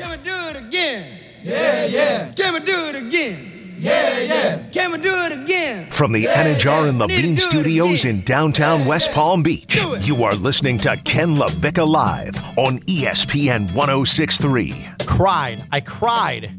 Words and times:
Can 0.00 0.10
we 0.12 0.16
do 0.16 0.30
it 0.48 0.56
again? 0.56 1.18
Yeah, 1.42 1.84
yeah. 1.84 2.32
Can 2.32 2.54
we 2.54 2.60
do 2.60 2.86
it 2.86 2.96
again? 2.96 3.74
Yeah, 3.78 4.18
yeah. 4.20 4.62
Can 4.72 4.92
we 4.92 4.96
do 4.98 5.12
it 5.12 5.32
again? 5.42 5.90
From 5.90 6.12
the 6.12 6.24
Anidjar 6.24 6.88
and 6.88 6.98
Levine 6.98 7.34
Need 7.34 7.36
to 7.36 7.42
do 7.50 7.58
it 7.58 7.60
Studios 7.60 8.04
in 8.06 8.22
downtown 8.22 8.86
West 8.86 9.12
Palm 9.12 9.42
Beach, 9.42 9.78
you 10.00 10.24
are 10.24 10.34
listening 10.36 10.78
to 10.78 10.96
Ken 11.04 11.36
LaVicka 11.36 11.86
Live 11.86 12.34
on 12.56 12.78
ESPN 12.80 13.74
1063. 13.74 14.88
Cried. 15.06 15.64
I 15.70 15.80
cried 15.80 16.50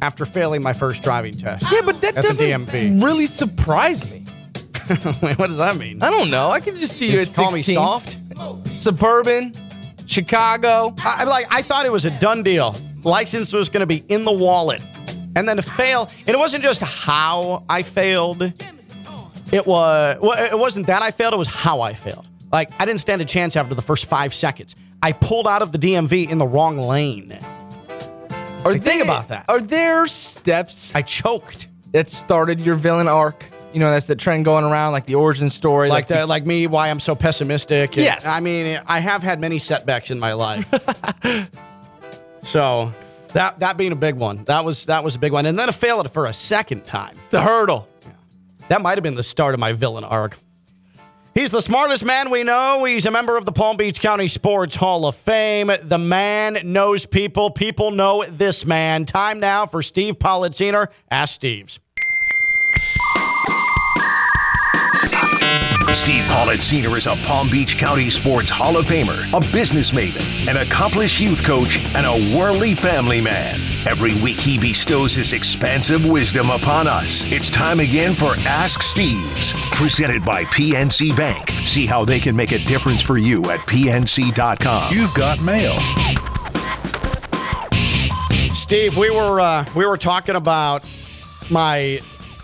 after 0.00 0.24
failing 0.24 0.62
my 0.62 0.72
first 0.72 1.02
driving 1.02 1.32
test. 1.32 1.66
Yeah, 1.72 1.80
but 1.84 2.00
that 2.02 2.14
doesn't 2.14 2.46
DMV. 2.46 3.02
really 3.02 3.26
surprise 3.26 4.08
me. 4.08 4.22
Wait, 5.22 5.38
what 5.40 5.48
does 5.48 5.56
that 5.56 5.76
mean? 5.76 6.00
I 6.04 6.10
don't 6.10 6.30
know. 6.30 6.50
I 6.50 6.60
can 6.60 6.76
just 6.76 6.92
see 6.92 7.10
you 7.10 7.18
at 7.18 7.24
Just 7.24 7.36
call 7.36 7.50
16. 7.50 7.74
me 7.74 7.76
soft? 7.76 8.78
Suburban, 8.78 9.52
Chicago. 10.06 10.94
I, 10.98 11.18
I'm 11.20 11.28
like, 11.28 11.46
I 11.50 11.62
thought 11.62 11.86
it 11.86 11.92
was 11.92 12.04
a 12.04 12.18
done 12.20 12.42
deal. 12.42 12.74
License 13.02 13.52
was 13.52 13.68
going 13.68 13.80
to 13.80 13.86
be 13.86 14.04
in 14.08 14.24
the 14.24 14.32
wallet. 14.32 14.82
And 15.36 15.48
then 15.48 15.56
to 15.56 15.62
fail, 15.62 16.10
and 16.20 16.28
it 16.28 16.38
wasn't 16.38 16.62
just 16.62 16.80
how 16.80 17.64
I 17.68 17.82
failed. 17.82 18.42
It 19.52 19.66
was, 19.66 20.18
well, 20.20 20.52
it 20.52 20.58
wasn't 20.58 20.86
that 20.86 21.02
I 21.02 21.10
failed, 21.10 21.34
it 21.34 21.38
was 21.38 21.48
how 21.48 21.80
I 21.80 21.94
failed. 21.94 22.26
Like, 22.52 22.70
I 22.80 22.84
didn't 22.84 23.00
stand 23.00 23.20
a 23.20 23.24
chance 23.24 23.56
after 23.56 23.74
the 23.74 23.82
first 23.82 24.06
five 24.06 24.32
seconds. 24.32 24.74
I 25.02 25.12
pulled 25.12 25.46
out 25.48 25.60
of 25.60 25.72
the 25.72 25.78
DMV 25.78 26.30
in 26.30 26.38
the 26.38 26.46
wrong 26.46 26.78
lane. 26.78 27.36
Or 28.64 28.72
Like, 28.72 28.82
think 28.82 29.02
about 29.02 29.28
that. 29.28 29.44
Are 29.48 29.60
there 29.60 30.06
steps 30.06 30.94
I 30.94 31.02
choked. 31.02 31.68
that 31.92 32.08
started 32.08 32.60
your 32.60 32.76
villain 32.76 33.08
arc? 33.08 33.44
You 33.74 33.80
know, 33.80 33.90
that's 33.90 34.06
the 34.06 34.14
trend 34.14 34.44
going 34.44 34.64
around, 34.64 34.92
like 34.92 35.04
the 35.04 35.16
origin 35.16 35.50
story. 35.50 35.88
Like, 35.88 36.06
the, 36.06 36.18
the, 36.18 36.26
like 36.26 36.46
me, 36.46 36.68
why 36.68 36.90
I'm 36.90 37.00
so 37.00 37.14
pessimistic. 37.16 37.96
And, 37.96 38.04
Yes. 38.04 38.24
I 38.24 38.38
mean, 38.38 38.80
I 38.86 39.00
have 39.00 39.22
had 39.24 39.40
many 39.40 39.58
setbacks 39.58 40.12
in 40.12 40.18
my 40.20 40.32
life. 40.34 40.64
so 42.42 42.92
that 43.32 43.58
that 43.58 43.76
being 43.76 43.92
a 43.92 43.96
big 43.96 44.14
one, 44.14 44.44
that 44.44 44.64
was 44.64 44.86
that 44.86 45.02
was 45.02 45.16
a 45.16 45.18
big 45.18 45.32
one. 45.32 45.44
And 45.46 45.58
then 45.58 45.70
fail 45.72 46.00
it 46.00 46.08
for 46.10 46.26
a 46.26 46.32
second 46.32 46.86
time. 46.86 47.18
the 47.30 47.42
hurdle. 47.42 47.88
That 48.68 48.80
might 48.80 48.96
have 48.96 49.02
been 49.02 49.16
the 49.16 49.22
start 49.22 49.54
of 49.54 49.60
my 49.60 49.72
villain 49.72 50.04
arc. 50.04 50.38
He's 51.34 51.50
the 51.50 51.60
smartest 51.60 52.04
man 52.04 52.30
we 52.30 52.44
know. 52.44 52.84
He's 52.84 53.06
a 53.06 53.10
member 53.10 53.36
of 53.36 53.44
the 53.44 53.50
Palm 53.50 53.76
Beach 53.76 54.00
County 54.00 54.28
Sports 54.28 54.76
Hall 54.76 55.04
of 55.04 55.16
Fame. 55.16 55.68
The 55.82 55.98
man 55.98 56.58
knows 56.62 57.06
people. 57.06 57.50
People 57.50 57.90
know 57.90 58.24
this 58.24 58.64
man. 58.64 59.04
Time 59.04 59.40
now 59.40 59.66
for 59.66 59.82
Steve 59.82 60.20
Politziner. 60.20 60.86
Ask 61.10 61.34
Steve's. 61.34 61.80
Steve 65.94 66.24
Politziner 66.24 66.98
is 66.98 67.06
a 67.06 67.14
Palm 67.24 67.48
Beach 67.48 67.78
County 67.78 68.10
Sports 68.10 68.50
Hall 68.50 68.76
of 68.76 68.86
Famer, 68.86 69.32
a 69.32 69.52
business 69.52 69.92
maven, 69.92 70.48
an 70.48 70.56
accomplished 70.56 71.20
youth 71.20 71.44
coach, 71.44 71.78
and 71.94 72.04
a 72.04 72.36
worldly 72.36 72.74
family 72.74 73.20
man. 73.20 73.60
Every 73.86 74.12
week 74.20 74.38
he 74.40 74.58
bestows 74.58 75.14
his 75.14 75.32
expansive 75.32 76.04
wisdom 76.04 76.50
upon 76.50 76.88
us. 76.88 77.24
It's 77.30 77.48
time 77.48 77.78
again 77.78 78.12
for 78.12 78.34
Ask 78.40 78.82
Steve's, 78.82 79.52
presented 79.70 80.24
by 80.24 80.44
PNC 80.46 81.16
Bank. 81.16 81.48
See 81.64 81.86
how 81.86 82.04
they 82.04 82.18
can 82.18 82.34
make 82.34 82.50
a 82.50 82.58
difference 82.58 83.00
for 83.00 83.16
you 83.16 83.44
at 83.44 83.60
PNC.com. 83.60 84.92
You've 84.92 85.14
got 85.14 85.40
mail. 85.42 85.78
Steve, 88.52 88.96
we 88.96 89.10
were 89.10 89.40
uh, 89.40 89.64
we 89.76 89.86
were 89.86 89.96
talking 89.96 90.34
about 90.34 90.82
my 91.50 92.00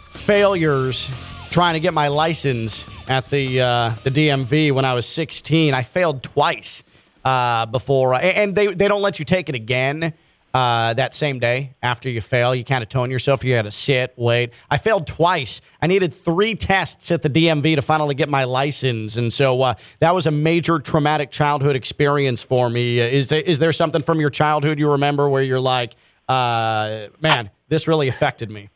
failures 0.09 1.11
trying 1.51 1.75
to 1.75 1.81
get 1.81 1.93
my 1.93 2.06
license 2.06 2.87
at 3.11 3.28
the 3.28 3.61
uh, 3.61 3.91
the 4.05 4.11
DMV 4.11 4.72
when 4.72 4.84
I 4.84 4.94
was 4.94 5.05
16. 5.05 5.75
I 5.75 5.83
failed 5.83 6.22
twice 6.22 6.84
uh, 7.25 7.66
before, 7.66 8.14
and 8.14 8.55
they 8.55 8.69
they 8.69 8.86
don't 8.86 9.03
let 9.03 9.19
you 9.19 9.25
take 9.25 9.48
it 9.48 9.56
again 9.56 10.14
uh, 10.55 10.94
that 10.94 11.12
same 11.12 11.41
day 11.41 11.75
after 11.83 12.08
you 12.08 12.20
fail. 12.20 12.55
You 12.55 12.64
kind 12.64 12.84
of 12.84 12.88
tone 12.88 13.11
yourself. 13.11 13.42
You 13.42 13.55
got 13.55 13.62
to 13.62 13.72
sit, 13.72 14.14
wait. 14.16 14.53
I 14.70 14.78
failed 14.78 15.08
twice. 15.08 15.61
I 15.83 15.88
needed 15.88 16.14
three 16.14 16.55
tests 16.55 17.11
at 17.11 17.22
the 17.22 17.28
DMV 17.28 17.75
to 17.77 17.83
finally 17.83 18.15
get 18.15 18.28
my 18.28 18.44
license, 18.44 19.16
and 19.16 19.32
so 19.32 19.60
uh, 19.60 19.75
that 19.99 20.15
was 20.15 20.28
a 20.28 20.31
major 20.31 20.78
traumatic 20.78 21.32
childhood 21.32 21.75
experience 21.75 22.44
for 22.44 22.70
me. 22.70 23.00
Is 23.00 23.32
is 23.32 23.59
there 23.59 23.72
something 23.72 24.03
from 24.03 24.20
your 24.20 24.31
childhood 24.31 24.78
you 24.78 24.93
remember 24.93 25.28
where 25.28 25.43
you're 25.43 25.60
like, 25.60 25.97
uh, 26.28 27.09
man, 27.20 27.50
this 27.69 27.88
really 27.88 28.06
affected 28.06 28.53
me? 28.53 28.70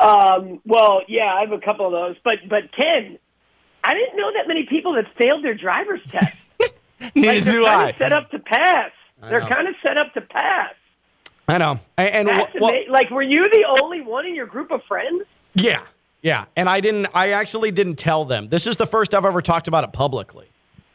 Um, 0.00 0.60
well, 0.64 1.02
yeah, 1.08 1.34
I 1.34 1.40
have 1.40 1.52
a 1.52 1.60
couple 1.60 1.86
of 1.86 1.92
those, 1.92 2.16
but 2.22 2.34
but 2.48 2.72
Ken, 2.72 3.18
I 3.82 3.94
didn't 3.94 4.16
know 4.16 4.32
that 4.34 4.46
many 4.46 4.66
people 4.66 4.94
that 4.94 5.06
failed 5.16 5.44
their 5.44 5.54
driver's 5.54 6.00
test. 6.08 6.36
Neither 7.14 7.32
like, 7.32 7.44
they're 7.44 7.52
do 7.52 7.64
kind 7.64 7.80
I. 7.80 7.88
of 7.90 7.96
set 7.96 8.12
up 8.12 8.30
to 8.30 8.38
pass. 8.38 8.90
They're 9.22 9.40
know. 9.40 9.48
kind 9.48 9.68
of 9.68 9.74
set 9.84 9.98
up 9.98 10.14
to 10.14 10.20
pass. 10.20 10.74
I 11.48 11.58
know, 11.58 11.80
and, 11.96 12.28
and 12.28 12.30
wh- 12.30 12.60
well, 12.60 12.70
ama- 12.70 12.92
like, 12.92 13.10
were 13.10 13.22
you 13.22 13.48
the 13.48 13.76
only 13.80 14.00
one 14.02 14.26
in 14.26 14.34
your 14.34 14.46
group 14.46 14.70
of 14.70 14.82
friends? 14.86 15.24
Yeah, 15.54 15.82
yeah. 16.22 16.44
And 16.56 16.68
I 16.68 16.80
didn't. 16.80 17.08
I 17.14 17.30
actually 17.30 17.70
didn't 17.70 17.96
tell 17.96 18.24
them. 18.24 18.48
This 18.48 18.66
is 18.66 18.76
the 18.76 18.86
first 18.86 19.14
I've 19.14 19.24
ever 19.24 19.40
talked 19.40 19.66
about 19.66 19.82
it 19.82 19.92
publicly. 19.92 20.48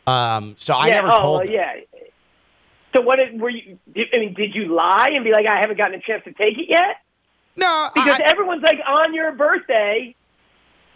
Um, 0.05 0.55
so 0.57 0.75
I 0.75 0.87
yeah, 0.87 0.95
never 0.95 1.09
oh, 1.11 1.19
told. 1.19 1.41
them. 1.45 1.53
yeah. 1.53 1.73
So 2.95 3.01
what 3.01 3.15
did, 3.15 3.41
were 3.41 3.49
you? 3.49 3.79
I 3.95 4.19
mean, 4.19 4.33
did 4.35 4.53
you 4.53 4.73
lie 4.73 5.09
and 5.13 5.23
be 5.23 5.31
like, 5.31 5.47
I 5.47 5.59
haven't 5.59 5.77
gotten 5.77 5.95
a 5.95 6.01
chance 6.01 6.23
to 6.25 6.33
take 6.33 6.57
it 6.57 6.69
yet? 6.69 6.97
No, 7.55 7.89
Because 7.93 8.19
I, 8.19 8.23
everyone's 8.23 8.63
like 8.63 8.79
on 8.87 9.13
your 9.13 9.31
birthday, 9.31 10.15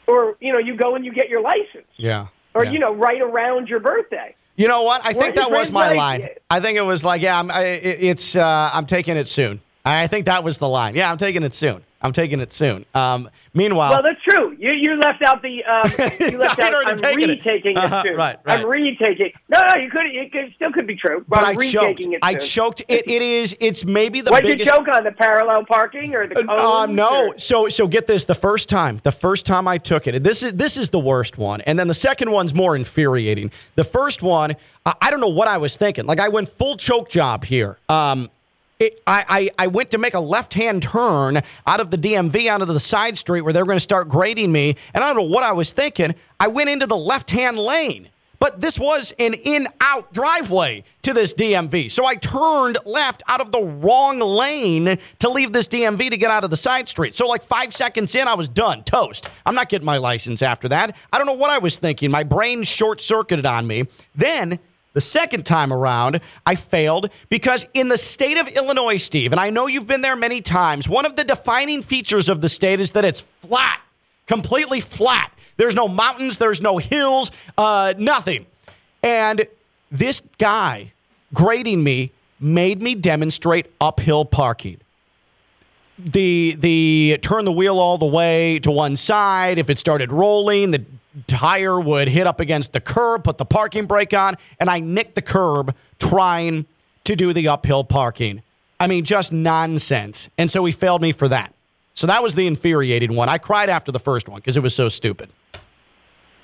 or 0.07 0.35
you 0.39 0.51
know, 0.53 0.59
you 0.59 0.75
go 0.75 0.95
and 0.95 1.05
you 1.05 1.13
get 1.13 1.29
your 1.29 1.41
license, 1.41 1.87
yeah. 1.97 2.27
or 2.55 2.65
yeah. 2.65 2.71
you 2.71 2.79
know, 2.79 2.93
right 2.93 3.21
around 3.21 3.67
your 3.69 3.79
birthday. 3.79 4.35
You 4.55 4.67
know 4.67 4.81
what? 4.81 5.01
I 5.05 5.09
Weren't 5.09 5.19
think 5.19 5.35
that 5.35 5.51
was 5.51 5.71
my 5.71 5.89
like- 5.89 5.97
line. 5.97 6.29
I 6.49 6.59
think 6.59 6.77
it 6.77 6.85
was 6.85 7.03
like, 7.03 7.21
yeah, 7.21 7.39
I'm, 7.39 7.51
I, 7.51 7.63
it's. 7.63 8.35
Uh, 8.35 8.71
I'm 8.73 8.85
taking 8.87 9.15
it 9.17 9.27
soon. 9.27 9.61
I 9.85 10.07
think 10.07 10.25
that 10.25 10.43
was 10.43 10.57
the 10.57 10.67
line. 10.67 10.95
Yeah, 10.95 11.11
I'm 11.11 11.17
taking 11.17 11.43
it 11.43 11.53
soon. 11.53 11.83
I'm 12.01 12.13
taking 12.13 12.39
it 12.39 12.53
soon. 12.53 12.85
Um, 12.93 13.29
meanwhile, 13.55 13.89
Well, 13.91 14.03
that's 14.03 14.21
true. 14.23 14.55
You 14.59 14.71
you 14.71 14.99
left 14.99 15.23
out 15.23 15.41
the 15.41 15.63
um, 15.63 15.91
you 16.31 16.37
left 16.37 16.59
out. 16.59 16.73
I'm 16.87 16.95
taken 16.97 17.29
retaking 17.29 17.71
it, 17.71 17.77
Uh-huh, 17.77 18.03
soon. 18.03 18.15
right, 18.15 18.37
right. 18.45 18.59
I'm 18.59 18.65
retaking. 18.67 19.31
No, 19.49 19.63
no, 19.67 19.75
you 19.81 19.89
could. 19.89 20.05
It 20.05 20.31
could, 20.31 20.53
still 20.55 20.71
could 20.71 20.85
be 20.85 20.95
true. 20.95 21.25
But, 21.27 21.39
but 21.39 21.43
I 21.43 21.49
I'm 21.51 21.59
choked. 21.59 21.73
retaking 21.75 22.13
it. 22.13 22.19
I 22.21 22.35
choked. 22.35 22.81
It, 22.87 23.07
it 23.07 23.21
is. 23.23 23.57
It's 23.59 23.83
maybe 23.83 24.21
the 24.21 24.29
What 24.31 24.43
did 24.43 24.59
you 24.59 24.65
choke 24.65 24.87
on? 24.93 25.03
The 25.03 25.11
parallel 25.11 25.65
parking 25.65 26.13
or 26.13 26.27
the 26.27 26.35
cones? 26.35 26.49
Um, 26.61 26.93
no. 26.95 27.29
or- 27.29 27.39
So 27.39 27.67
so 27.69 27.87
get 27.87 28.05
this. 28.05 28.25
The 28.25 28.35
first 28.35 28.69
time, 28.69 28.99
the 29.03 29.11
first 29.11 29.45
time 29.47 29.67
I 29.67 29.77
took 29.79 30.05
it, 30.07 30.13
and 30.15 30.23
this 30.25 30.43
is 30.43 30.53
this 30.53 30.77
is 30.77 30.89
the 30.89 30.99
worst 30.99 31.37
one, 31.39 31.61
and 31.61 31.79
then 31.79 31.87
the 31.87 31.93
second 31.95 32.29
one's 32.31 32.53
more 32.53 32.75
infuriating. 32.75 33.51
The 33.75 33.83
first 33.83 34.21
one, 34.21 34.55
I, 34.85 34.93
I 35.01 35.11
don't 35.11 35.19
know 35.21 35.27
what 35.29 35.47
I 35.47 35.57
was 35.57 35.75
thinking. 35.77 36.05
Like 36.05 36.19
I 36.19 36.29
went 36.29 36.47
full 36.49 36.77
choke 36.77 37.09
job 37.09 37.43
here. 37.43 37.79
Um, 37.89 38.29
it, 38.79 39.01
I, 39.07 39.49
I 39.57 39.65
I 39.65 39.67
went 39.67 39.91
to 39.91 39.97
make 39.97 40.13
a 40.13 40.19
left 40.19 40.53
hand 40.53 40.83
turn 40.83 41.41
out 41.65 41.79
of 41.79 41.91
the 41.91 41.97
DMV 41.97 42.53
onto 42.53 42.65
the 42.65 42.79
side 42.79 43.17
street 43.17 43.41
where 43.41 43.53
they 43.53 43.61
were 43.61 43.65
going 43.65 43.77
to 43.77 43.81
start 43.81 44.07
grading 44.09 44.51
me, 44.51 44.75
and 44.93 45.03
I 45.03 45.13
don't 45.13 45.23
know 45.23 45.33
what 45.33 45.43
I 45.43 45.53
was 45.53 45.71
thinking. 45.71 46.15
I 46.39 46.47
went 46.47 46.69
into 46.69 46.87
the 46.87 46.97
left 46.97 47.31
hand 47.31 47.57
lane. 47.57 48.09
But 48.39 48.61
this 48.61 48.77
was 48.77 49.13
an 49.17 49.33
in 49.33 49.67
out 49.81 50.13
driveway 50.13 50.83
to 51.01 51.13
this 51.13 51.33
DMV. 51.33 51.89
So 51.89 52.05
I 52.05 52.15
turned 52.15 52.77
left 52.85 53.23
out 53.27 53.41
of 53.41 53.51
the 53.51 53.63
wrong 53.63 54.19
lane 54.19 54.97
to 55.19 55.29
leave 55.29 55.53
this 55.53 55.67
DMV 55.67 56.11
to 56.11 56.17
get 56.17 56.29
out 56.29 56.43
of 56.43 56.49
the 56.49 56.57
side 56.57 56.87
street. 56.87 57.15
So, 57.15 57.27
like 57.27 57.43
five 57.43 57.73
seconds 57.73 58.13
in, 58.15 58.27
I 58.27 58.35
was 58.35 58.47
done, 58.47 58.83
toast. 58.83 59.29
I'm 59.45 59.55
not 59.55 59.69
getting 59.69 59.85
my 59.85 59.97
license 59.97 60.41
after 60.41 60.69
that. 60.69 60.95
I 61.11 61.17
don't 61.17 61.25
know 61.25 61.33
what 61.33 61.49
I 61.49 61.57
was 61.57 61.79
thinking. 61.79 62.11
My 62.11 62.23
brain 62.23 62.63
short 62.63 63.01
circuited 63.01 63.45
on 63.45 63.65
me. 63.65 63.85
Then, 64.13 64.59
the 64.97 65.01
second 65.01 65.45
time 65.45 65.71
around, 65.71 66.21
I 66.43 66.55
failed 66.55 67.11
because 67.29 67.67
in 67.75 67.87
the 67.87 67.99
state 67.99 68.39
of 68.39 68.47
Illinois, 68.47 68.97
Steve, 68.97 69.31
and 69.31 69.39
I 69.39 69.51
know 69.51 69.67
you've 69.67 69.85
been 69.85 70.01
there 70.01 70.15
many 70.15 70.41
times, 70.41 70.89
one 70.89 71.05
of 71.05 71.15
the 71.15 71.23
defining 71.23 71.83
features 71.83 72.29
of 72.29 72.41
the 72.41 72.49
state 72.49 72.79
is 72.79 72.93
that 72.93 73.05
it's 73.05 73.19
flat, 73.19 73.79
completely 74.25 74.81
flat. 74.81 75.31
There's 75.57 75.75
no 75.75 75.87
mountains, 75.87 76.39
there's 76.39 76.63
no 76.63 76.79
hills, 76.79 77.29
uh, 77.59 77.93
nothing. 77.95 78.47
And 79.03 79.45
this 79.91 80.23
guy 80.39 80.93
grading 81.31 81.83
me 81.83 82.09
made 82.39 82.81
me 82.81 82.95
demonstrate 82.95 83.67
uphill 83.79 84.25
parking. 84.25 84.79
The 85.99 86.55
the 86.57 87.19
turn 87.21 87.45
the 87.45 87.51
wheel 87.51 87.77
all 87.77 87.99
the 87.99 88.07
way 88.07 88.57
to 88.59 88.71
one 88.71 88.95
side. 88.95 89.59
If 89.59 89.69
it 89.69 89.77
started 89.77 90.11
rolling, 90.11 90.71
the 90.71 90.83
tire 91.25 91.79
would 91.79 92.07
hit 92.07 92.27
up 92.27 92.39
against 92.39 92.73
the 92.73 92.81
curb, 92.81 93.23
put 93.23 93.37
the 93.37 93.45
parking 93.45 93.85
brake 93.85 94.13
on, 94.13 94.35
and 94.59 94.69
I 94.69 94.79
nicked 94.79 95.15
the 95.15 95.21
curb 95.21 95.75
trying 95.99 96.65
to 97.05 97.15
do 97.15 97.33
the 97.33 97.47
uphill 97.47 97.83
parking. 97.83 98.43
I 98.79 98.87
mean, 98.87 99.03
just 99.03 99.33
nonsense. 99.33 100.29
And 100.37 100.51
so 100.51 100.63
he 100.65 100.71
failed 100.71 101.01
me 101.01 101.11
for 101.11 101.27
that. 101.29 101.53
So 101.93 102.05
that 102.07 102.21
was 102.21 102.35
the 102.35 102.45
infuriating 102.45 103.15
one. 103.15 103.27
I 103.27 103.39
cried 103.39 103.69
after 103.69 103.91
the 103.91 103.99
first 103.99 104.29
one 104.29 104.37
because 104.37 104.55
it 104.55 104.61
was 104.61 104.75
so 104.75 104.87
stupid. 104.87 105.31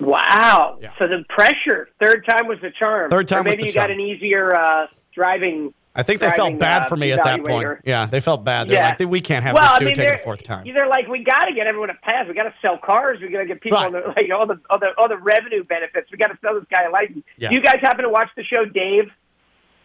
Wow. 0.00 0.78
Yeah. 0.80 0.92
So 0.98 1.06
the 1.06 1.24
pressure. 1.28 1.88
Third 2.00 2.26
time 2.28 2.48
was 2.48 2.58
the 2.60 2.72
charm. 2.76 3.10
Third 3.10 3.28
time 3.28 3.42
or 3.42 3.44
maybe 3.44 3.64
you 3.64 3.72
got 3.72 3.90
an 3.90 4.00
easier 4.00 4.54
uh, 4.54 4.88
driving. 5.14 5.72
I 5.96 6.02
think 6.02 6.20
they 6.20 6.26
driving, 6.26 6.44
felt 6.44 6.58
bad 6.58 6.82
uh, 6.82 6.88
for 6.88 6.96
me 6.96 7.12
at 7.12 7.22
that 7.22 7.44
point. 7.44 7.78
Yeah, 7.84 8.06
they 8.06 8.18
felt 8.20 8.42
bad. 8.44 8.66
They're 8.68 8.76
Yeah. 8.78 8.96
like, 8.98 9.08
we 9.08 9.20
can't 9.20 9.44
have 9.44 9.54
well, 9.54 9.62
this 9.64 9.74
I 9.74 9.78
dude 9.78 9.86
mean, 9.86 9.94
take 9.94 10.04
it 10.06 10.08
they're, 10.08 10.14
a 10.16 10.18
fourth 10.18 10.42
time. 10.42 10.64
They're 10.64 10.88
like, 10.88 11.06
we 11.06 11.22
got 11.22 11.44
to 11.44 11.54
get 11.54 11.66
everyone 11.68 11.88
to 11.88 11.94
pass. 12.02 12.26
We 12.26 12.34
got 12.34 12.44
to 12.44 12.54
sell 12.60 12.78
cars. 12.78 13.20
We 13.20 13.28
got 13.28 13.40
to 13.40 13.46
get 13.46 13.60
people 13.60 13.78
Right. 13.78 13.86
on 13.86 13.92
the, 13.92 14.00
like 14.16 14.30
all 14.36 14.46
the 14.46 14.60
all 14.70 14.78
the 14.80 14.88
all 14.98 15.08
the 15.08 15.16
revenue 15.18 15.62
benefits. 15.62 16.10
We 16.10 16.18
got 16.18 16.28
to 16.28 16.38
sell 16.42 16.54
this 16.54 16.64
guy 16.68 16.82
a 16.82 16.90
license. 16.90 17.24
Yeah. 17.38 17.50
Do 17.50 17.54
you 17.54 17.60
guys 17.62 17.76
happen 17.80 18.02
to 18.04 18.10
watch 18.10 18.28
the 18.36 18.42
show 18.42 18.64
Dave? 18.64 19.10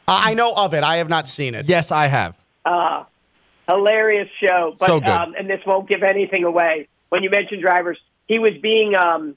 I 0.08 0.34
know 0.34 0.52
of 0.56 0.74
it. 0.74 0.84
I 0.84 0.96
have 0.98 1.10
not 1.10 1.28
seen 1.28 1.54
it. 1.54 1.68
Yes, 1.68 1.92
I 1.92 2.08
have. 2.08 2.36
hilarious 3.68 4.28
show. 4.42 4.76
But 4.80 4.86
So 4.88 5.00
good. 5.00 5.10
Um, 5.10 5.36
and 5.38 5.50
this 5.50 5.60
won't 5.66 5.88
give 5.88 6.04
anything 6.04 6.44
away. 6.44 6.88
When 7.10 7.24
you 7.24 7.30
mentioned 7.30 7.62
drivers, 7.62 7.98
he 8.28 8.40
was 8.40 8.52
being 8.62 8.96
um, 8.96 9.36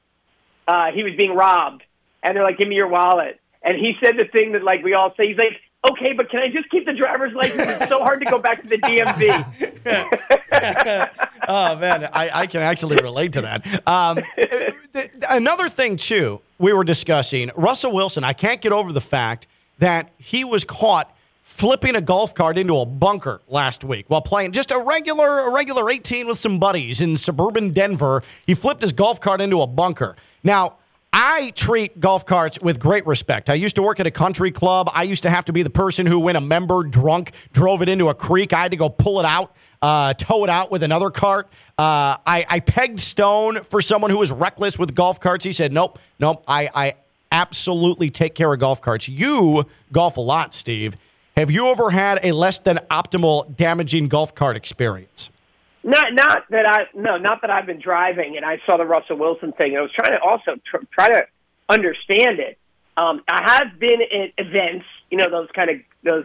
uh, 0.69 0.93
he 0.95 1.03
was 1.03 1.15
being 1.17 1.35
robbed, 1.35 1.83
and 2.23 2.37
they're 2.37 2.45
like, 2.45 2.59
"Give 2.59 2.69
me 2.69 2.77
your 2.77 2.89
wallet." 2.89 3.41
And 3.63 3.77
he 3.77 3.95
said 4.03 4.17
the 4.17 4.25
thing 4.25 4.53
that 4.53 4.63
like 4.63 4.83
we 4.83 4.95
all 4.95 5.13
say. 5.17 5.29
He's 5.29 5.37
like, 5.39 5.61
"Okay, 5.91 6.13
but 6.13 6.31
can 6.31 6.41
I 6.41 6.49
just 6.49 6.71
keep 6.71 6.87
the 6.87 6.95
driver's 6.95 7.35
license? 7.35 7.69
It's 7.69 7.89
so 7.89 8.03
hard 8.03 8.21
to 8.21 8.27
go 8.31 8.41
back 8.41 8.63
to 8.63 8.69
the 8.69 8.79
DMV." 8.79 10.49
Oh 11.49 11.77
man, 11.77 12.09
I, 12.13 12.31
I 12.33 12.47
can 12.47 12.63
actually 12.63 12.97
relate 13.03 13.33
to 13.33 13.41
that. 13.43 13.89
Um, 13.89 14.21
th- 14.37 14.75
th- 14.93 15.11
another 15.29 15.69
thing 15.69 15.97
too, 15.97 16.41
we 16.59 16.73
were 16.73 16.85
discussing 16.85 17.51
Russell 17.57 17.93
Wilson. 17.93 18.23
I 18.23 18.33
can't 18.33 18.61
get 18.61 18.71
over 18.71 18.93
the 18.93 19.01
fact 19.01 19.49
that 19.79 20.13
he 20.19 20.45
was 20.45 20.63
caught 20.63 21.13
flipping 21.43 21.97
a 21.97 22.01
golf 22.01 22.35
cart 22.35 22.57
into 22.57 22.79
a 22.79 22.87
bunker 22.87 23.41
last 23.49 23.83
week 23.83 24.09
while 24.09 24.23
playing 24.23 24.53
just 24.53 24.71
a 24.71 24.79
regular, 24.79 25.41
a 25.41 25.53
regular 25.53 25.91
18 25.91 26.29
with 26.29 26.39
some 26.39 26.61
buddies 26.61 27.01
in 27.01 27.17
suburban 27.17 27.71
Denver. 27.71 28.23
He 28.47 28.55
flipped 28.55 28.83
his 28.83 28.93
golf 28.93 29.21
cart 29.21 29.41
into 29.41 29.61
a 29.63 29.67
bunker. 29.67 30.15
Now. 30.45 30.77
I 31.13 31.51
treat 31.55 32.01
golf 32.01 32.25
carts 32.25 32.59
with 32.63 32.81
great 32.81 33.07
respect. 33.07 33.51
I 33.51 33.55
used 33.55 33.77
to 33.77 33.83
work 33.83 34.01
at 34.01 34.07
a 34.07 34.11
country 34.11 34.51
club. 34.51 34.91
I 34.95 35.03
used 35.03 35.25
to 35.25 35.31
have 35.31 35.45
to 35.45 35.53
be 35.53 35.63
the 35.63 35.71
person 35.71 36.07
who, 36.07 36.19
when 36.19 36.37
a 36.37 36.41
member 36.41 36.83
drunk 36.85 37.33
drove 37.53 37.83
it 37.83 37.91
into 37.91 38.09
a 38.09 38.15
creek, 38.15 38.55
I 38.55 38.63
had 38.63 38.71
to 38.71 38.79
go 38.79 38.89
pull 38.89 39.21
it 39.21 39.27
out, 39.27 39.55
uh, 39.83 40.15
tow 40.15 40.43
it 40.45 40.49
out 40.49 40.71
with 40.71 40.83
another 40.83 41.11
cart. 41.11 41.49
Uh, 41.79 42.17
I, 42.27 42.47
I 42.49 42.61
pegged 42.61 42.99
Stone 42.99 43.65
for 43.65 43.83
someone 43.83 44.11
who 44.11 44.19
was 44.19 44.33
reckless 44.33 44.79
with 44.79 44.95
golf 44.95 45.21
carts. 45.21 45.45
He 45.45 45.53
said, 45.53 45.71
"Nope, 45.73 45.99
nope. 46.19 46.45
I, 46.49 46.71
I 46.75 46.95
absolutely 47.31 48.09
take 48.09 48.35
care 48.35 48.53
of 48.53 48.61
golf 48.61 48.81
carts. 48.81 49.07
You 49.09 49.65
golf 49.93 50.17
a 50.17 50.21
lot, 50.21 50.55
Steve. 50.55 50.97
Have 51.37 51.51
you 51.51 51.67
ever 51.67 51.91
had 51.91 52.21
a 52.23 52.33
less 52.33 52.59
than 52.59 52.79
optimal 52.91 53.55
damaging 53.57 54.09
golf 54.09 54.35
cart 54.35 54.57
experience?" 54.57 55.32
Not, 55.85 56.13
not 56.15 56.45
that 56.51 56.67
I 56.69 56.85
no, 56.95 57.17
not 57.19 57.41
that 57.43 57.51
I've 57.51 57.67
been 57.67 57.81
driving 57.81 58.37
and 58.37 58.45
I 58.47 58.59
saw 58.67 58.77
the 58.77 58.85
Russell 58.87 59.17
Wilson 59.19 59.53
thing. 59.53 59.77
I 59.77 59.81
was 59.81 59.91
trying 59.93 60.13
to 60.13 60.21
also 60.23 60.53
tr- 60.65 60.85
try 60.93 61.09
to 61.09 61.27
understand 61.69 62.39
it. 62.39 62.59
Um, 62.97 63.23
I 63.29 63.43
have 63.59 63.81
been 63.81 64.01
at 64.03 64.31
events, 64.47 64.85
you 65.11 65.19
know, 65.19 65.29
those 65.31 65.49
kind 65.55 65.71
of 65.71 65.77
those 66.05 66.25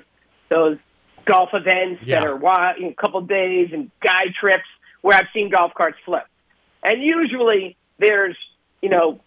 those 0.49 0.77
golf 1.25 1.49
events 1.53 2.03
Yeah. 2.05 2.19
that 2.19 2.27
are 2.27 2.33
wi- 2.37 2.75
you 2.77 2.83
know, 2.85 2.89
a 2.89 3.01
couple 3.01 3.21
days 3.21 3.69
and 3.73 3.89
guy 4.01 4.25
trips 4.39 4.67
where 5.01 5.17
I've 5.17 5.27
seen 5.33 5.49
golf 5.49 5.73
carts 5.73 5.97
flip, 6.05 6.23
and 6.83 7.01
usually 7.01 7.77
there's 7.97 8.37
you 8.81 8.89
know 8.89 9.19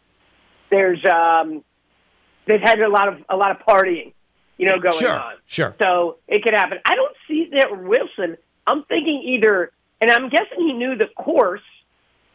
there's 0.71 1.05
um, 1.07 1.65
they've 2.47 2.61
had 2.61 2.81
a 2.81 2.89
lot 2.89 3.09
of 3.09 3.19
a 3.29 3.37
lot 3.37 3.51
of 3.51 3.59
partying, 3.67 4.13
you 4.59 4.67
know, 4.67 4.79
going 4.79 4.93
Sure, 4.93 5.19
on. 5.21 5.35
sure. 5.47 5.75
So 5.81 6.19
it 6.29 6.43
could 6.45 6.55
happen. 6.55 6.79
I 6.85 6.95
don't 6.95 7.17
see 7.27 7.51
that 7.55 7.77
Wilson. 7.83 8.37
I'm 8.67 8.85
thinking 8.85 9.23
either, 9.25 9.73
and 10.01 10.11
I'm 10.11 10.29
guessing 10.29 10.59
he 10.59 10.73
knew 10.73 10.97
the 10.97 11.07
course. 11.07 11.63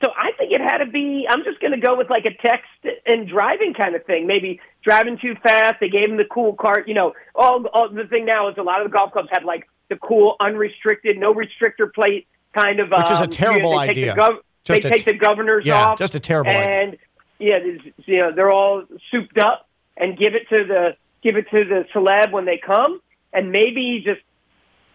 So 0.03 0.11
I 0.15 0.31
think 0.37 0.51
it 0.51 0.61
had 0.61 0.79
to 0.79 0.85
be. 0.85 1.25
I'm 1.29 1.43
just 1.43 1.59
going 1.61 1.71
to 1.71 1.79
go 1.79 1.95
with 1.97 2.09
like 2.09 2.25
a 2.25 2.33
text 2.47 2.99
and 3.05 3.27
driving 3.27 3.73
kind 3.73 3.95
of 3.95 4.05
thing. 4.05 4.27
Maybe 4.27 4.59
driving 4.83 5.17
too 5.17 5.35
fast. 5.41 5.75
They 5.79 5.89
gave 5.89 6.09
him 6.09 6.17
the 6.17 6.25
cool 6.25 6.53
cart. 6.53 6.87
You 6.87 6.93
know, 6.93 7.13
all, 7.33 7.65
all 7.73 7.89
the 7.89 8.03
thing 8.05 8.25
now 8.25 8.49
is 8.49 8.55
a 8.57 8.61
lot 8.61 8.81
of 8.81 8.91
the 8.91 8.95
golf 8.95 9.13
clubs 9.13 9.29
have 9.31 9.45
like 9.45 9.67
the 9.89 9.95
cool 9.95 10.35
unrestricted, 10.43 11.17
no 11.17 11.33
restrictor 11.33 11.91
plate 11.93 12.27
kind 12.53 12.79
of. 12.79 12.89
Which 12.89 13.09
is 13.09 13.19
a 13.19 13.23
um, 13.23 13.29
terrible 13.29 13.71
they 13.71 13.87
take 13.87 13.89
idea. 13.91 14.15
Gov- 14.15 14.39
they 14.65 14.79
take 14.79 15.05
t- 15.05 15.11
the 15.11 15.17
governors 15.17 15.65
Yeah, 15.65 15.85
off. 15.89 15.97
just 15.99 16.15
a 16.15 16.19
terrible 16.19 16.51
idea. 16.51 16.81
and, 16.81 16.97
yeah, 17.39 17.59
you 18.05 18.17
know 18.17 18.31
they're 18.33 18.51
all 18.51 18.83
souped 19.11 19.37
up 19.37 19.67
and 19.97 20.17
give 20.17 20.33
it 20.35 20.47
to 20.49 20.65
the 20.65 20.97
give 21.23 21.35
it 21.37 21.49
to 21.51 21.63
the 21.65 21.85
celeb 21.93 22.31
when 22.31 22.45
they 22.45 22.57
come, 22.63 23.01
and 23.33 23.51
maybe 23.51 24.01
just 24.05 24.21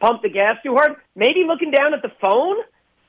pump 0.00 0.22
the 0.22 0.28
gas 0.30 0.56
too 0.64 0.74
hard. 0.74 0.96
Maybe 1.14 1.44
looking 1.46 1.70
down 1.70 1.94
at 1.94 2.02
the 2.02 2.10
phone 2.20 2.56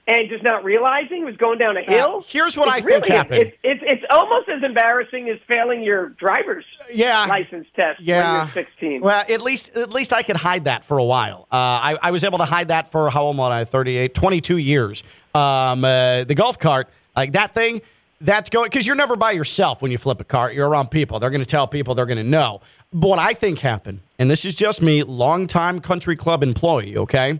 and 0.07 0.29
just 0.29 0.43
not 0.43 0.63
realizing 0.63 1.17
he 1.17 1.23
was 1.23 1.37
going 1.37 1.59
down 1.59 1.77
a 1.77 1.83
hill. 1.83 2.17
Uh, 2.17 2.21
here's 2.27 2.57
what 2.57 2.67
It's 2.67 2.77
I 2.77 2.81
think 2.81 3.05
really- 3.05 3.15
happened. 3.15 3.41
It's, 3.41 3.57
it's, 3.63 3.83
it's 3.85 4.03
almost 4.09 4.49
as 4.49 4.63
embarrassing 4.63 5.29
as 5.29 5.37
failing 5.47 5.83
your 5.83 6.09
driver's 6.09 6.65
Yeah. 6.91 7.25
license 7.27 7.67
test 7.75 8.01
Yeah. 8.01 8.39
when 8.45 8.47
you're 8.47 8.65
16. 8.65 9.01
Well, 9.01 9.23
at 9.29 9.41
least 9.41 9.77
at 9.77 9.93
least 9.93 10.11
I 10.11 10.23
could 10.23 10.37
hide 10.37 10.65
that 10.65 10.83
for 10.83 10.97
a 10.97 11.03
while. 11.03 11.47
Uh, 11.51 11.55
I, 11.55 11.97
I 12.01 12.11
was 12.11 12.23
able 12.23 12.39
to 12.39 12.45
hide 12.45 12.69
that 12.69 12.91
for 12.91 13.09
how 13.11 13.23
old 13.23 13.35
am 13.35 13.41
I? 13.41 13.63
38, 13.63 14.13
22 14.15 14.57
years. 14.57 15.03
Um, 15.35 15.85
uh, 15.85 16.23
the 16.25 16.35
golf 16.35 16.57
cart, 16.59 16.89
like 17.15 17.33
that 17.33 17.53
thing, 17.53 17.81
that's 18.19 18.49
going 18.49 18.69
because 18.69 18.85
you're 18.85 18.95
never 18.95 19.15
by 19.15 19.31
yourself 19.31 19.81
when 19.81 19.91
you 19.91 19.97
flip 19.97 20.19
a 20.19 20.23
cart. 20.23 20.53
You're 20.53 20.67
around 20.67 20.89
people. 20.91 21.19
They're 21.19 21.29
going 21.29 21.41
to 21.41 21.45
tell 21.47 21.67
people. 21.67 21.95
They're 21.95 22.05
going 22.07 22.17
to 22.17 22.23
know. 22.23 22.61
What 22.91 23.19
I 23.19 23.33
think 23.33 23.59
happened, 23.59 24.01
and 24.19 24.29
this 24.29 24.43
is 24.43 24.53
just 24.53 24.81
me, 24.81 25.03
longtime 25.03 25.79
country 25.79 26.17
club 26.17 26.43
employee. 26.43 26.97
Okay. 26.97 27.39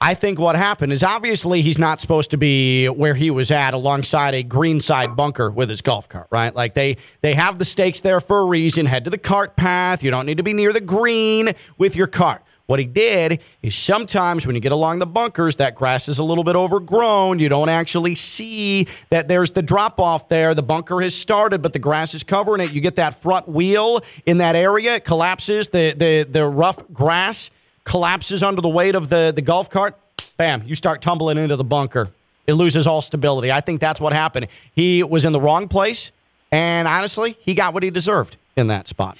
I 0.00 0.12
think 0.12 0.38
what 0.38 0.56
happened 0.56 0.92
is 0.92 1.02
obviously 1.02 1.62
he's 1.62 1.78
not 1.78 1.98
supposed 1.98 2.32
to 2.32 2.36
be 2.36 2.88
where 2.88 3.14
he 3.14 3.30
was 3.30 3.50
at 3.50 3.72
alongside 3.72 4.34
a 4.34 4.42
greenside 4.42 5.16
bunker 5.16 5.50
with 5.50 5.70
his 5.70 5.80
golf 5.80 6.10
cart, 6.10 6.26
right? 6.30 6.54
Like 6.54 6.74
they 6.74 6.98
they 7.22 7.32
have 7.32 7.58
the 7.58 7.64
stakes 7.64 8.00
there 8.00 8.20
for 8.20 8.40
a 8.40 8.44
reason. 8.44 8.84
Head 8.84 9.04
to 9.04 9.10
the 9.10 9.16
cart 9.16 9.56
path. 9.56 10.02
You 10.02 10.10
don't 10.10 10.26
need 10.26 10.36
to 10.36 10.42
be 10.42 10.52
near 10.52 10.74
the 10.74 10.82
green 10.82 11.54
with 11.78 11.96
your 11.96 12.06
cart. 12.06 12.42
What 12.66 12.78
he 12.78 12.86
did 12.86 13.40
is 13.62 13.76
sometimes 13.76 14.46
when 14.46 14.54
you 14.56 14.60
get 14.60 14.72
along 14.72 14.98
the 14.98 15.06
bunkers, 15.06 15.56
that 15.56 15.74
grass 15.74 16.08
is 16.08 16.18
a 16.18 16.24
little 16.24 16.44
bit 16.44 16.56
overgrown. 16.56 17.38
You 17.38 17.50
don't 17.50 17.68
actually 17.68 18.14
see 18.14 18.86
that 19.10 19.28
there's 19.28 19.52
the 19.52 19.60
drop 19.60 20.00
off 20.00 20.28
there. 20.30 20.54
The 20.54 20.62
bunker 20.62 21.02
has 21.02 21.14
started, 21.14 21.60
but 21.60 21.74
the 21.74 21.78
grass 21.78 22.14
is 22.14 22.22
covering 22.24 22.62
it. 22.62 22.72
You 22.72 22.80
get 22.80 22.96
that 22.96 23.20
front 23.20 23.46
wheel 23.48 24.00
in 24.24 24.38
that 24.38 24.56
area, 24.56 24.94
it 24.94 25.04
collapses. 25.04 25.68
The 25.68 25.92
the 25.92 26.26
the 26.30 26.46
rough 26.46 26.82
grass 26.90 27.50
collapses 27.84 28.42
under 28.42 28.62
the 28.62 28.68
weight 28.70 28.94
of 28.94 29.10
the, 29.10 29.30
the 29.36 29.42
golf 29.42 29.68
cart, 29.68 29.98
bam, 30.38 30.62
you 30.64 30.74
start 30.74 31.02
tumbling 31.02 31.36
into 31.36 31.56
the 31.56 31.64
bunker. 31.64 32.08
It 32.46 32.54
loses 32.54 32.86
all 32.86 33.02
stability. 33.02 33.52
I 33.52 33.60
think 33.60 33.78
that's 33.78 34.00
what 34.00 34.14
happened. 34.14 34.46
He 34.72 35.02
was 35.02 35.26
in 35.26 35.32
the 35.32 35.40
wrong 35.40 35.68
place, 35.68 36.12
and 36.50 36.88
honestly, 36.88 37.36
he 37.40 37.52
got 37.52 37.74
what 37.74 37.82
he 37.82 37.90
deserved 37.90 38.38
in 38.56 38.68
that 38.68 38.88
spot. 38.88 39.18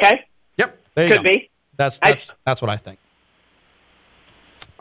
okay, 0.00 0.24
Yep, 0.56 0.78
there 0.94 1.06
you 1.08 1.12
could 1.16 1.24
go. 1.24 1.30
be. 1.30 1.50
That's 1.76 1.98
I- 2.02 2.10
that's 2.10 2.34
that's 2.44 2.62
what 2.62 2.70
I 2.70 2.76
think. 2.76 2.98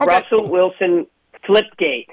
Okay. 0.02 0.12
Russell 0.20 0.50
Wilson 0.50 1.08
Flipgate. 1.48 2.08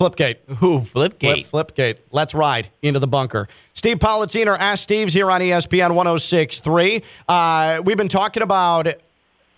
Flipgate. 0.00 0.36
Ooh, 0.62 0.80
Flipgate. 0.80 1.44
Flip, 1.46 1.74
Flipgate. 1.74 1.98
Let's 2.12 2.32
ride 2.34 2.68
into 2.82 3.00
the 3.00 3.08
bunker. 3.08 3.48
Steve 3.74 3.98
Politziner, 3.98 4.56
Ask 4.56 4.84
Steve's 4.84 5.12
here 5.12 5.30
on 5.30 5.40
ESPN 5.40 5.94
1063. 5.94 7.02
Uh, 7.28 7.80
we've 7.84 7.96
been 7.96 8.08
talking 8.08 8.42
about 8.42 8.86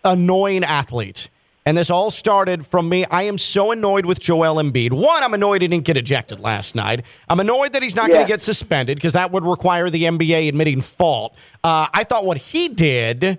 annoying 0.05 0.64
athletes. 0.64 1.28
And 1.67 1.76
this 1.76 1.90
all 1.90 2.11
started 2.11 2.67
from 2.67 2.89
me. 2.89 3.05
I 3.05 3.24
am 3.24 3.36
so 3.36 3.70
annoyed 3.70 4.06
with 4.06 4.19
Joel 4.19 4.56
Embiid. 4.62 4.93
One, 4.94 5.22
I'm 5.22 5.34
annoyed 5.34 5.60
he 5.60 5.69
didn't 5.69 5.84
get 5.84 5.98
ejected 5.98 6.41
last 6.41 6.74
night. 6.74 7.05
I'm 7.29 7.39
annoyed 7.39 7.74
that 7.74 7.82
he's 7.82 7.94
not 7.94 8.08
going 8.08 8.22
to 8.22 8.27
get 8.27 8.41
suspended 8.41 8.96
because 8.96 9.12
that 9.12 9.31
would 9.31 9.44
require 9.44 9.91
the 9.91 10.05
NBA 10.05 10.48
admitting 10.48 10.81
fault. 10.81 11.36
Uh, 11.62 11.86
I 11.93 12.05
thought 12.05 12.24
what 12.24 12.39
he 12.39 12.70
did 12.70 13.39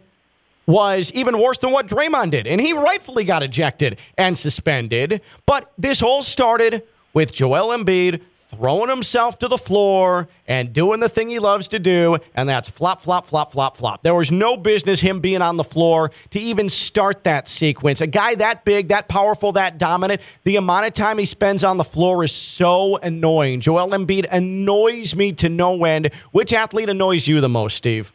was 0.72 1.12
even 1.14 1.40
worse 1.40 1.58
than 1.58 1.72
what 1.72 1.88
Draymond 1.88 2.32
did. 2.32 2.48
And 2.48 2.62
he 2.62 2.74
rightfully 2.74 3.26
got 3.26 3.44
ejected 3.44 4.00
and 4.18 4.38
suspended. 4.38 5.22
But 5.46 5.72
this 5.78 6.02
all 6.02 6.24
started 6.24 6.84
with 7.14 7.34
Joel 7.34 7.78
Embiid 7.78 8.22
throwing 8.52 8.90
himself 8.90 9.40
to 9.40 9.48
the 9.48 9.58
floor 9.58 10.28
and 10.46 10.74
doing 10.74 11.00
the 11.00 11.08
thing 11.08 11.30
he 11.30 11.40
loves 11.40 11.70
to 11.70 11.80
do, 11.80 12.18
and 12.36 12.50
that's 12.50 12.70
flop, 12.70 13.02
flop, 13.02 13.26
flop, 13.26 13.52
flop, 13.52 13.78
flop. 13.78 14.02
There 14.02 14.14
was 14.14 14.30
no 14.30 14.58
business 14.58 15.00
him 15.00 15.22
being 15.22 15.42
on 15.42 15.56
the 15.56 15.64
floor 15.64 16.12
to 16.32 16.40
even 16.40 16.68
start 16.68 17.24
that 17.24 17.48
sequence. 17.48 18.02
A 18.02 18.08
guy 18.08 18.36
that 18.36 18.66
big, 18.66 18.90
that 18.90 19.08
powerful, 19.08 19.54
that 19.54 19.78
dominant, 19.78 20.22
the 20.44 20.58
amount 20.58 20.86
of 20.86 20.94
time 20.94 21.18
he 21.18 21.26
spends 21.26 21.64
on 21.64 21.78
the 21.78 21.86
floor 21.86 22.26
is 22.26 22.34
so 22.34 22.98
annoying. 22.98 23.62
Joel 23.62 23.92
Embiid 23.92 24.28
annoys 24.30 25.16
me 25.16 25.32
to 25.34 25.48
no 25.48 25.86
end. 25.86 26.12
Which 26.32 26.52
athlete 26.52 26.90
annoys 26.90 27.28
you 27.28 27.40
the 27.40 27.50
most, 27.50 27.78
Steve? 27.78 28.12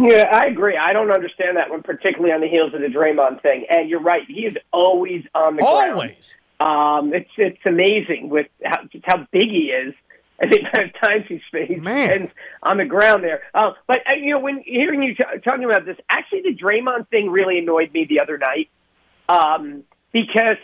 Yeah, 0.00 0.28
I 0.32 0.46
agree. 0.46 0.76
I 0.76 0.92
don't 0.92 1.10
understand 1.10 1.56
that 1.56 1.70
one, 1.70 1.82
particularly 1.82 2.32
on 2.32 2.40
the 2.40 2.48
heels 2.48 2.72
of 2.74 2.80
the 2.80 2.86
Draymond 2.86 3.42
thing. 3.42 3.66
And 3.68 3.88
you're 3.88 4.00
right; 4.00 4.22
he 4.26 4.46
is 4.46 4.56
always 4.72 5.24
on 5.34 5.56
the 5.56 5.62
ground. 5.62 5.92
Always. 5.92 6.36
Um, 6.60 7.14
it's 7.14 7.30
it's 7.36 7.64
amazing 7.66 8.28
with 8.28 8.48
how, 8.64 8.84
just 8.92 9.04
how 9.06 9.26
big 9.30 9.48
he 9.48 9.70
is 9.70 9.94
and 10.40 10.52
the 10.52 10.60
amount 10.60 10.94
of 10.94 11.00
times 11.00 11.24
he 11.28 11.40
spends 11.48 11.82
Man. 11.82 12.30
on 12.62 12.76
the 12.76 12.84
ground 12.84 13.24
there. 13.24 13.42
Uh, 13.52 13.72
but 13.88 13.98
uh, 14.08 14.14
you 14.14 14.30
know, 14.30 14.38
when 14.38 14.62
hearing 14.64 15.02
you 15.02 15.14
t- 15.14 15.24
talking 15.44 15.64
about 15.64 15.84
this, 15.84 15.96
actually, 16.08 16.42
the 16.42 16.54
Draymond 16.54 17.08
thing 17.08 17.30
really 17.30 17.58
annoyed 17.58 17.92
me 17.92 18.04
the 18.04 18.20
other 18.20 18.38
night 18.38 18.68
um, 19.28 19.82
because 20.12 20.58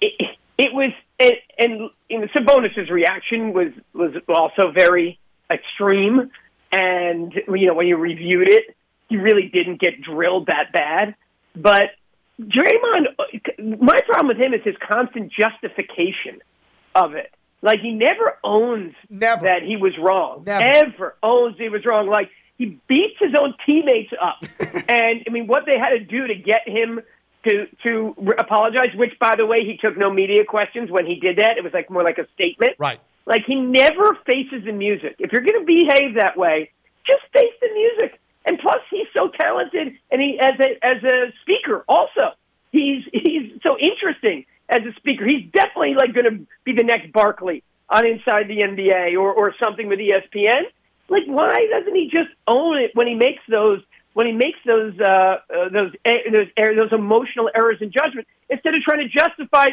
it, 0.00 0.14
it 0.58 0.74
was 0.74 0.90
it, 1.20 1.38
and 1.58 1.90
you 2.08 2.20
know, 2.20 2.26
Sabonis's 2.34 2.90
reaction 2.90 3.52
was 3.52 3.72
was 3.94 4.14
also 4.28 4.72
very 4.72 5.20
extreme. 5.52 6.30
And 6.72 7.32
you 7.34 7.66
know, 7.66 7.74
when 7.74 7.86
you 7.86 7.96
reviewed 7.96 8.48
it, 8.48 8.76
he 9.08 9.16
really 9.16 9.48
didn't 9.52 9.80
get 9.80 10.00
drilled 10.00 10.46
that 10.46 10.72
bad. 10.72 11.14
But 11.54 11.90
Draymond, 12.40 13.78
my 13.80 13.98
problem 14.06 14.28
with 14.28 14.38
him 14.38 14.52
is 14.52 14.60
his 14.64 14.76
constant 14.86 15.32
justification 15.32 16.42
of 16.94 17.14
it. 17.14 17.32
Like 17.62 17.80
he 17.80 17.92
never 17.92 18.38
owns 18.44 18.94
Never. 19.08 19.44
that 19.44 19.62
he 19.62 19.76
was 19.76 19.92
wrong. 19.98 20.44
Never. 20.46 20.62
Ever 20.62 21.16
owns 21.22 21.56
he 21.58 21.68
was 21.68 21.84
wrong. 21.86 22.08
Like 22.08 22.30
he 22.58 22.78
beats 22.86 23.16
his 23.18 23.32
own 23.38 23.54
teammates 23.66 24.12
up. 24.20 24.38
and 24.88 25.24
I 25.26 25.30
mean, 25.30 25.46
what 25.46 25.64
they 25.66 25.78
had 25.78 25.90
to 25.90 26.00
do 26.00 26.26
to 26.26 26.34
get 26.34 26.68
him 26.68 27.00
to 27.48 27.66
to 27.82 28.14
apologize, 28.38 28.94
which 28.94 29.18
by 29.18 29.34
the 29.36 29.46
way, 29.46 29.64
he 29.64 29.78
took 29.78 29.96
no 29.96 30.12
media 30.12 30.44
questions 30.44 30.90
when 30.90 31.06
he 31.06 31.16
did 31.16 31.38
that. 31.38 31.56
It 31.56 31.64
was 31.64 31.72
like 31.72 31.90
more 31.90 32.02
like 32.02 32.18
a 32.18 32.26
statement. 32.34 32.72
Right. 32.78 33.00
Like 33.26 33.42
he 33.46 33.56
never 33.56 34.16
faces 34.24 34.64
the 34.64 34.72
music. 34.72 35.16
If 35.18 35.32
you're 35.32 35.42
going 35.42 35.60
to 35.60 35.66
behave 35.66 36.14
that 36.14 36.36
way, 36.36 36.70
just 37.06 37.22
face 37.32 37.52
the 37.60 37.68
music. 37.72 38.20
And 38.46 38.58
plus, 38.60 38.80
he's 38.90 39.08
so 39.12 39.28
talented, 39.28 39.94
and 40.10 40.22
he 40.22 40.38
as 40.40 40.54
a 40.60 40.86
as 40.86 41.02
a 41.02 41.32
speaker 41.42 41.84
also. 41.88 42.32
He's 42.70 43.02
he's 43.12 43.60
so 43.62 43.76
interesting 43.76 44.46
as 44.68 44.80
a 44.86 44.94
speaker. 44.96 45.26
He's 45.26 45.50
definitely 45.52 45.94
like 45.94 46.14
going 46.14 46.30
to 46.30 46.46
be 46.64 46.72
the 46.72 46.84
next 46.84 47.12
Barkley 47.12 47.64
on 47.88 48.06
Inside 48.06 48.46
the 48.46 48.58
NBA 48.58 49.18
or 49.18 49.32
or 49.32 49.54
something 49.60 49.88
with 49.88 49.98
ESPN. 49.98 50.62
Like, 51.08 51.24
why 51.26 51.66
doesn't 51.70 51.94
he 51.94 52.08
just 52.08 52.30
own 52.46 52.78
it 52.78 52.92
when 52.94 53.08
he 53.08 53.14
makes 53.14 53.42
those 53.48 53.80
when 54.14 54.26
he 54.26 54.32
makes 54.32 54.58
those 54.64 54.94
uh, 55.00 55.38
uh, 55.52 55.68
those 55.72 55.92
eh, 56.04 56.30
those 56.32 56.46
er- 56.60 56.74
those 56.76 56.92
emotional 56.92 57.50
errors 57.54 57.78
in 57.80 57.90
judgment 57.90 58.28
instead 58.48 58.74
of 58.74 58.82
trying 58.82 59.00
to 59.00 59.08
justify? 59.08 59.66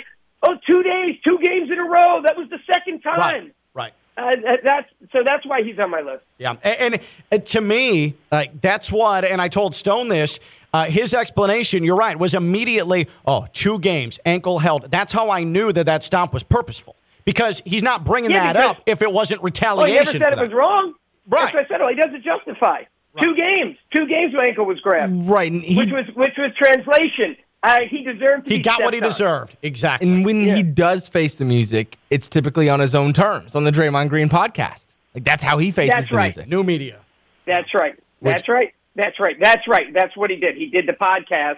Oh, 0.46 0.56
two 0.70 0.84
days, 0.84 1.16
two 1.26 1.40
games 1.42 1.72
in 1.72 1.80
a 1.80 1.84
row. 1.84 2.22
That 2.24 2.36
was 2.38 2.50
the 2.50 2.60
second 2.72 3.02
time. 3.02 3.18
Right. 3.18 3.54
Right. 3.74 3.94
Uh, 4.16 4.58
that's 4.64 4.90
so. 5.12 5.24
That's 5.26 5.46
why 5.46 5.64
he's 5.64 5.80
on 5.80 5.90
my 5.90 6.02
list. 6.02 6.24
Yeah, 6.38 6.56
and, 6.64 6.94
and, 6.94 7.00
and 7.32 7.46
to 7.48 7.62
me, 7.62 8.14
like 8.32 8.62
that's 8.62 8.92
what. 8.92 9.24
And 9.26 9.42
I 9.42 9.48
told 9.48 9.74
Stone 9.74 10.10
this. 10.10 10.40
Uh, 10.72 10.86
his 10.86 11.14
explanation, 11.14 11.84
you're 11.84 11.96
right, 11.96 12.18
was 12.18 12.34
immediately, 12.34 13.08
oh, 13.28 13.46
two 13.54 13.78
games, 13.78 14.20
ankle 14.26 14.58
held. 14.58 14.90
That's 14.90 15.14
how 15.14 15.30
I 15.30 15.44
knew 15.44 15.72
that 15.72 15.86
that 15.86 16.04
stomp 16.04 16.34
was 16.34 16.42
purposeful 16.44 16.96
because 17.26 17.62
he's 17.64 17.84
not 17.84 18.04
bringing 18.04 18.32
Yeah, 18.32 18.54
that 18.54 18.54
because- 18.54 18.70
up 18.72 18.84
if 18.88 19.02
it 19.04 19.12
wasn't 19.12 19.44
retaliation. 19.44 19.80
Oh, 19.84 19.86
he 19.86 20.00
retaliation. 20.00 20.20
never 20.22 20.36
said 20.36 20.44
it 20.44 20.48
was 20.48 20.56
wrong. 20.56 20.94
Right. 21.28 21.42
That's 21.42 21.54
what 21.54 21.66
I 21.66 21.68
said. 21.68 21.82
Oh, 21.82 21.88
he 21.90 21.96
doesn't 21.96 22.24
justify. 22.24 22.84
Two 23.20 23.36
games. 23.36 23.78
Two 23.96 24.08
games. 24.08 24.34
My 24.36 24.46
ankle 24.48 24.66
was 24.66 24.80
grabbed. 24.80 25.28
Right. 25.28 25.54
He, 25.54 25.78
Which 25.78 25.92
was 25.92 26.06
which 26.16 26.34
was 26.40 26.52
translation. 26.58 27.38
Uh, 27.64 27.80
he 27.90 28.04
deserved. 28.04 28.46
To 28.46 28.52
He 28.52 28.58
be 28.58 28.64
got 28.64 28.82
what 28.84 28.94
he 28.94 29.00
stepped 29.00 29.06
on. 29.06 29.10
deserved. 29.10 29.58
Exactly. 29.64 30.08
and 30.12 30.26
when 30.26 30.44
he 30.46 30.62
does 30.64 31.08
face 31.08 31.36
the 31.36 31.46
music, 31.46 31.98
it's 32.10 32.28
typically 32.28 32.70
on 32.70 32.80
his 32.82 32.94
own 32.94 33.14
terms 33.14 33.56
on 33.56 33.64
the 33.64 33.72
Draymond 33.72 34.10
Green 34.10 34.28
podcast. 34.30 34.88
Like 35.16 35.24
that's 35.24 35.44
how 35.44 35.58
he 35.60 35.72
faces 35.72 35.96
That's 35.96 36.10
the 36.10 36.16
right. 36.18 36.24
music. 36.36 36.48
New 36.50 36.64
media. 36.64 37.00
That's 37.46 37.74
right. 37.74 37.96
That's 38.22 38.48
right. 38.50 38.74
That's 38.96 39.20
right. 39.20 39.38
That's 39.42 39.68
right. 39.68 39.94
That's 39.94 40.16
what 40.18 40.30
he 40.30 40.36
did. 40.36 40.56
He 40.58 40.68
did 40.68 40.88
the 40.88 40.94
podcast, 40.94 41.58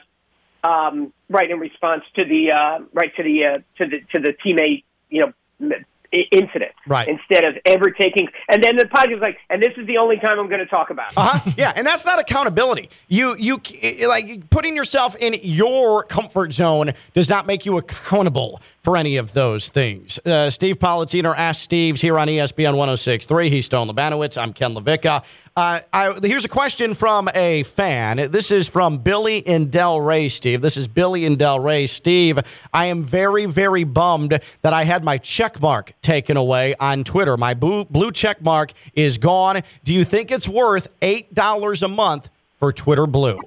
um, 0.64 1.12
right 1.30 1.50
in 1.50 1.60
response 1.60 2.04
to 2.16 2.26
the 2.26 2.52
uh, 2.52 2.80
right 2.94 3.16
to 3.16 3.24
the 3.24 3.46
uh, 3.46 3.58
to 3.78 3.86
the 3.90 4.00
to 4.14 4.20
the 4.22 4.34
teammate, 4.46 4.84
you 5.10 5.22
know, 5.22 5.34
m- 5.62 5.72
i- 5.74 5.86
incident. 6.32 6.72
Right. 6.88 7.08
Instead 7.08 7.44
of 7.44 7.56
ever 7.66 7.90
taking, 7.92 8.28
and 8.50 8.64
then 8.64 8.78
the 8.78 8.86
podcast 8.86 9.12
was 9.12 9.22
like, 9.22 9.38
and 9.50 9.62
this 9.62 9.72
is 9.78 9.88
the 9.88 9.98
only 9.98 10.18
time 10.18 10.40
I'm 10.40 10.48
going 10.48 10.60
to 10.60 10.66
talk 10.66 10.90
about. 10.90 11.12
it. 11.12 11.18
Uh-huh. 11.18 11.52
yeah, 11.58 11.74
and 11.76 11.86
that's 11.86 12.06
not 12.06 12.20
accountability. 12.20 12.90
You 13.08 13.36
you 13.38 13.60
like 14.08 14.50
putting 14.50 14.76
yourself 14.76 15.16
in 15.18 15.36
your 15.42 16.04
comfort 16.04 16.54
zone 16.54 16.94
does 17.14 17.30
not 17.30 17.46
make 17.48 17.66
you 17.66 17.78
accountable 17.78 18.62
for 18.82 18.98
any 18.98 19.18
of 19.18 19.34
those 19.34 19.70
things. 19.70 20.20
Uh, 20.26 20.50
Steve 20.50 20.78
Politziner 20.78 21.34
asked 21.36 21.64
Steve's 21.64 22.02
here 22.02 22.20
on 22.20 22.28
ESPN 22.28 22.76
106.3. 22.76 23.50
He's 23.50 23.66
Stone 23.66 23.88
Labanowitz. 23.90 24.40
I'm 24.40 24.54
Ken 24.54 24.76
LaVicka. 24.76 25.24
Uh, 25.58 25.80
I, 25.94 26.20
here's 26.22 26.44
a 26.44 26.50
question 26.50 26.94
from 26.96 27.30
a 27.34 27.64
fan. 27.64 28.30
This 28.30 28.52
is 28.52 28.68
from 28.68 28.98
Billy 28.98 29.38
in 29.38 29.70
Delray, 29.70 30.30
Steve. 30.30 30.62
This 30.62 30.76
is 30.76 30.90
Billy 30.90 31.24
in 31.24 31.38
Delray. 31.38 31.88
Steve, 31.88 32.40
I 32.74 32.88
am 32.88 33.04
very, 33.04 33.46
very 33.46 33.86
bummed 33.86 34.38
that 34.64 34.74
I 34.74 34.84
had 34.84 35.06
my 35.06 35.18
check 35.18 35.62
mark 35.62 35.94
taken 36.02 36.36
away 36.36 36.76
on 36.82 37.06
Twitter. 37.06 37.38
My 37.38 37.54
blue, 37.54 37.86
blue 37.86 38.12
check 38.12 38.42
mark 38.42 38.74
is 38.96 39.18
gone. 39.18 39.62
Do 39.86 39.94
you 39.94 40.04
think 40.04 40.30
it's 40.30 40.46
worth 40.46 40.94
$8 41.00 41.84
a 41.84 41.88
month 41.88 42.30
for 42.60 42.74
Twitter 42.74 43.08
Blue? 43.08 43.40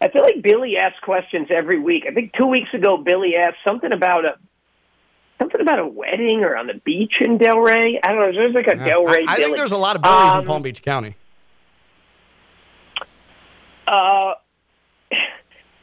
I 0.00 0.08
feel 0.08 0.22
like 0.22 0.42
Billy 0.42 0.76
asks 0.76 0.98
questions 1.04 1.46
every 1.50 1.78
week. 1.78 2.02
I 2.08 2.12
think 2.12 2.32
two 2.32 2.46
weeks 2.46 2.74
ago, 2.74 2.96
Billy 2.96 3.36
asked 3.36 3.58
something 3.64 3.92
about 3.92 4.24
a 4.24 4.38
something 5.40 5.60
about 5.60 5.78
a 5.78 5.86
wedding 5.86 6.42
or 6.44 6.56
on 6.56 6.66
the 6.66 6.74
beach 6.84 7.14
in 7.20 7.38
Delray. 7.38 7.98
I 8.02 8.08
don't 8.12 8.18
know. 8.20 8.32
There's 8.32 8.54
like 8.54 8.66
a 8.66 8.76
Delray. 8.76 9.24
I, 9.26 9.32
I 9.32 9.36
think 9.36 9.56
there's 9.56 9.72
a 9.72 9.76
lot 9.76 9.96
of 9.96 10.02
Billies 10.02 10.34
in 10.34 10.38
Um, 10.40 10.44
Palm 10.46 10.62
Beach 10.62 10.82
County. 10.82 11.16
Uh, 13.86 14.34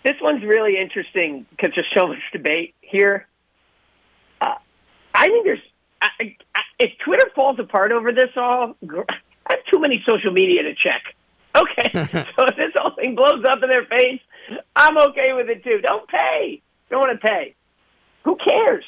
this 0.04 0.16
one's 0.22 0.44
really 0.44 0.78
interesting 0.80 1.46
because 1.50 1.72
there's 1.76 1.88
so 1.96 2.08
much 2.08 2.20
debate 2.32 2.76
here. 2.82 3.28
Uh, 4.40 4.56
I 5.14 5.28
think 5.28 5.44
there's 5.46 5.60
I, 6.02 6.36
I, 6.56 6.62
if 6.80 6.92
Twitter 7.04 7.30
falls 7.36 7.60
apart 7.60 7.92
over 7.92 8.12
this 8.12 8.30
all, 8.36 8.76
I 8.84 8.96
have 9.50 9.60
too 9.74 9.80
many 9.80 10.04
social 10.08 10.32
media 10.32 10.64
to 10.64 10.74
check. 10.76 11.16
Okay, 11.56 11.90
so 12.36 12.46
if 12.46 12.56
this 12.56 12.72
whole 12.76 12.92
thing 12.96 13.16
blows 13.16 13.44
up 13.50 13.60
in 13.64 13.70
their 13.70 13.86
face, 13.86 14.22
I'm 14.76 14.98
okay 15.10 15.34
with 15.34 15.50
it 15.50 15.64
too. 15.64 15.80
Don't 15.82 16.08
pay. 16.08 16.62
Don't 16.90 17.00
want 17.00 17.20
to 17.20 17.28
pay. 17.28 17.56
Who 18.24 18.38
cares? 18.38 18.86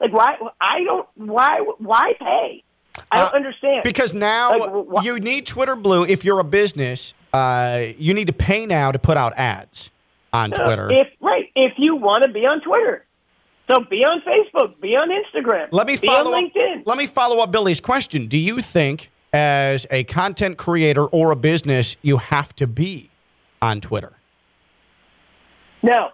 Like 0.00 0.12
why? 0.12 0.36
I 0.60 0.84
don't. 0.84 1.08
Why? 1.16 1.60
Why 1.78 2.14
pay? 2.18 2.62
I 3.10 3.18
don't 3.20 3.32
Uh, 3.32 3.36
understand. 3.36 3.82
Because 3.84 4.14
now 4.14 4.56
Like, 4.58 5.02
wh- 5.02 5.04
you 5.04 5.18
need 5.18 5.46
Twitter 5.46 5.74
Blue. 5.76 6.04
If 6.04 6.24
you're 6.24 6.38
a 6.38 6.44
business, 6.44 7.12
uh, 7.32 7.86
you 7.98 8.14
need 8.14 8.28
to 8.28 8.32
pay 8.32 8.66
now 8.66 8.92
to 8.92 8.98
put 8.98 9.16
out 9.16 9.32
ads 9.36 9.90
on 10.32 10.52
Uh, 10.52 10.64
Twitter. 10.64 10.92
If 10.92 11.08
right, 11.20 11.50
if 11.56 11.72
you 11.76 11.96
want 11.96 12.22
to 12.24 12.28
be 12.28 12.46
on 12.46 12.60
Twitter, 12.60 13.04
so 13.68 13.80
be 13.90 14.04
on 14.04 14.20
Facebook, 14.22 14.80
be 14.80 14.94
on 14.94 15.08
Instagram, 15.10 15.68
Let 15.72 15.86
me 15.88 15.96
be 15.96 16.06
follow 16.06 16.34
on 16.34 16.44
up, 16.44 16.52
LinkedIn. 16.52 16.82
Let 16.86 16.98
me 16.98 17.06
follow 17.06 17.42
up 17.42 17.50
Billy's 17.50 17.80
question. 17.80 18.26
Do 18.26 18.36
you 18.38 18.60
think, 18.60 19.10
as 19.32 19.86
a 19.90 20.04
content 20.04 20.56
creator 20.58 21.04
or 21.06 21.32
a 21.32 21.36
business, 21.36 21.96
you 22.02 22.18
have 22.18 22.54
to 22.56 22.66
be 22.68 23.10
on 23.60 23.80
Twitter? 23.80 24.12
no, 25.82 26.10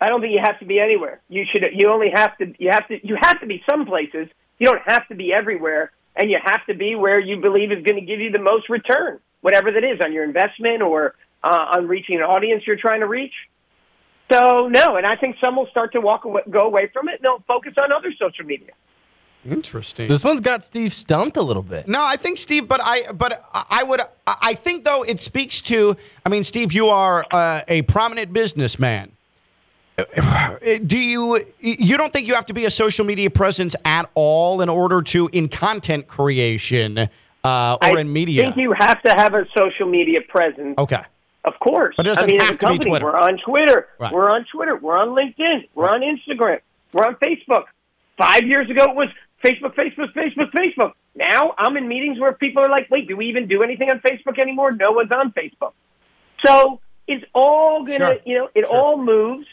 I 0.00 0.08
don't 0.08 0.20
think 0.20 0.32
you 0.32 0.40
have 0.42 0.58
to 0.60 0.66
be 0.66 0.78
anywhere. 0.78 1.20
You 1.28 1.44
should. 1.50 1.62
You 1.72 1.88
only 1.90 2.10
have 2.12 2.36
to. 2.38 2.52
You 2.58 2.70
have 2.70 2.86
to. 2.88 3.06
You 3.06 3.16
have 3.20 3.40
to 3.40 3.46
be 3.46 3.62
some 3.68 3.86
places. 3.86 4.28
You 4.58 4.66
don't 4.66 4.82
have 4.86 5.06
to 5.08 5.14
be 5.14 5.32
everywhere, 5.32 5.92
and 6.14 6.30
you 6.30 6.38
have 6.42 6.64
to 6.66 6.74
be 6.74 6.94
where 6.94 7.18
you 7.18 7.40
believe 7.40 7.72
is 7.72 7.82
going 7.82 8.00
to 8.00 8.06
give 8.06 8.20
you 8.20 8.30
the 8.30 8.40
most 8.40 8.68
return, 8.68 9.20
whatever 9.40 9.70
that 9.72 9.84
is, 9.84 10.00
on 10.00 10.12
your 10.12 10.24
investment 10.24 10.82
or 10.82 11.14
uh, 11.42 11.76
on 11.76 11.88
reaching 11.88 12.16
an 12.16 12.22
audience 12.22 12.64
you're 12.66 12.76
trying 12.76 13.00
to 13.00 13.06
reach. 13.06 13.34
So 14.30 14.68
no, 14.68 14.96
and 14.96 15.06
I 15.06 15.16
think 15.16 15.36
some 15.42 15.56
will 15.56 15.68
start 15.68 15.92
to 15.92 16.00
walk 16.00 16.24
away, 16.24 16.42
go 16.50 16.62
away 16.62 16.90
from 16.92 17.08
it, 17.08 17.16
and 17.16 17.24
they'll 17.24 17.44
focus 17.46 17.74
on 17.80 17.92
other 17.92 18.12
social 18.18 18.44
media. 18.44 18.72
Interesting. 19.48 20.08
This 20.08 20.24
one's 20.24 20.40
got 20.40 20.64
Steve 20.64 20.92
stumped 20.92 21.36
a 21.36 21.42
little 21.42 21.62
bit. 21.62 21.86
No, 21.86 22.04
I 22.04 22.16
think 22.16 22.36
Steve, 22.36 22.66
but 22.66 22.80
I, 22.82 23.12
but 23.12 23.40
I 23.52 23.84
would, 23.84 24.00
I 24.26 24.54
think 24.54 24.84
though 24.84 25.04
it 25.04 25.20
speaks 25.20 25.62
to. 25.62 25.96
I 26.24 26.28
mean, 26.28 26.42
Steve, 26.42 26.72
you 26.72 26.88
are 26.88 27.24
uh, 27.30 27.62
a 27.68 27.82
prominent 27.82 28.32
businessman. 28.32 29.12
Do 30.84 30.98
you, 30.98 31.40
you 31.60 31.96
don't 31.96 32.12
think 32.12 32.26
you 32.26 32.34
have 32.34 32.46
to 32.46 32.54
be 32.54 32.66
a 32.66 32.70
social 32.70 33.04
media 33.04 33.30
presence 33.30 33.74
at 33.84 34.10
all 34.14 34.60
in 34.60 34.68
order 34.68 35.00
to 35.02 35.28
in 35.32 35.48
content 35.48 36.06
creation 36.06 36.98
uh, 36.98 37.06
or 37.44 37.78
I 37.80 38.00
in 38.00 38.12
media? 38.12 38.42
I 38.42 38.44
think 38.46 38.56
you 38.58 38.74
have 38.78 39.02
to 39.02 39.10
have 39.16 39.34
a 39.34 39.46
social 39.56 39.86
media 39.86 40.18
presence. 40.28 40.74
okay. 40.78 41.02
Of 41.44 41.54
course. 41.60 41.94
But 41.96 42.06
it 42.06 42.10
doesn't 42.10 42.24
I 42.24 42.26
mean, 42.26 42.40
have 42.40 42.58
to 42.58 42.68
be 42.72 42.78
Twitter. 42.78 43.04
We're 43.04 43.16
on 43.16 43.38
Twitter. 43.38 43.86
Right. 44.00 44.12
We're 44.12 44.28
on 44.28 44.44
Twitter. 44.52 44.76
We're 44.76 44.98
on 44.98 45.10
LinkedIn. 45.10 45.68
We're 45.76 45.88
on 45.88 46.00
Instagram. 46.00 46.58
We're 46.92 47.06
on 47.06 47.14
Facebook. 47.16 47.66
Five 48.18 48.42
years 48.48 48.68
ago, 48.68 48.82
it 48.90 48.96
was 48.96 49.08
Facebook, 49.44 49.76
Facebook, 49.76 50.12
Facebook, 50.12 50.50
Facebook. 50.50 50.92
Now 51.14 51.54
I'm 51.56 51.76
in 51.76 51.86
meetings 51.86 52.18
where 52.18 52.32
people 52.32 52.64
are 52.64 52.68
like, 52.68 52.90
wait, 52.90 53.06
do 53.06 53.16
we 53.16 53.26
even 53.26 53.46
do 53.46 53.62
anything 53.62 53.90
on 53.90 54.00
Facebook 54.00 54.40
anymore? 54.40 54.72
No 54.72 54.90
one's 54.90 55.12
on 55.12 55.32
Facebook. 55.32 55.72
So 56.44 56.80
it's 57.06 57.24
all 57.32 57.84
going 57.84 58.00
to, 58.00 58.06
Sure. 58.06 58.18
you 58.24 58.38
know, 58.38 58.48
it 58.56 58.64
all 58.64 58.98
moves. 59.00 59.46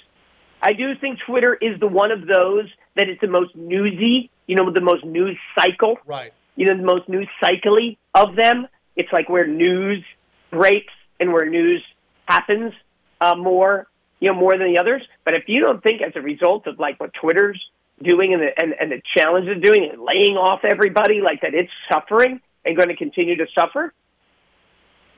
I 0.63 0.74
do 0.74 0.96
think 1.00 1.20
Twitter 1.27 1.53
is 1.53 1.79
the 1.79 1.88
one 1.88 2.12
of 2.12 2.22
those 2.22 2.70
that 2.96 3.10
it's 3.10 3.20
the 3.22 3.27
most 3.27 3.53
newsy, 3.55 4.32
you 4.48 4.55
know, 4.55 4.72
the 4.72 4.82
most 4.82 5.03
news 5.03 5.38
cycle 5.58 5.98
Right. 6.05 6.32
you 6.55 6.65
know, 6.67 6.77
the 6.77 6.84
most 6.84 7.10
news 7.10 7.27
cycly 7.43 7.98
of 8.15 8.36
them. 8.36 8.67
It's 8.96 9.12
like 9.12 9.27
where 9.27 9.46
news 9.46 10.03
breaks 10.51 10.93
and 11.20 11.34
where 11.34 11.50
news 11.50 11.84
happens 12.27 12.72
uh, 13.20 13.36
more, 13.36 13.88
you 14.20 14.29
know, 14.29 14.36
more 14.36 14.58
than 14.58 14.72
the 14.74 14.79
others. 14.79 15.01
But 15.25 15.34
if 15.34 15.43
you 15.48 15.62
don't 15.65 15.84
think 15.84 16.01
as 16.01 16.13
a 16.15 16.22
result 16.22 16.67
of 16.67 16.79
like 16.79 17.00
what 17.00 17.12
Twitter's 17.13 17.62
doing 18.01 18.34
and 18.34 18.41
the, 18.41 18.50
and, 18.58 18.74
and 18.79 18.91
the 18.91 19.01
challenge 19.17 19.48
it's 19.48 19.62
doing 19.62 19.89
and 19.91 20.01
laying 20.01 20.38
off 20.38 20.62
everybody, 20.63 21.22
like 21.22 21.41
that 21.41 21.53
it's 21.53 21.72
suffering 21.91 22.39
and 22.65 22.77
going 22.77 22.89
to 22.89 22.96
continue 22.96 23.36
to 23.36 23.48
suffer, 23.58 23.93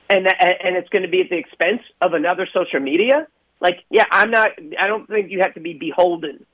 and 0.08 0.26
that, 0.26 0.36
and 0.64 0.76
it's 0.76 0.88
going 0.88 1.02
to 1.02 1.08
be 1.08 1.20
at 1.20 1.30
the 1.30 1.36
expense 1.38 1.82
of 2.00 2.12
another 2.14 2.48
social 2.52 2.80
media, 2.80 3.26
like, 3.60 3.80
yeah, 3.90 4.04
I'm 4.10 4.30
not, 4.30 4.50
I 4.78 4.86
don't 4.86 5.06
think 5.08 5.30
you 5.30 5.40
have 5.40 5.54
to 5.54 5.60
be 5.60 5.74
beholden, 5.74 6.44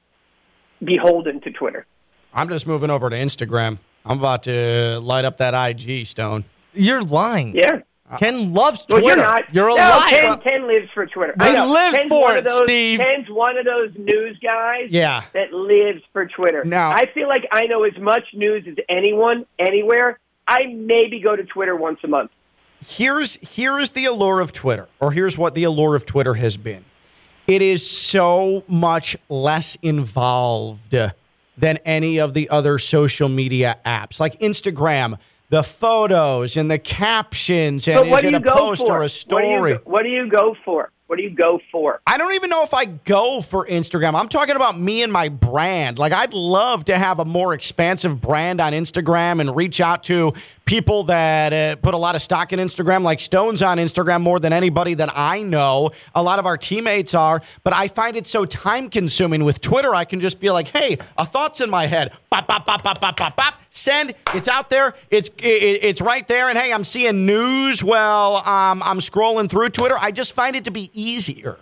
beholden 0.82 1.40
to 1.42 1.50
Twitter. 1.50 1.86
I'm 2.34 2.48
just 2.48 2.66
moving 2.66 2.90
over 2.90 3.10
to 3.10 3.16
Instagram. 3.16 3.78
I'm 4.04 4.18
about 4.18 4.44
to 4.44 4.98
light 5.00 5.24
up 5.24 5.38
that 5.38 5.54
IG 5.54 6.06
stone. 6.06 6.44
You're 6.74 7.02
lying. 7.02 7.54
Yeah. 7.54 7.80
Ken 8.18 8.52
loves 8.52 8.84
Well, 8.90 9.00
Twitter. 9.00 9.16
you're 9.16 9.26
not. 9.26 9.54
You're 9.54 9.68
a 9.70 9.74
no, 9.74 9.80
liar. 9.80 10.08
Ken, 10.10 10.38
Ken 10.40 10.66
lives 10.66 10.88
for 10.92 11.06
Twitter. 11.06 11.34
He 11.40 11.46
I 11.46 11.52
know. 11.54 11.72
lives 11.72 11.96
Ken's 11.96 12.08
for 12.10 12.36
it, 12.36 12.44
those, 12.44 12.62
Steve. 12.64 12.98
Ken's 12.98 13.28
one 13.30 13.56
of 13.56 13.64
those 13.64 13.90
news 13.96 14.38
guys 14.42 14.88
Yeah. 14.90 15.22
that 15.32 15.52
lives 15.52 16.02
for 16.12 16.26
Twitter. 16.26 16.62
Now- 16.64 16.90
I 16.90 17.06
feel 17.14 17.26
like 17.28 17.46
I 17.50 17.66
know 17.66 17.84
as 17.84 17.96
much 17.98 18.24
news 18.34 18.64
as 18.68 18.74
anyone, 18.88 19.46
anywhere. 19.58 20.18
I 20.46 20.64
maybe 20.74 21.20
go 21.20 21.36
to 21.36 21.44
Twitter 21.44 21.74
once 21.76 22.00
a 22.04 22.08
month. 22.08 22.30
here's 22.86 23.36
here's 23.54 23.90
the 23.90 24.04
allure 24.06 24.40
of 24.40 24.52
Twitter, 24.52 24.88
or 25.00 25.12
here's 25.12 25.38
what 25.38 25.54
the 25.54 25.62
allure 25.64 25.94
of 25.94 26.04
Twitter 26.04 26.34
has 26.34 26.56
been. 26.56 26.84
It 27.46 27.62
is 27.62 27.88
so 27.88 28.64
much 28.68 29.16
less 29.28 29.76
involved 29.82 30.94
than 31.58 31.76
any 31.84 32.18
of 32.18 32.34
the 32.34 32.48
other 32.50 32.78
social 32.78 33.28
media 33.28 33.78
apps, 33.84 34.20
like 34.20 34.38
Instagram. 34.40 35.18
The 35.50 35.62
photos 35.62 36.56
and 36.56 36.70
the 36.70 36.78
captions, 36.78 37.86
and 37.86 38.08
what 38.08 38.20
is 38.20 38.24
it 38.24 38.34
a 38.34 38.40
post 38.40 38.86
for? 38.86 38.92
or 38.94 38.98
a 39.00 39.02
What 39.02 39.10
story? 39.10 39.72
do, 39.74 39.78
you, 39.78 39.80
what 39.84 40.02
do 40.02 40.08
you 40.08 40.26
go 40.30 40.56
for? 40.64 40.90
What 41.08 41.16
do 41.18 41.24
you 41.24 41.28
go 41.28 41.60
for? 41.70 42.00
I 42.06 42.16
don't 42.16 42.32
even 42.32 42.48
know 42.48 42.62
if 42.62 42.72
I 42.72 42.86
go 42.86 43.42
for 43.42 43.66
Instagram. 43.66 44.14
I'm 44.18 44.30
talking 44.30 44.56
about 44.56 44.80
me 44.80 45.02
and 45.02 45.12
my 45.12 45.28
brand. 45.28 45.98
Like, 45.98 46.14
I'd 46.14 46.32
love 46.32 46.86
to 46.86 46.96
have 46.96 47.18
a 47.18 47.26
more 47.26 47.52
expansive 47.52 48.18
brand 48.18 48.62
on 48.62 48.72
Instagram 48.72 49.42
and 49.42 49.54
reach 49.54 49.82
out 49.82 50.04
to 50.04 50.32
people 50.72 51.02
that 51.02 51.52
uh, 51.52 51.76
put 51.82 51.92
a 51.92 51.98
lot 51.98 52.14
of 52.14 52.22
stock 52.22 52.50
in 52.50 52.58
Instagram, 52.58 53.02
like 53.02 53.20
Stone's 53.20 53.60
on 53.60 53.76
Instagram 53.76 54.22
more 54.22 54.40
than 54.40 54.54
anybody 54.54 54.94
that 54.94 55.10
I 55.14 55.42
know. 55.42 55.90
A 56.14 56.22
lot 56.22 56.38
of 56.38 56.46
our 56.46 56.56
teammates 56.56 57.12
are, 57.12 57.42
but 57.62 57.74
I 57.74 57.88
find 57.88 58.16
it 58.16 58.26
so 58.26 58.46
time 58.46 58.88
consuming. 58.88 59.44
With 59.44 59.60
Twitter, 59.60 59.94
I 59.94 60.06
can 60.06 60.18
just 60.18 60.40
be 60.40 60.50
like, 60.50 60.68
hey, 60.68 60.96
a 61.18 61.26
thought's 61.26 61.60
in 61.60 61.68
my 61.68 61.84
head. 61.84 62.12
Bop, 62.30 62.46
bop, 62.46 62.64
bop, 62.64 62.82
bop, 62.82 63.02
bop, 63.02 63.18
bop, 63.18 63.36
bop. 63.36 63.54
Send. 63.68 64.14
It's 64.34 64.48
out 64.48 64.70
there. 64.70 64.94
It's 65.10 65.28
it, 65.40 65.80
it's 65.82 66.00
right 66.00 66.26
there. 66.26 66.48
And 66.48 66.56
hey, 66.56 66.72
I'm 66.72 66.84
seeing 66.84 67.26
news 67.26 67.84
while 67.84 68.36
um, 68.36 68.82
I'm 68.82 69.00
scrolling 69.00 69.50
through 69.50 69.68
Twitter. 69.68 69.96
I 70.00 70.10
just 70.10 70.32
find 70.32 70.56
it 70.56 70.64
to 70.64 70.70
be 70.70 70.90
easier. 70.94 71.58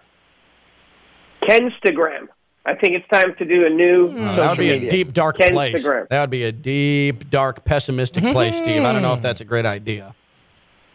Kenstagram. 1.42 2.28
I 2.66 2.74
think 2.74 2.94
it's 2.94 3.08
time 3.08 3.34
to 3.38 3.44
do 3.44 3.64
a 3.66 3.70
new 3.70 4.08
social 4.08 4.18
Hmm, 4.18 4.36
That 4.36 4.50
would 4.50 4.58
be 4.58 4.70
a 4.70 4.88
deep, 4.88 5.12
dark 5.12 5.36
place. 5.36 5.86
Kenstagram. 5.86 6.08
That 6.08 6.20
would 6.20 6.30
be 6.30 6.44
a 6.44 6.52
deep, 6.52 7.30
dark, 7.30 7.64
pessimistic 7.64 8.22
place, 8.24 8.58
Steve. 8.58 8.82
I 8.84 8.92
don't 8.92 9.02
know 9.02 9.14
if 9.14 9.22
that's 9.22 9.40
a 9.40 9.44
great 9.46 9.66
idea. 9.66 10.14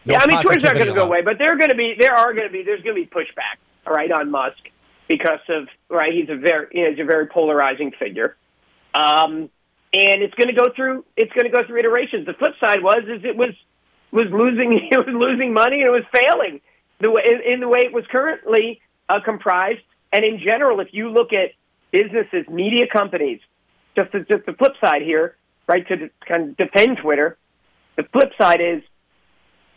No 0.04 0.14
yeah, 0.14 0.20
I 0.22 0.26
mean, 0.28 0.40
Twitter's 0.42 0.62
not 0.62 0.74
going 0.74 0.86
to 0.86 0.94
go 0.94 1.02
away, 1.04 1.22
but 1.22 1.38
they're 1.38 1.56
going 1.58 1.70
to 1.70 1.76
be. 1.76 1.96
There 1.98 2.14
are 2.14 2.32
going 2.32 2.46
to 2.46 2.52
be. 2.52 2.62
There's 2.62 2.82
going 2.82 2.94
to 2.94 3.02
be 3.02 3.08
pushback, 3.08 3.58
all 3.84 3.92
right, 3.92 4.10
on 4.12 4.30
Musk 4.30 4.58
because 5.08 5.40
of 5.48 5.66
right. 5.90 6.12
He's 6.12 6.28
a 6.28 6.36
very, 6.36 6.68
you 6.70 6.84
know, 6.84 6.90
he's 6.90 7.00
a 7.00 7.04
very 7.04 7.26
polarizing 7.26 7.90
figure, 7.98 8.36
um, 8.94 9.50
and 9.92 10.22
it's 10.22 10.34
going 10.34 10.46
to 10.46 10.52
go 10.54 10.70
through. 10.76 11.04
It's 11.16 11.32
going 11.32 11.50
to 11.50 11.56
go 11.56 11.66
through 11.66 11.80
iterations. 11.80 12.24
The 12.26 12.34
flip 12.34 12.52
side 12.60 12.84
was 12.84 13.02
is 13.08 13.24
it 13.24 13.36
was 13.36 13.50
was 14.12 14.26
losing. 14.30 14.72
It 14.92 14.96
was 14.96 15.08
losing 15.12 15.52
money 15.52 15.82
and 15.82 15.88
it 15.88 15.90
was 15.90 16.04
failing 16.14 16.60
the 17.00 17.10
way 17.10 17.22
in, 17.26 17.54
in 17.54 17.60
the 17.60 17.68
way 17.68 17.80
it 17.82 17.92
was 17.92 18.04
currently 18.08 18.80
uh, 19.08 19.18
comprised. 19.24 19.80
And 20.16 20.24
in 20.24 20.38
general, 20.38 20.80
if 20.80 20.88
you 20.92 21.10
look 21.10 21.34
at 21.34 21.50
businesses, 21.92 22.48
media 22.48 22.86
companies, 22.90 23.38
just 23.94 24.12
the, 24.12 24.20
just 24.20 24.46
the 24.46 24.54
flip 24.54 24.72
side 24.82 25.02
here, 25.02 25.36
right? 25.68 25.86
To 25.88 26.08
kind 26.26 26.50
of 26.50 26.56
defend 26.56 26.96
Twitter, 27.02 27.36
the 27.96 28.04
flip 28.04 28.32
side 28.40 28.62
is 28.62 28.82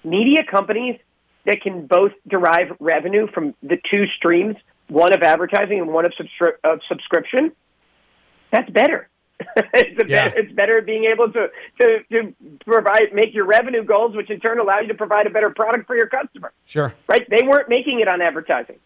media 0.06 0.44
companies 0.50 0.98
that 1.46 1.60
can 1.62 1.88
both 1.88 2.14
derive 2.26 2.68
revenue 2.80 3.28
from 3.34 3.54
the 3.62 3.76
two 3.92 4.06
streams, 4.18 4.56
one 4.88 5.12
of 5.12 5.24
advertising 5.24 5.80
and 5.80 5.90
one 5.92 6.06
of, 6.06 6.14
subscri- 6.14 6.56
of 6.64 6.80
subscription, 6.88 7.52
that's 8.50 8.70
better. 8.70 9.10
it's, 9.74 10.02
a 10.02 10.08
Yeah. 10.08 10.30
be- 10.30 10.40
it's 10.40 10.54
better 10.54 10.82
being 10.82 11.04
able 11.12 11.34
to, 11.34 11.48
to, 11.82 12.04
to 12.12 12.34
provide, 12.66 13.14
make 13.14 13.34
your 13.34 13.46
revenue 13.46 13.84
goals, 13.84 14.16
which 14.16 14.30
in 14.30 14.40
turn 14.40 14.58
allow 14.60 14.80
you 14.80 14.88
to 14.88 14.94
provide 14.94 15.28
a 15.28 15.32
better 15.32 15.50
product 15.50 15.86
for 15.86 15.98
your 15.98 16.08
customer. 16.08 16.54
Sure. 16.66 16.94
Right? 17.10 17.30
They 17.30 17.46
weren't 17.46 17.68
making 17.68 18.00
it 18.00 18.08
on 18.08 18.22
advertising. 18.22 18.78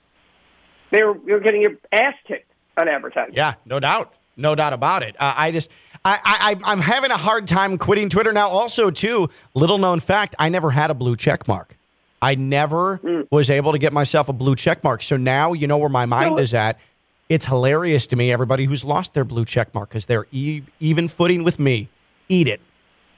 They 0.93 1.03
were, 1.03 1.17
you 1.25 1.33
were 1.33 1.39
getting 1.39 1.62
your 1.63 1.71
ass 1.91 2.13
kicked 2.27 2.50
on 2.77 2.88
advertising. 2.88 3.33
Yeah, 3.33 3.55
no 3.65 3.79
doubt. 3.79 4.13
No 4.38 4.53
doubt 4.55 4.73
about 4.73 5.01
it. 5.03 5.15
Uh, 5.19 5.33
I 5.35 5.51
just, 5.51 5.69
I, 6.05 6.19
I, 6.23 6.71
I'm 6.71 6.79
having 6.79 7.09
a 7.12 7.17
hard 7.17 7.47
time 7.47 7.77
quitting 7.79 8.09
Twitter 8.09 8.31
now. 8.31 8.47
Also, 8.47 8.89
too, 8.91 9.29
little 9.55 9.77
known 9.79 10.00
fact: 10.00 10.35
I 10.39 10.50
never 10.50 10.69
had 10.71 10.89
a 10.91 10.93
blue 10.93 11.15
check 11.15 11.47
mark. 11.47 11.77
I 12.21 12.35
never 12.35 13.25
was 13.31 13.50
able 13.50 13.73
to 13.73 13.77
get 13.79 13.91
myself 13.91 14.29
a 14.29 14.33
blue 14.33 14.55
check 14.55 14.83
mark. 14.83 15.03
So 15.03 15.17
now 15.17 15.53
you 15.53 15.67
know 15.67 15.77
where 15.77 15.89
my 15.89 16.05
mind 16.05 16.39
is 16.39 16.53
at. 16.53 16.79
It's 17.27 17.45
hilarious 17.45 18.07
to 18.07 18.15
me. 18.15 18.31
Everybody 18.31 18.65
who's 18.65 18.83
lost 18.83 19.13
their 19.13 19.23
blue 19.25 19.45
check 19.45 19.73
mark 19.73 19.89
because 19.89 20.06
they're 20.06 20.27
e- 20.32 20.62
even 20.79 21.08
footing 21.08 21.43
with 21.43 21.60
me. 21.60 21.89
Eat 22.29 22.47
it. 22.47 22.62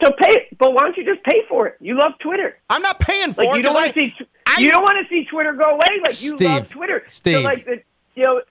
So 0.02 0.10
pay, 0.20 0.48
but 0.58 0.74
why 0.74 0.82
don't 0.84 0.98
you 0.98 1.06
just 1.06 1.24
pay 1.24 1.44
for 1.48 1.68
it? 1.68 1.76
You 1.80 1.98
love 1.98 2.14
Twitter. 2.20 2.58
I'm 2.70 2.82
not 2.82 3.00
paying 3.00 3.34
for 3.34 3.44
Like 3.44 3.54
it 3.54 3.58
you 3.58 3.64
don't 3.64 3.78
I- 3.78 3.92
see, 3.92 4.14
I- 4.48 4.60
you 4.62 4.70
don't 4.72 4.84
want 4.84 4.98
to 5.06 5.10
see 5.10 5.26
Twitter 5.26 5.54
go 5.54 5.72
away. 5.72 6.00
Like 6.02 6.22
you 6.22 6.32
Steve, 6.38 6.42
love 6.50 6.70
Twitter. 6.70 7.04
So 7.08 7.12
Steve. 7.12 7.44
like 7.44 7.66
the, 7.66 7.82
you 8.16 8.24
know, 8.24 8.42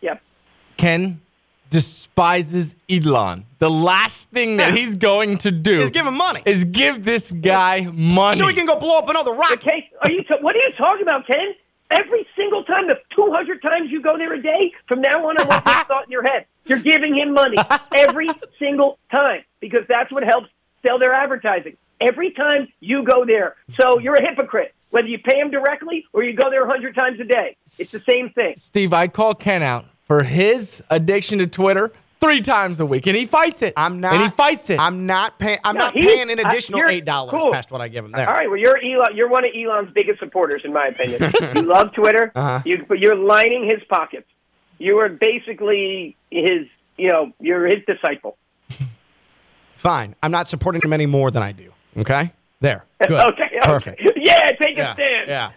yeah. 0.00 0.14
Ken 0.76 1.20
despises 1.70 2.74
Elon. 2.90 3.44
The 3.58 3.70
last 3.70 4.30
thing 4.30 4.56
that 4.58 4.70
Yeah. 4.74 4.76
he's 4.80 4.96
going 4.96 5.38
to 5.38 5.50
do 5.50 5.80
Is 5.80 5.90
give 5.90 6.06
him 6.06 6.16
money. 6.16 6.40
is 6.46 6.64
give 6.64 7.04
this 7.04 7.30
guy 7.32 7.88
money. 7.92 8.36
so 8.36 8.46
he 8.46 8.54
can 8.54 8.66
go 8.66 8.76
blow 8.76 8.98
up 8.98 9.08
another 9.08 9.32
rocket. 9.32 9.58
Okay, 9.66 9.90
are 10.02 10.10
you? 10.10 10.22
T- 10.22 10.34
what 10.40 10.54
are 10.54 10.58
you 10.58 10.72
talking 10.72 11.02
about, 11.02 11.26
Ken? 11.26 11.54
Every 11.90 12.26
single 12.36 12.64
time, 12.64 12.88
the 12.88 12.98
200 13.14 13.60
times 13.62 13.90
you 13.90 14.00
go 14.00 14.16
there 14.16 14.32
a 14.32 14.42
day, 14.42 14.72
from 14.88 15.00
now 15.00 15.28
on, 15.28 15.36
I 15.38 15.44
want 15.44 15.64
this 15.64 15.74
thought 15.88 16.04
in 16.06 16.10
your 16.10 16.22
head. 16.22 16.46
You're 16.66 16.80
giving 16.80 17.14
him 17.16 17.32
money 17.34 17.56
every 17.94 18.28
single 18.58 18.98
time 19.14 19.42
because 19.60 19.84
that's 19.88 20.10
what 20.10 20.22
helps 20.24 20.48
sell 20.84 20.98
their 20.98 21.12
advertising. 21.12 21.76
Every 22.00 22.30
time 22.32 22.68
you 22.80 23.04
go 23.04 23.24
there. 23.24 23.56
So 23.80 23.98
you're 23.98 24.14
a 24.14 24.22
hypocrite, 24.28 24.74
whether 24.90 25.06
you 25.06 25.18
pay 25.18 25.38
him 25.38 25.50
directly 25.50 26.04
or 26.12 26.22
you 26.22 26.34
go 26.34 26.50
there 26.50 26.62
100 26.66 26.94
times 26.94 27.20
a 27.20 27.24
day. 27.24 27.56
It's 27.78 27.92
the 27.92 28.00
same 28.00 28.30
thing. 28.30 28.54
Steve, 28.56 28.92
I 28.92 29.08
call 29.08 29.34
Ken 29.34 29.62
out 29.62 29.86
for 30.06 30.22
his 30.22 30.82
addiction 30.90 31.38
to 31.38 31.46
Twitter 31.46 31.92
three 32.20 32.40
times 32.40 32.80
a 32.80 32.86
week, 32.86 33.06
and 33.06 33.14
he 33.16 33.26
fights 33.26 33.60
it. 33.62 33.74
I'm 33.76 34.00
not. 34.00 34.14
and 34.14 34.22
he 34.22 34.28
fights 34.30 34.70
it. 34.70 34.80
I'm 34.80 35.06
not 35.06 35.38
paying. 35.38 35.58
I'm 35.62 35.74
No, 35.76 35.84
not 35.86 35.94
he- 35.94 36.06
paying 36.06 36.30
an 36.30 36.38
additional 36.38 36.78
you're- 36.80 36.94
eight 36.94 37.04
dollars 37.04 37.38
cool. 37.38 37.52
past 37.52 37.70
what 37.70 37.80
I 37.82 37.88
give 37.88 38.04
him 38.04 38.12
there. 38.12 38.26
All 38.28 38.34
right, 38.34 38.48
well, 38.48 38.58
you're 38.58 38.78
Elon. 38.78 39.14
You're 39.14 39.28
one 39.28 39.44
of 39.44 39.50
Elon's 39.54 39.92
biggest 39.92 40.20
supporters, 40.20 40.62
in 40.64 40.72
my 40.72 40.86
opinion. 40.86 41.30
you 41.54 41.62
love 41.62 41.92
Twitter. 41.92 42.32
Uh-huh. 42.34 42.62
You, 42.64 42.84
but 42.88 42.98
you're 42.98 43.16
lining 43.16 43.68
his 43.68 43.82
pockets. 43.88 44.26
You 44.78 44.98
are 45.00 45.08
basically 45.10 46.16
his. 46.30 46.66
You 46.96 47.08
know, 47.08 47.32
you're 47.40 47.66
his 47.66 47.80
disciple. 47.86 48.38
Fine. 49.76 50.14
I'm 50.22 50.30
not 50.30 50.48
supporting 50.48 50.80
him 50.82 50.92
any 50.94 51.06
more 51.06 51.30
than 51.30 51.42
I 51.42 51.52
do. 51.52 51.73
Okay. 51.96 52.32
There. 52.60 52.86
Good. 53.06 53.10
Okay, 53.34 53.42
okay. 53.44 53.58
Perfect. 53.62 54.02
Yeah, 54.16 54.48
take 54.60 54.78
a 54.78 54.94
stand. 54.94 55.28
Yeah. 55.28 55.50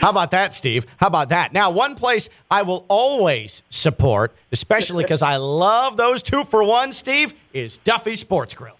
How 0.00 0.10
about 0.10 0.30
that, 0.30 0.54
Steve? 0.54 0.86
How 0.98 1.06
about 1.06 1.30
that? 1.30 1.52
Now, 1.52 1.70
one 1.70 1.94
place 1.94 2.28
I 2.50 2.62
will 2.62 2.86
always 2.88 3.62
support, 3.70 4.34
especially 4.52 5.04
because 5.04 5.22
I 5.22 5.36
love 5.36 5.96
those 5.96 6.22
two 6.22 6.44
for 6.44 6.64
one, 6.64 6.92
Steve, 6.92 7.34
is 7.52 7.78
Duffy 7.78 8.16
Sports 8.16 8.54
Grill. 8.54 8.76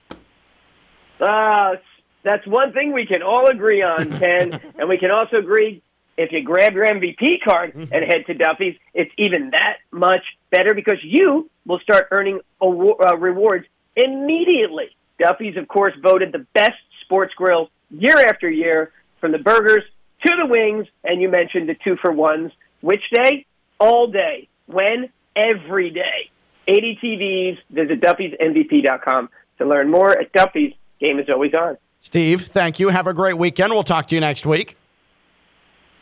Uh, 1.21 1.77
that's 2.23 2.47
one 2.47 2.73
thing 2.73 2.93
we 2.93 3.07
can 3.07 3.23
all 3.23 3.49
agree 3.49 3.83
on, 3.83 4.11
Ken, 4.19 4.61
and 4.79 4.89
we 4.89 4.99
can 4.99 5.11
also 5.11 5.37
agree 5.37 5.83
if 6.17 6.33
you 6.33 6.43
grab 6.43 6.75
your 6.75 6.87
MVP 6.87 7.41
card 7.43 7.75
and 7.75 8.05
head 8.05 8.27
to 8.27 8.35
Duffy's, 8.35 8.77
it's 8.93 9.11
even 9.17 9.51
that 9.51 9.79
much 9.91 10.23
better 10.51 10.75
because 10.75 10.99
you 11.03 11.49
will 11.67 11.79
start 11.81 12.09
earning 12.11 12.41
award, 12.61 12.97
uh, 13.07 13.17
rewards 13.17 13.67
immediately. 13.97 14.91
Duffy's, 15.21 15.57
of 15.57 15.69
course, 15.69 15.93
voted 16.03 16.33
the 16.33 16.47
best 16.55 16.79
sports 17.03 17.35
grill 17.35 17.71
year 17.91 18.19
after 18.19 18.51
year, 18.51 18.93
from 19.21 19.33
the 19.33 19.39
burgers 19.39 19.83
to 20.25 20.33
the 20.41 20.47
wings, 20.47 20.87
and 21.05 21.21
you 21.21 21.29
mentioned 21.29 21.69
the 21.69 21.77
two 21.85 21.97
for 22.01 22.11
ones. 22.11 22.53
Which 22.81 23.03
day? 23.13 23.47
All 23.79 24.07
day. 24.07 24.49
When? 24.67 25.11
Every 25.37 25.91
day. 25.91 26.31
80 26.67 26.99
TVs. 27.03 27.59
Visit 27.71 28.01
Duffy'sMVP.com 28.01 29.29
to 29.59 29.67
learn 29.67 29.91
more. 29.91 30.11
At 30.11 30.33
Duffy's, 30.33 30.75
game 31.01 31.19
is 31.19 31.29
always 31.29 31.55
on. 31.55 31.77
Steve, 32.01 32.47
thank 32.47 32.81
you. 32.81 32.89
Have 32.89 33.07
a 33.07 33.15
great 33.15 33.37
weekend. 33.37 33.73
We'll 33.73 33.83
talk 33.83 34.09
to 34.09 34.15
you 34.15 34.21
next 34.21 34.47
week. 34.47 34.77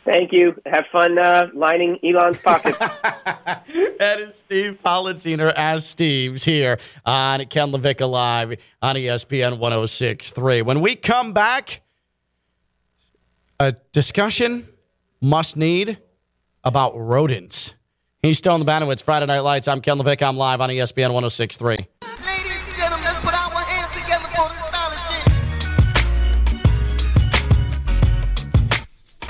Thank 0.09 0.33
you. 0.33 0.55
Have 0.65 0.87
fun 0.91 1.19
uh, 1.19 1.49
lining 1.55 1.99
Elon's 2.03 2.41
pockets. 2.41 2.79
That 3.99 4.21
is 4.21 4.37
Steve 4.37 4.81
Politziner 4.83 5.53
as 5.55 5.85
Steve's 5.85 6.45
here 6.45 6.79
on 7.05 7.45
Ken 7.47 7.73
Levick 7.73 8.01
Live 8.09 8.59
on 8.81 8.95
ESPN 8.95 9.59
1063. 9.59 10.63
When 10.63 10.81
we 10.81 10.95
come 10.95 11.33
back, 11.33 11.83
a 13.59 13.73
discussion 13.93 14.69
must 15.21 15.57
need 15.57 15.99
about 16.63 16.97
rodents. 16.97 17.75
He's 18.23 18.39
still 18.39 18.55
in 18.55 18.65
the 18.65 18.67
Banowitz 18.67 19.03
Friday 19.03 19.27
Night 19.27 19.41
Lights. 19.41 19.67
I'm 19.69 19.81
Ken 19.81 19.99
Levick. 19.99 20.23
I'm 20.23 20.37
live 20.37 20.61
on 20.61 20.71
ESPN 20.71 21.13
1063. 21.13 21.87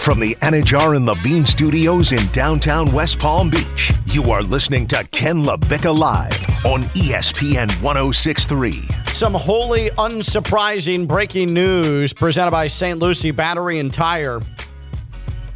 From 0.08 0.20
the 0.20 0.36
Anidjar 0.36 0.96
and 0.96 1.04
Levine 1.04 1.44
Studios 1.44 2.12
in 2.12 2.26
downtown 2.28 2.90
West 2.92 3.18
Palm 3.18 3.50
Beach, 3.50 3.92
you 4.06 4.30
are 4.30 4.42
listening 4.42 4.86
to 4.86 5.04
Ken 5.08 5.44
LaVicka 5.44 5.94
Live 5.94 6.32
on 6.64 6.84
ESPN 6.94 7.70
1063. 7.82 8.88
Some 9.08 9.34
wholly 9.34 9.90
unsurprising 9.98 11.06
breaking 11.06 11.52
news 11.52 12.14
presented 12.14 12.52
by 12.52 12.68
St. 12.68 12.98
Lucie 12.98 13.32
Battery 13.32 13.80
and 13.80 13.92
Tire. 13.92 14.40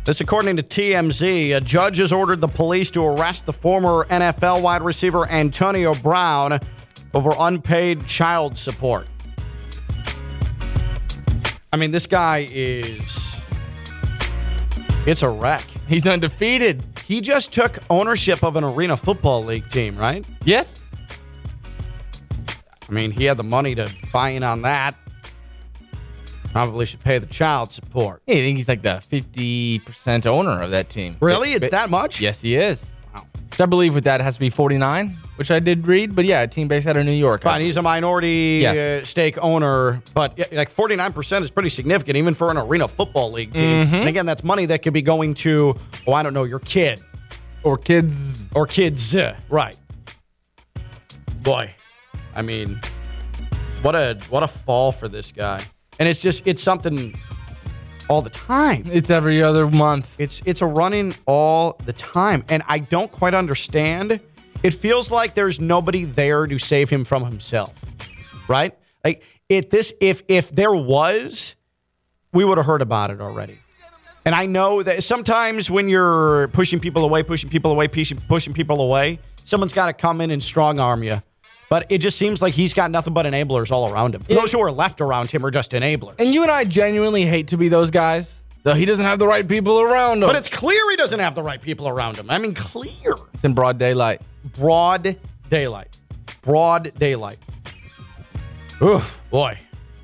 This, 0.05 0.21
according 0.21 0.59
to 0.59 0.63
TMZ, 0.63 1.57
a 1.57 1.61
judge 1.63 1.97
has 1.97 2.13
ordered 2.13 2.43
the 2.43 2.49
police 2.49 2.91
to 2.91 3.03
arrest 3.07 3.47
the 3.47 3.55
former 3.55 4.05
NFL 4.11 4.61
wide 4.61 4.83
receiver 4.83 5.27
Antonio 5.31 5.95
Brown 5.95 6.61
over 7.15 7.33
unpaid 7.39 8.05
child 8.05 8.59
support. 8.59 9.09
I 11.73 11.79
mean, 11.79 11.91
this 11.91 12.07
guy 12.07 12.47
is 12.53 13.32
It's 15.05 15.23
a 15.23 15.29
wreck. 15.29 15.65
He's 15.89 16.07
undefeated. 16.07 16.83
He 17.05 17.21
just 17.21 17.53
took 17.53 17.79
ownership 17.91 18.45
of 18.45 18.55
an 18.57 18.63
arena 18.65 18.97
football 18.97 19.43
league 19.45 19.69
team, 19.69 19.97
right? 19.97 20.25
Yes. 20.45 20.89
I 22.89 22.93
mean, 22.93 23.11
he 23.11 23.25
had 23.25 23.37
the 23.37 23.43
money 23.45 23.75
to 23.75 23.93
buy 24.13 24.31
in 24.31 24.43
on 24.45 24.63
that. 24.63 24.95
Probably 26.53 26.87
should 26.87 27.01
pay 27.01 27.19
the 27.19 27.27
child 27.27 27.73
support. 27.73 28.23
Yeah, 28.27 28.37
I 28.37 28.39
think 28.39 28.59
he's 28.59 28.69
like 28.69 28.83
the 28.83 29.03
50% 29.11 30.27
owner 30.27 30.63
of 30.63 30.71
that 30.71 30.89
team. 30.91 31.17
Really? 31.21 31.55
But- 31.55 31.63
It's 31.63 31.71
that 31.71 31.91
much? 31.91 32.21
Yes, 32.21 32.41
he 32.43 32.55
is. 32.57 32.92
Which 33.53 33.61
I 33.61 33.67
believe 33.67 33.95
with 33.95 34.05
that 34.05 34.21
it 34.21 34.25
has 34.25 34.35
to 34.35 34.41
be 34.41 34.49
49, 34.51 35.19
which 35.37 35.51
I 35.51 35.61
did 35.61 35.87
read. 35.87 36.15
But 36.17 36.25
yeah, 36.25 36.41
a 36.43 36.49
team 36.49 36.69
based 36.69 36.87
out 36.87 36.97
of 36.97 37.05
New 37.05 37.13
York. 37.13 37.43
Fine, 37.43 37.61
he's 37.61 37.77
a 37.77 37.83
minority 37.83 38.61
Yes. 38.63 39.03
uh, 39.03 39.05
stake 39.05 39.37
owner, 39.43 40.03
but 40.15 40.39
like 40.53 40.71
49% 40.71 41.43
is 41.43 41.51
pretty 41.51 41.69
significant, 41.69 42.17
even 42.17 42.33
for 42.33 42.51
an 42.51 42.57
arena 42.57 42.89
football 42.89 43.31
league 43.31 43.53
team. 43.55 43.93
And 43.95 44.09
again, 44.09 44.25
that's 44.25 44.43
money 44.43 44.65
that 44.67 44.83
could 44.83 44.95
be 44.95 45.03
going 45.03 45.35
to, 45.35 45.77
oh, 46.07 46.13
I 46.15 46.23
don't 46.23 46.33
know, 46.33 46.45
your 46.45 46.61
kid 46.61 47.01
or 47.63 47.77
kids. 47.77 48.51
or 48.55 48.67
kids. 48.67 49.15
uh, 49.15 49.37
Right. 49.51 49.77
Boy, 51.43 51.75
I 52.35 52.43
mean, 52.43 52.81
what 53.83 53.95
a 53.95 54.19
what 54.31 54.43
a 54.43 54.49
fall 54.49 54.93
for 54.93 55.09
this 55.09 55.33
guy. 55.33 55.63
And 55.99 56.09
it's 56.09 56.23
just 56.23 56.47
it's 56.47 56.63
something 56.63 57.19
all 58.13 58.21
the 58.21 58.31
time. 58.31 58.83
It's 58.93 59.09
every 59.09 59.43
other 59.43 59.67
month. 59.71 60.17
It's 60.19 60.43
it's 60.45 60.61
a 60.61 60.67
running 60.67 61.15
all 61.25 61.81
the 61.87 61.95
time, 61.95 62.45
and 62.51 62.63
I 62.69 62.79
don't 62.79 63.11
quite 63.11 63.33
understand. 63.33 64.21
It 64.63 64.75
feels 64.75 65.11
like 65.11 65.33
there's 65.35 65.59
nobody 65.59 66.05
there 66.05 66.47
to 66.47 66.59
save 66.59 66.91
him 66.91 67.07
from 67.07 67.25
himself, 67.25 67.83
right? 68.49 68.77
Like 69.03 69.25
it 69.49 69.71
this 69.71 69.95
if 69.99 70.23
if 70.29 70.51
there 70.51 70.75
was, 70.75 71.57
we 72.35 72.45
would 72.45 72.59
have 72.59 72.67
heard 72.67 72.83
about 72.83 73.11
it 73.11 73.23
already. 73.23 73.59
And 74.27 74.35
I 74.35 74.45
know 74.45 74.83
that 74.83 75.03
sometimes 75.03 75.71
when 75.71 75.89
you're 75.89 76.49
pushing 76.49 76.81
people 76.81 77.05
away, 77.05 77.23
pushing 77.23 77.49
people 77.49 77.73
away, 77.73 77.89
pushing 77.89 78.21
pushing 78.29 78.53
people 78.53 78.83
away, 78.83 79.21
someone's 79.45 79.73
got 79.73 79.87
to 79.87 79.95
come 79.95 80.21
in 80.21 80.31
and 80.31 80.43
strong 80.43 80.79
arm 80.79 81.03
you. 81.03 81.23
But 81.73 81.87
it 81.89 82.03
just 82.03 82.19
seems 82.19 82.43
like 82.43 82.53
he's 82.53 82.75
got 82.75 82.91
nothing 82.91 83.15
but 83.15 83.25
enablers 83.25 83.73
all 83.73 83.91
around 83.91 84.15
him. 84.15 84.23
For 84.25 84.35
those 84.35 84.53
who 84.53 84.61
are 84.61 84.71
left 84.71 85.01
around 85.01 85.31
him 85.31 85.43
are 85.47 85.51
just 85.51 85.73
enablers. 85.73 86.17
And 86.21 86.29
you 86.29 86.43
and 86.43 86.51
I 86.51 86.65
genuinely 86.65 87.25
hate 87.25 87.49
to 87.49 87.57
be 87.57 87.71
those 87.71 87.91
guys. 87.91 88.43
Though 88.63 88.75
he 88.75 88.85
doesn't 88.85 89.07
have 89.07 89.19
the 89.19 89.27
right 89.27 89.49
people 89.49 89.81
around 89.81 90.23
him. 90.23 90.29
but 90.29 90.37
it's 90.37 90.51
clear 90.51 90.91
he 90.91 90.97
doesn't 90.97 91.21
have 91.21 91.35
the 91.35 91.43
right 91.43 91.63
people 91.63 91.89
around 91.89 92.19
him. 92.19 92.29
I 92.29 92.37
mean, 92.37 92.53
clear. 92.53 93.15
it's 93.33 93.45
in 93.45 93.55
broad 93.55 93.79
daylight. 93.79 94.21
broad 94.53 95.17
daylight. 95.49 95.97
Broad 96.43 96.93
daylight. 96.99 97.39
Oof, 98.83 99.23
boy, 99.31 99.59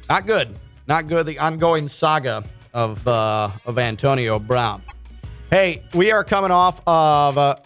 not 0.09 0.27
good. 0.27 0.57
Not 0.87 1.07
good. 1.07 1.27
The 1.27 1.39
ongoing 1.39 1.87
saga 1.87 2.45
of 2.73 3.07
uh, 3.07 3.51
of 3.67 3.79
Antonio 3.79 4.39
Brown. 4.39 4.81
Hey, 5.51 5.83
we 5.93 6.13
are 6.13 6.25
coming 6.25 6.51
off 6.51 6.81
of 6.87 7.37
uh, 7.37 7.57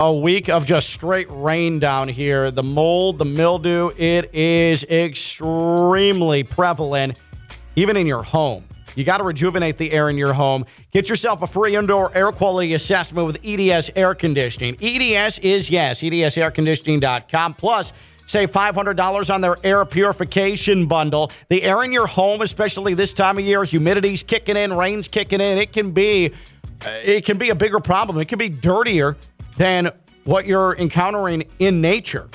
a 0.00 0.10
week 0.10 0.48
of 0.48 0.64
just 0.64 0.88
straight 0.88 1.26
rain 1.28 1.78
down 1.78 2.08
here. 2.08 2.50
The 2.50 2.62
mold, 2.62 3.18
the 3.18 3.26
mildew, 3.26 3.90
it 3.98 4.34
is 4.34 4.82
extremely 4.84 6.42
prevalent, 6.42 7.18
even 7.76 7.98
in 7.98 8.06
your 8.06 8.22
home. 8.22 8.64
You 8.96 9.04
got 9.04 9.18
to 9.18 9.24
rejuvenate 9.24 9.76
the 9.76 9.92
air 9.92 10.08
in 10.08 10.16
your 10.16 10.32
home. 10.32 10.64
Get 10.90 11.10
yourself 11.10 11.42
a 11.42 11.46
free 11.46 11.76
indoor 11.76 12.10
air 12.16 12.32
quality 12.32 12.72
assessment 12.72 13.26
with 13.26 13.38
EDS 13.44 13.90
Air 13.94 14.14
Conditioning. 14.14 14.76
EDS 14.80 15.38
is 15.40 15.68
yes, 15.68 16.02
edsairconditioning.com. 16.02 17.54
Plus, 17.54 17.92
save 18.24 18.50
$500 18.50 19.34
on 19.34 19.40
their 19.42 19.56
air 19.62 19.84
purification 19.84 20.86
bundle. 20.86 21.30
The 21.50 21.62
air 21.62 21.84
in 21.84 21.92
your 21.92 22.06
home, 22.06 22.40
especially 22.40 22.94
this 22.94 23.12
time 23.12 23.36
of 23.36 23.44
year, 23.44 23.64
humidity's 23.64 24.22
kicking 24.22 24.56
in, 24.56 24.72
rain's 24.72 25.08
kicking 25.08 25.42
in. 25.42 25.58
It 25.58 25.74
can 25.74 25.92
be 25.92 26.32
uh, 26.82 26.88
it 27.04 27.26
can 27.26 27.36
be 27.36 27.50
a 27.50 27.54
bigger 27.54 27.78
problem. 27.78 28.18
It 28.18 28.28
can 28.28 28.38
be 28.38 28.48
dirtier 28.48 29.14
than 29.60 29.90
what 30.24 30.46
you're 30.46 30.74
encountering 30.78 31.44
in 31.58 31.82
nature. 31.82 32.30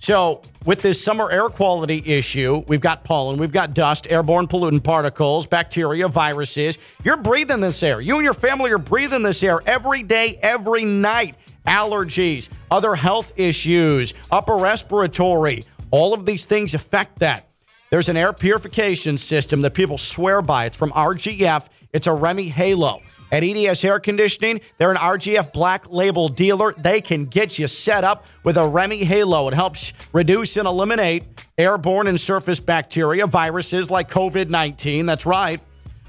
So, 0.00 0.42
with 0.66 0.82
this 0.82 1.02
summer 1.02 1.30
air 1.30 1.48
quality 1.48 2.02
issue, 2.04 2.62
we've 2.68 2.82
got 2.82 3.04
pollen, 3.04 3.38
we've 3.38 3.52
got 3.52 3.72
dust, 3.72 4.06
airborne 4.10 4.46
pollutant 4.46 4.84
particles, 4.84 5.46
bacteria, 5.46 6.08
viruses. 6.08 6.78
You're 7.02 7.16
breathing 7.16 7.60
this 7.60 7.82
air. 7.82 8.02
You 8.02 8.16
and 8.16 8.24
your 8.24 8.34
family 8.34 8.70
are 8.70 8.78
breathing 8.78 9.22
this 9.22 9.42
air 9.42 9.60
every 9.64 10.02
day, 10.02 10.38
every 10.42 10.84
night. 10.84 11.36
Allergies, 11.66 12.50
other 12.70 12.94
health 12.94 13.32
issues, 13.36 14.12
upper 14.30 14.56
respiratory, 14.56 15.64
all 15.90 16.12
of 16.12 16.26
these 16.26 16.44
things 16.44 16.74
affect 16.74 17.20
that. 17.20 17.48
There's 17.88 18.10
an 18.10 18.18
air 18.18 18.34
purification 18.34 19.16
system 19.16 19.62
that 19.62 19.72
people 19.72 19.96
swear 19.96 20.42
by. 20.42 20.66
It's 20.66 20.76
from 20.76 20.90
RGF, 20.90 21.66
it's 21.94 22.06
a 22.06 22.12
REME 22.12 22.50
HALO. 22.50 23.00
At 23.30 23.44
EDS 23.44 23.84
Air 23.84 24.00
Conditioning, 24.00 24.60
they're 24.78 24.90
an 24.90 24.96
RGF 24.96 25.52
black 25.52 25.90
label 25.90 26.28
dealer. 26.28 26.72
They 26.78 27.00
can 27.00 27.26
get 27.26 27.58
you 27.58 27.66
set 27.68 28.04
up 28.04 28.26
with 28.42 28.56
a 28.56 28.60
REME 28.68 29.04
HALO. 29.04 29.48
It 29.48 29.54
helps 29.54 29.92
reduce 30.12 30.56
and 30.56 30.66
eliminate 30.66 31.24
airborne 31.58 32.06
and 32.06 32.18
surface 32.18 32.60
bacteria, 32.60 33.26
viruses 33.26 33.90
like 33.90 34.08
COVID 34.10 34.48
19. 34.48 35.06
That's 35.06 35.26
right. 35.26 35.60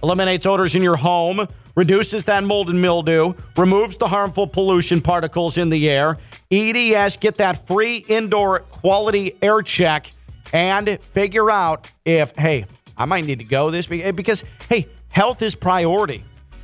Eliminates 0.01 0.45
odors 0.45 0.75
in 0.75 0.81
your 0.81 0.95
home, 0.95 1.45
reduces 1.75 2.23
that 2.25 2.43
mold 2.43 2.69
and 2.69 2.81
mildew, 2.81 3.33
removes 3.57 3.97
the 3.97 4.07
harmful 4.07 4.47
pollution 4.47 5.01
particles 5.01 5.57
in 5.57 5.69
the 5.69 5.89
air. 5.89 6.17
EDS, 6.51 7.17
get 7.17 7.35
that 7.35 7.67
free 7.67 8.05
indoor 8.07 8.59
quality 8.59 9.35
air 9.41 9.61
check 9.61 10.11
and 10.53 10.99
figure 11.01 11.51
out 11.51 11.91
if, 12.05 12.35
hey, 12.37 12.65
I 12.97 13.05
might 13.05 13.25
need 13.25 13.39
to 13.39 13.45
go 13.45 13.71
this 13.71 13.87
because, 13.87 14.45
hey, 14.69 14.87
health 15.09 15.41
is 15.41 15.55
priority. 15.55 16.23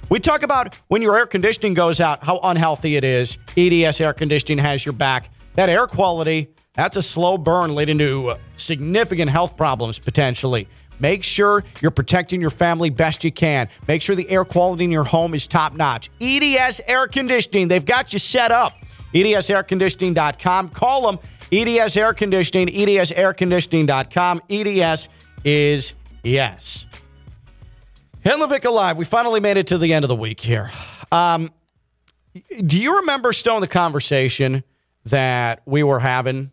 We 0.10 0.20
talk 0.20 0.44
about 0.44 0.76
when 0.88 1.02
your 1.02 1.18
air 1.18 1.26
conditioning 1.26 1.74
goes 1.74 2.00
out, 2.00 2.24
how 2.24 2.40
unhealthy 2.44 2.96
it 2.96 3.04
is. 3.04 3.38
EDS 3.58 4.02
air 4.02 4.14
conditioning 4.14 4.64
has 4.64 4.86
your 4.86 4.94
back. 4.94 5.32
That 5.56 5.70
air 5.70 5.88
quality, 5.88 6.54
that's 6.76 6.96
a 6.98 7.02
slow 7.02 7.38
burn 7.38 7.74
leading 7.74 7.98
to 7.98 8.36
significant 8.56 9.32
health 9.32 9.58
problems 9.58 9.98
potentially. 9.98 10.68
Make 11.00 11.24
sure 11.24 11.64
you're 11.82 11.92
protecting 11.92 12.40
your 12.40 12.50
family 12.50 12.90
best 12.90 13.24
you 13.24 13.32
can. 13.32 13.68
Make 13.88 14.02
sure 14.02 14.16
the 14.16 14.30
air 14.30 14.46
quality 14.46 14.86
in 14.86 14.92
your 14.92 15.04
home 15.04 15.34
is 15.34 15.48
top 15.48 15.74
notch. 15.74 16.10
EDS 16.22 16.82
Air 16.88 17.08
Conditioning, 17.08 17.68
they've 17.68 17.84
got 17.84 18.14
you 18.14 18.20
set 18.20 18.52
up. 18.52 18.74
EDSAirconditioning.com. 19.14 20.70
Call 20.70 21.12
them. 21.12 21.20
EDS 21.52 21.98
Air 21.98 22.14
Conditioning, 22.14 22.68
EDSAirconditioning.com. 22.68 24.42
EDS 24.50 25.10
is 25.44 25.96
yes. 26.24 26.86
Hitlevic 28.26 28.66
Alive, 28.66 28.98
we 28.98 29.06
finally 29.06 29.40
made 29.40 29.56
it 29.58 29.68
to 29.68 29.78
the 29.78 29.94
end 29.94 30.04
of 30.04 30.10
the 30.10 30.16
week 30.16 30.42
here. 30.42 30.72
Um, 31.12 31.52
do 32.66 32.82
you 32.82 32.98
remember, 32.98 33.32
Stone, 33.32 33.62
the 33.62 33.68
conversation 33.68 34.64
that 35.06 35.62
we 35.66 35.84
were 35.84 36.00
having 36.00 36.52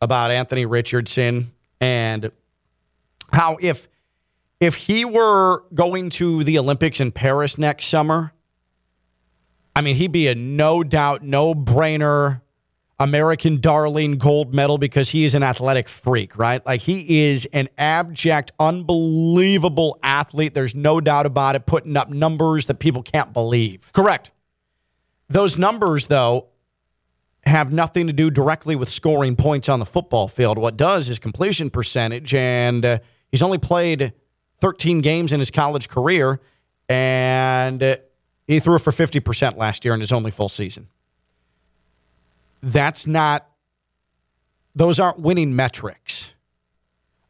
about 0.00 0.30
Anthony 0.30 0.64
Richardson 0.64 1.50
and 1.80 2.30
how 3.32 3.58
if 3.60 3.88
if 4.60 4.76
he 4.76 5.04
were 5.04 5.64
going 5.74 6.10
to 6.10 6.44
the 6.44 6.58
Olympics 6.58 7.00
in 7.00 7.10
Paris 7.10 7.58
next 7.58 7.86
summer, 7.86 8.32
I 9.74 9.80
mean, 9.80 9.96
he'd 9.96 10.12
be 10.12 10.28
a 10.28 10.36
no 10.36 10.84
doubt, 10.84 11.22
no 11.22 11.52
brainer 11.52 12.42
American 13.00 13.60
darling 13.60 14.18
gold 14.18 14.52
medal 14.52 14.76
because 14.76 15.10
he 15.10 15.24
is 15.24 15.34
an 15.34 15.42
athletic 15.42 15.88
freak, 15.88 16.36
right? 16.36 16.64
Like 16.66 16.80
he 16.80 17.28
is 17.28 17.46
an 17.52 17.68
abject, 17.78 18.50
unbelievable 18.58 19.98
athlete. 20.02 20.52
There's 20.52 20.74
no 20.74 21.00
doubt 21.00 21.24
about 21.24 21.54
it, 21.54 21.64
putting 21.64 21.96
up 21.96 22.10
numbers 22.10 22.66
that 22.66 22.80
people 22.80 23.02
can't 23.02 23.32
believe. 23.32 23.92
Correct. 23.92 24.32
Those 25.28 25.56
numbers, 25.56 26.08
though, 26.08 26.48
have 27.44 27.72
nothing 27.72 28.08
to 28.08 28.12
do 28.12 28.30
directly 28.30 28.74
with 28.74 28.88
scoring 28.88 29.36
points 29.36 29.68
on 29.68 29.78
the 29.78 29.86
football 29.86 30.26
field. 30.26 30.58
What 30.58 30.76
does 30.76 31.08
is 31.08 31.18
completion 31.20 31.70
percentage, 31.70 32.34
and 32.34 32.84
uh, 32.84 32.98
he's 33.30 33.42
only 33.42 33.58
played 33.58 34.12
13 34.60 35.02
games 35.02 35.32
in 35.32 35.38
his 35.38 35.50
college 35.52 35.88
career, 35.88 36.40
and 36.88 37.80
uh, 37.80 37.96
he 38.46 38.58
threw 38.58 38.78
for 38.78 38.90
50% 38.90 39.56
last 39.56 39.84
year 39.84 39.94
in 39.94 40.00
his 40.00 40.10
only 40.10 40.30
full 40.30 40.48
season. 40.48 40.88
That's 42.62 43.06
not, 43.06 43.48
those 44.74 44.98
aren't 44.98 45.20
winning 45.20 45.54
metrics. 45.54 46.34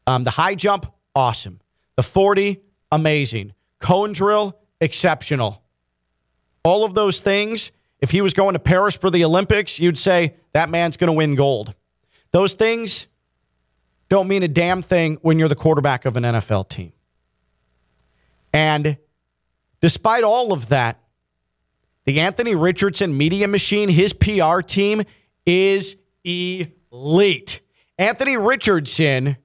Um, 0.06 0.24
the 0.24 0.30
high 0.30 0.54
jump, 0.54 0.92
awesome. 1.14 1.60
The 1.96 2.02
40, 2.02 2.60
amazing. 2.90 3.52
Cone 3.80 4.12
drill, 4.12 4.58
exceptional. 4.80 5.62
All 6.62 6.84
of 6.84 6.94
those 6.94 7.20
things, 7.20 7.72
if 8.00 8.10
he 8.10 8.20
was 8.20 8.32
going 8.32 8.54
to 8.54 8.58
Paris 8.58 8.96
for 8.96 9.10
the 9.10 9.24
Olympics, 9.24 9.78
you'd 9.78 9.98
say 9.98 10.34
that 10.52 10.68
man's 10.68 10.96
going 10.96 11.08
to 11.08 11.12
win 11.12 11.34
gold. 11.34 11.74
Those 12.30 12.54
things 12.54 13.06
don't 14.08 14.28
mean 14.28 14.42
a 14.42 14.48
damn 14.48 14.82
thing 14.82 15.18
when 15.22 15.38
you're 15.38 15.48
the 15.48 15.54
quarterback 15.54 16.04
of 16.04 16.16
an 16.16 16.24
NFL 16.24 16.68
team. 16.68 16.92
And 18.52 18.96
despite 19.80 20.24
all 20.24 20.52
of 20.52 20.68
that, 20.68 21.00
the 22.08 22.20
Anthony 22.20 22.54
Richardson 22.54 23.14
media 23.14 23.46
machine, 23.46 23.90
his 23.90 24.14
PR 24.14 24.62
team 24.62 25.02
is 25.44 25.94
elite. 26.24 27.60
Anthony 27.98 28.38
Richardson, 28.38 29.36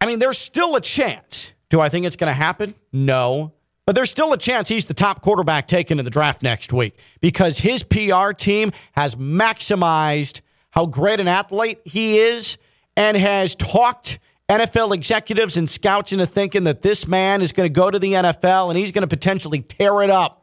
I 0.00 0.06
mean, 0.06 0.20
there's 0.20 0.38
still 0.38 0.76
a 0.76 0.80
chance. 0.80 1.54
Do 1.70 1.80
I 1.80 1.88
think 1.88 2.06
it's 2.06 2.14
going 2.14 2.30
to 2.30 2.34
happen? 2.40 2.72
No. 2.92 3.52
But 3.84 3.96
there's 3.96 4.12
still 4.12 4.32
a 4.32 4.38
chance 4.38 4.68
he's 4.68 4.86
the 4.86 4.94
top 4.94 5.20
quarterback 5.20 5.66
taken 5.66 5.98
in 5.98 6.04
the 6.04 6.10
draft 6.12 6.44
next 6.44 6.72
week 6.72 6.96
because 7.20 7.58
his 7.58 7.82
PR 7.82 8.30
team 8.30 8.70
has 8.92 9.16
maximized 9.16 10.42
how 10.70 10.86
great 10.86 11.18
an 11.18 11.26
athlete 11.26 11.80
he 11.84 12.20
is 12.20 12.58
and 12.96 13.16
has 13.16 13.56
talked 13.56 14.20
NFL 14.48 14.94
executives 14.94 15.56
and 15.56 15.68
scouts 15.68 16.12
into 16.12 16.26
thinking 16.26 16.62
that 16.62 16.82
this 16.82 17.08
man 17.08 17.42
is 17.42 17.50
going 17.50 17.68
to 17.68 17.72
go 17.72 17.90
to 17.90 17.98
the 17.98 18.12
NFL 18.12 18.68
and 18.68 18.78
he's 18.78 18.92
going 18.92 19.02
to 19.02 19.08
potentially 19.08 19.62
tear 19.62 20.00
it 20.02 20.10
up 20.10 20.37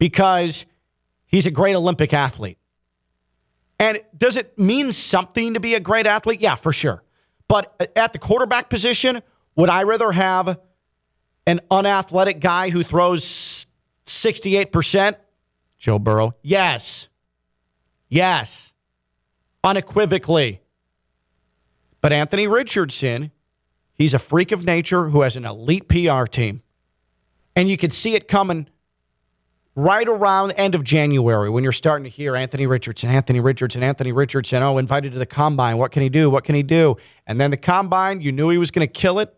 because 0.00 0.66
he's 1.26 1.46
a 1.46 1.50
great 1.52 1.76
Olympic 1.76 2.12
athlete. 2.12 2.58
And 3.78 4.00
does 4.16 4.36
it 4.36 4.58
mean 4.58 4.90
something 4.90 5.54
to 5.54 5.60
be 5.60 5.74
a 5.74 5.80
great 5.80 6.06
athlete? 6.06 6.40
Yeah, 6.40 6.56
for 6.56 6.72
sure. 6.72 7.04
But 7.46 7.92
at 7.94 8.12
the 8.12 8.18
quarterback 8.18 8.68
position, 8.68 9.22
would 9.54 9.68
I 9.68 9.84
rather 9.84 10.10
have 10.10 10.58
an 11.46 11.60
unathletic 11.70 12.40
guy 12.40 12.70
who 12.70 12.82
throws 12.82 13.66
68%? 14.06 15.16
Joe 15.78 15.98
Burrow. 15.98 16.32
Yes. 16.42 17.08
Yes. 18.08 18.72
Unequivocally. 19.62 20.60
But 22.00 22.12
Anthony 22.12 22.46
Richardson, 22.48 23.30
he's 23.94 24.14
a 24.14 24.18
freak 24.18 24.52
of 24.52 24.64
nature 24.64 25.10
who 25.10 25.22
has 25.22 25.36
an 25.36 25.44
elite 25.44 25.88
PR 25.88 26.24
team. 26.24 26.62
And 27.54 27.68
you 27.68 27.76
could 27.76 27.92
see 27.92 28.14
it 28.14 28.28
coming 28.28 28.68
right 29.76 30.08
around 30.08 30.52
end 30.52 30.74
of 30.74 30.84
January 30.84 31.48
when 31.48 31.62
you're 31.62 31.72
starting 31.72 32.04
to 32.04 32.10
hear 32.10 32.36
Anthony 32.36 32.66
Richardson, 32.66 33.10
Anthony 33.10 33.40
Richardson, 33.40 33.82
Anthony 33.82 34.12
Richardson, 34.12 34.62
oh, 34.62 34.78
invited 34.78 35.12
to 35.12 35.18
the 35.18 35.26
combine. 35.26 35.78
What 35.78 35.92
can 35.92 36.02
he 36.02 36.08
do? 36.08 36.28
What 36.28 36.44
can 36.44 36.54
he 36.54 36.62
do? 36.62 36.96
And 37.26 37.40
then 37.40 37.50
the 37.50 37.56
combine, 37.56 38.20
you 38.20 38.32
knew 38.32 38.48
he 38.48 38.58
was 38.58 38.70
going 38.70 38.86
to 38.86 38.92
kill 38.92 39.18
it. 39.18 39.34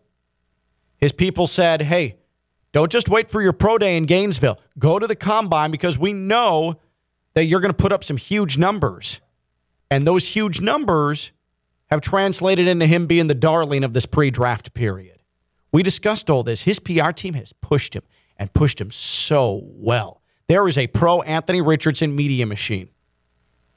His 0.97 1.11
people 1.11 1.47
said, 1.47 1.83
hey, 1.83 2.17
don't 2.71 2.91
just 2.91 3.09
wait 3.09 3.29
for 3.29 3.41
your 3.41 3.53
pro 3.53 3.77
day 3.77 3.95
in 3.95 4.05
Gainesville. 4.05 4.59
Go 4.79 4.97
to 4.97 5.05
the 5.05 5.15
combine 5.15 5.69
because 5.69 5.99
we 5.99 6.13
know 6.13 6.79
that 7.35 7.45
you're 7.45 7.59
going 7.59 7.73
to 7.73 7.77
put 7.77 7.91
up 7.91 8.03
some 8.03 8.17
huge 8.17 8.57
numbers. 8.57 9.21
And 9.91 10.07
those 10.07 10.29
huge 10.29 10.59
numbers 10.59 11.31
have 11.87 12.01
translated 12.01 12.67
into 12.67 12.87
him 12.87 13.05
being 13.05 13.27
the 13.27 13.35
darling 13.35 13.83
of 13.83 13.93
this 13.93 14.07
pre 14.07 14.31
draft 14.31 14.73
period. 14.73 15.21
We 15.71 15.83
discussed 15.83 16.29
all 16.29 16.41
this. 16.41 16.61
His 16.61 16.79
PR 16.79 17.11
team 17.11 17.35
has 17.35 17.53
pushed 17.53 17.95
him 17.95 18.03
and 18.37 18.51
pushed 18.53 18.81
him 18.81 18.89
so 18.89 19.61
well. 19.63 20.22
There 20.47 20.67
is 20.67 20.77
a 20.77 20.87
pro 20.87 21.21
Anthony 21.21 21.61
Richardson 21.61 22.15
media 22.15 22.45
machine. 22.45 22.89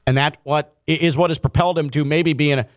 And 0.05 0.17
that 0.17 0.37
what 0.43 0.75
is 0.87 1.17
what 1.17 1.29
has 1.29 1.37
propelled 1.37 1.77
him 1.77 1.89
to 1.91 2.05
maybe 2.05 2.33
being 2.33 2.59
a, 2.59 2.67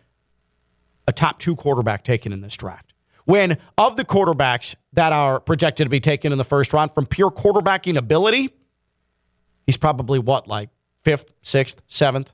a 1.07 1.13
top 1.13 1.39
two 1.39 1.55
quarterback 1.55 2.03
taken 2.03 2.33
in 2.33 2.41
this 2.41 2.57
draft. 2.57 2.93
When 3.25 3.57
of 3.77 3.95
the 3.95 4.03
quarterbacks 4.03 4.75
that 4.93 5.13
are 5.13 5.39
projected 5.39 5.85
to 5.85 5.89
be 5.89 5.99
taken 5.99 6.31
in 6.31 6.37
the 6.37 6.43
first 6.43 6.73
round 6.73 6.93
from 6.93 7.05
pure 7.05 7.31
quarterbacking 7.31 7.97
ability, 7.97 8.49
he's 9.65 9.77
probably 9.77 10.19
what, 10.19 10.47
like 10.47 10.69
fifth, 11.03 11.33
sixth, 11.41 11.81
seventh? 11.87 12.33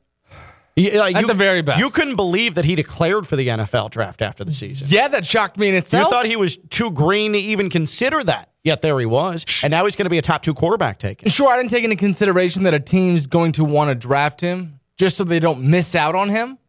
Like 0.78 1.16
At 1.16 1.22
you, 1.22 1.28
the 1.28 1.34
very 1.34 1.64
best. 1.64 1.80
You 1.80 1.90
couldn't 1.90 2.18
believe 2.18 2.54
that 2.56 2.66
he 2.66 2.76
declared 2.76 3.26
for 3.26 3.36
the 3.36 3.48
NFL 3.48 3.90
draft 3.90 4.22
after 4.22 4.44
the 4.44 4.52
season. 4.52 4.88
Yeah, 4.92 5.08
that 5.08 5.26
shocked 5.26 5.58
me 5.58 5.70
in 5.70 5.76
itself. 5.76 6.06
You 6.06 6.12
thought 6.12 6.28
he 6.28 6.36
was 6.36 6.58
too 6.58 6.92
green 6.92 7.34
to 7.34 7.40
even 7.40 7.72
consider 7.72 8.24
that. 8.24 8.52
Yet 8.64 8.84
there 8.84 9.00
he 9.00 9.08
was. 9.08 9.44
And 9.64 9.72
now 9.72 9.86
he's 9.86 9.96
going 9.96 10.06
to 10.06 10.10
be 10.12 10.20
a 10.20 10.22
top 10.22 10.44
two 10.44 10.54
quarterback 10.54 11.00
taken. 11.00 11.30
Sure, 11.30 11.52
I 11.52 11.58
didn't 11.58 11.72
take 11.72 11.84
into 11.84 11.96
consideration 11.96 12.64
that 12.64 12.76
a 12.76 12.80
team's 12.80 13.26
going 13.26 13.54
to 13.54 13.64
want 13.64 13.90
to 13.90 13.96
draft 13.96 14.40
him 14.40 14.80
just 14.98 15.18
so 15.18 15.24
they 15.24 15.40
don't 15.40 15.64
miss 15.64 15.96
out 15.96 16.14
on 16.14 16.30
him. 16.30 16.60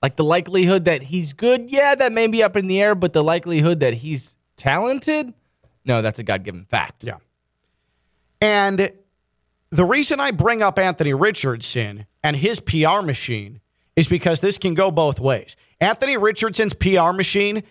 Like 0.00 0.16
the 0.16 0.24
likelihood 0.24 0.86
that 0.86 1.02
he's 1.02 1.32
good, 1.34 1.70
yeah, 1.70 1.94
that 1.94 2.12
may 2.12 2.28
be 2.28 2.42
up 2.42 2.56
in 2.56 2.68
the 2.68 2.80
air, 2.80 2.94
but 2.94 3.12
the 3.12 3.24
likelihood 3.24 3.80
that 3.80 3.94
he's 3.94 4.36
talented, 4.56 5.34
no, 5.84 6.00
that's 6.00 6.18
a 6.18 6.22
God 6.22 6.44
given 6.44 6.64
fact. 6.64 7.04
Yeah. 7.04 7.16
And 8.40 8.92
the 9.70 9.84
reason 9.84 10.20
I 10.20 10.30
bring 10.30 10.62
up 10.62 10.78
Anthony 10.78 11.14
Richardson 11.14 12.06
and 12.22 12.36
his 12.36 12.60
PR 12.60 13.02
machine 13.02 13.60
is 13.96 14.08
because 14.08 14.40
this 14.40 14.58
can 14.58 14.74
go 14.74 14.90
both 14.90 15.20
ways. 15.20 15.56
Anthony 15.80 16.16
Richardson's 16.16 16.74
PR 16.74 17.12
machine, 17.12 17.62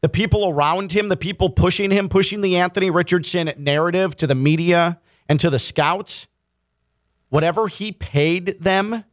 the 0.00 0.08
people 0.08 0.48
around 0.48 0.92
him, 0.92 1.08
the 1.08 1.16
people 1.16 1.50
pushing 1.50 1.90
him, 1.90 2.08
pushing 2.08 2.40
the 2.40 2.56
Anthony 2.56 2.90
Richardson 2.90 3.52
narrative 3.56 4.16
to 4.16 4.26
the 4.26 4.34
media 4.34 5.00
and 5.28 5.38
to 5.40 5.50
the 5.50 5.58
scouts, 5.58 6.28
whatever 7.28 7.68
he 7.68 7.92
paid 7.92 8.60
them 8.60 9.04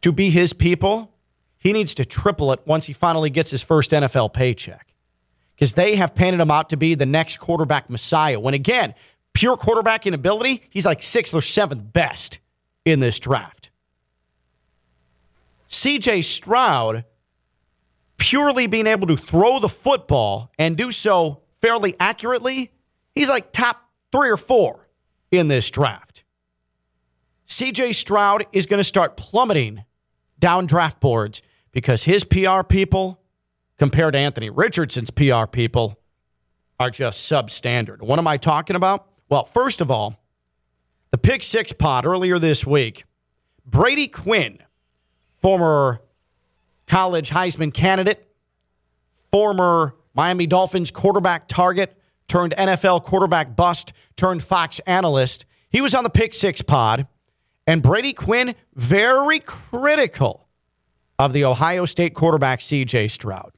to 0.00 0.12
be 0.12 0.30
his 0.30 0.52
people, 0.52 1.14
he 1.58 1.72
needs 1.72 1.94
to 1.96 2.04
triple 2.04 2.52
it 2.52 2.60
once 2.64 2.86
he 2.86 2.92
finally 2.92 3.30
gets 3.30 3.50
his 3.50 3.62
first 3.62 3.90
NFL 3.90 4.32
paycheck. 4.32 4.94
Because 5.54 5.74
they 5.74 5.96
have 5.96 6.14
painted 6.14 6.40
him 6.40 6.50
out 6.50 6.70
to 6.70 6.76
be 6.76 6.94
the 6.94 7.06
next 7.06 7.38
quarterback 7.38 7.90
messiah. 7.90 8.38
When 8.38 8.54
again, 8.54 8.94
pure 9.32 9.56
quarterbacking 9.56 10.14
ability, 10.14 10.62
he's 10.70 10.86
like 10.86 11.02
sixth 11.02 11.34
or 11.34 11.40
seventh 11.40 11.92
best 11.92 12.40
in 12.84 13.00
this 13.00 13.18
draft. 13.18 13.70
CJ 15.68 16.24
Stroud, 16.24 17.04
purely 18.16 18.66
being 18.66 18.86
able 18.86 19.06
to 19.06 19.16
throw 19.16 19.58
the 19.58 19.68
football 19.68 20.50
and 20.58 20.76
do 20.76 20.90
so 20.90 21.42
fairly 21.60 21.94
accurately, 22.00 22.72
he's 23.14 23.28
like 23.28 23.52
top 23.52 23.88
three 24.10 24.30
or 24.30 24.36
four 24.36 24.88
in 25.30 25.48
this 25.48 25.70
draft. 25.70 26.24
CJ 27.46 27.94
Stroud 27.94 28.46
is 28.52 28.66
going 28.66 28.78
to 28.78 28.84
start 28.84 29.16
plummeting 29.16 29.84
down 30.38 30.66
draft 30.66 31.00
boards 31.00 31.42
because 31.72 32.04
his 32.04 32.24
PR 32.24 32.62
people, 32.62 33.20
compared 33.78 34.14
to 34.14 34.18
Anthony 34.18 34.50
Richardson's 34.50 35.10
PR 35.10 35.46
people, 35.46 35.98
are 36.80 36.90
just 36.90 37.30
substandard. 37.30 38.02
What 38.02 38.18
am 38.18 38.26
I 38.26 38.36
talking 38.36 38.76
about? 38.76 39.07
Well, 39.28 39.44
first 39.44 39.80
of 39.80 39.90
all, 39.90 40.20
the 41.10 41.18
Pick 41.18 41.42
Six 41.42 41.72
pod 41.72 42.06
earlier 42.06 42.38
this 42.38 42.66
week, 42.66 43.04
Brady 43.66 44.08
Quinn, 44.08 44.58
former 45.40 46.00
college 46.86 47.30
Heisman 47.30 47.72
candidate, 47.72 48.26
former 49.30 49.94
Miami 50.14 50.46
Dolphins 50.46 50.90
quarterback 50.90 51.48
target, 51.48 51.94
turned 52.26 52.54
NFL 52.56 53.04
quarterback 53.04 53.54
bust, 53.54 53.92
turned 54.16 54.42
Fox 54.42 54.80
analyst. 54.80 55.44
He 55.70 55.80
was 55.80 55.94
on 55.94 56.04
the 56.04 56.10
Pick 56.10 56.34
Six 56.34 56.62
pod, 56.62 57.06
and 57.66 57.82
Brady 57.82 58.14
Quinn 58.14 58.54
very 58.74 59.40
critical 59.40 60.48
of 61.18 61.32
the 61.32 61.44
Ohio 61.44 61.84
State 61.84 62.14
quarterback 62.14 62.60
CJ 62.60 63.10
Stroud. 63.10 63.52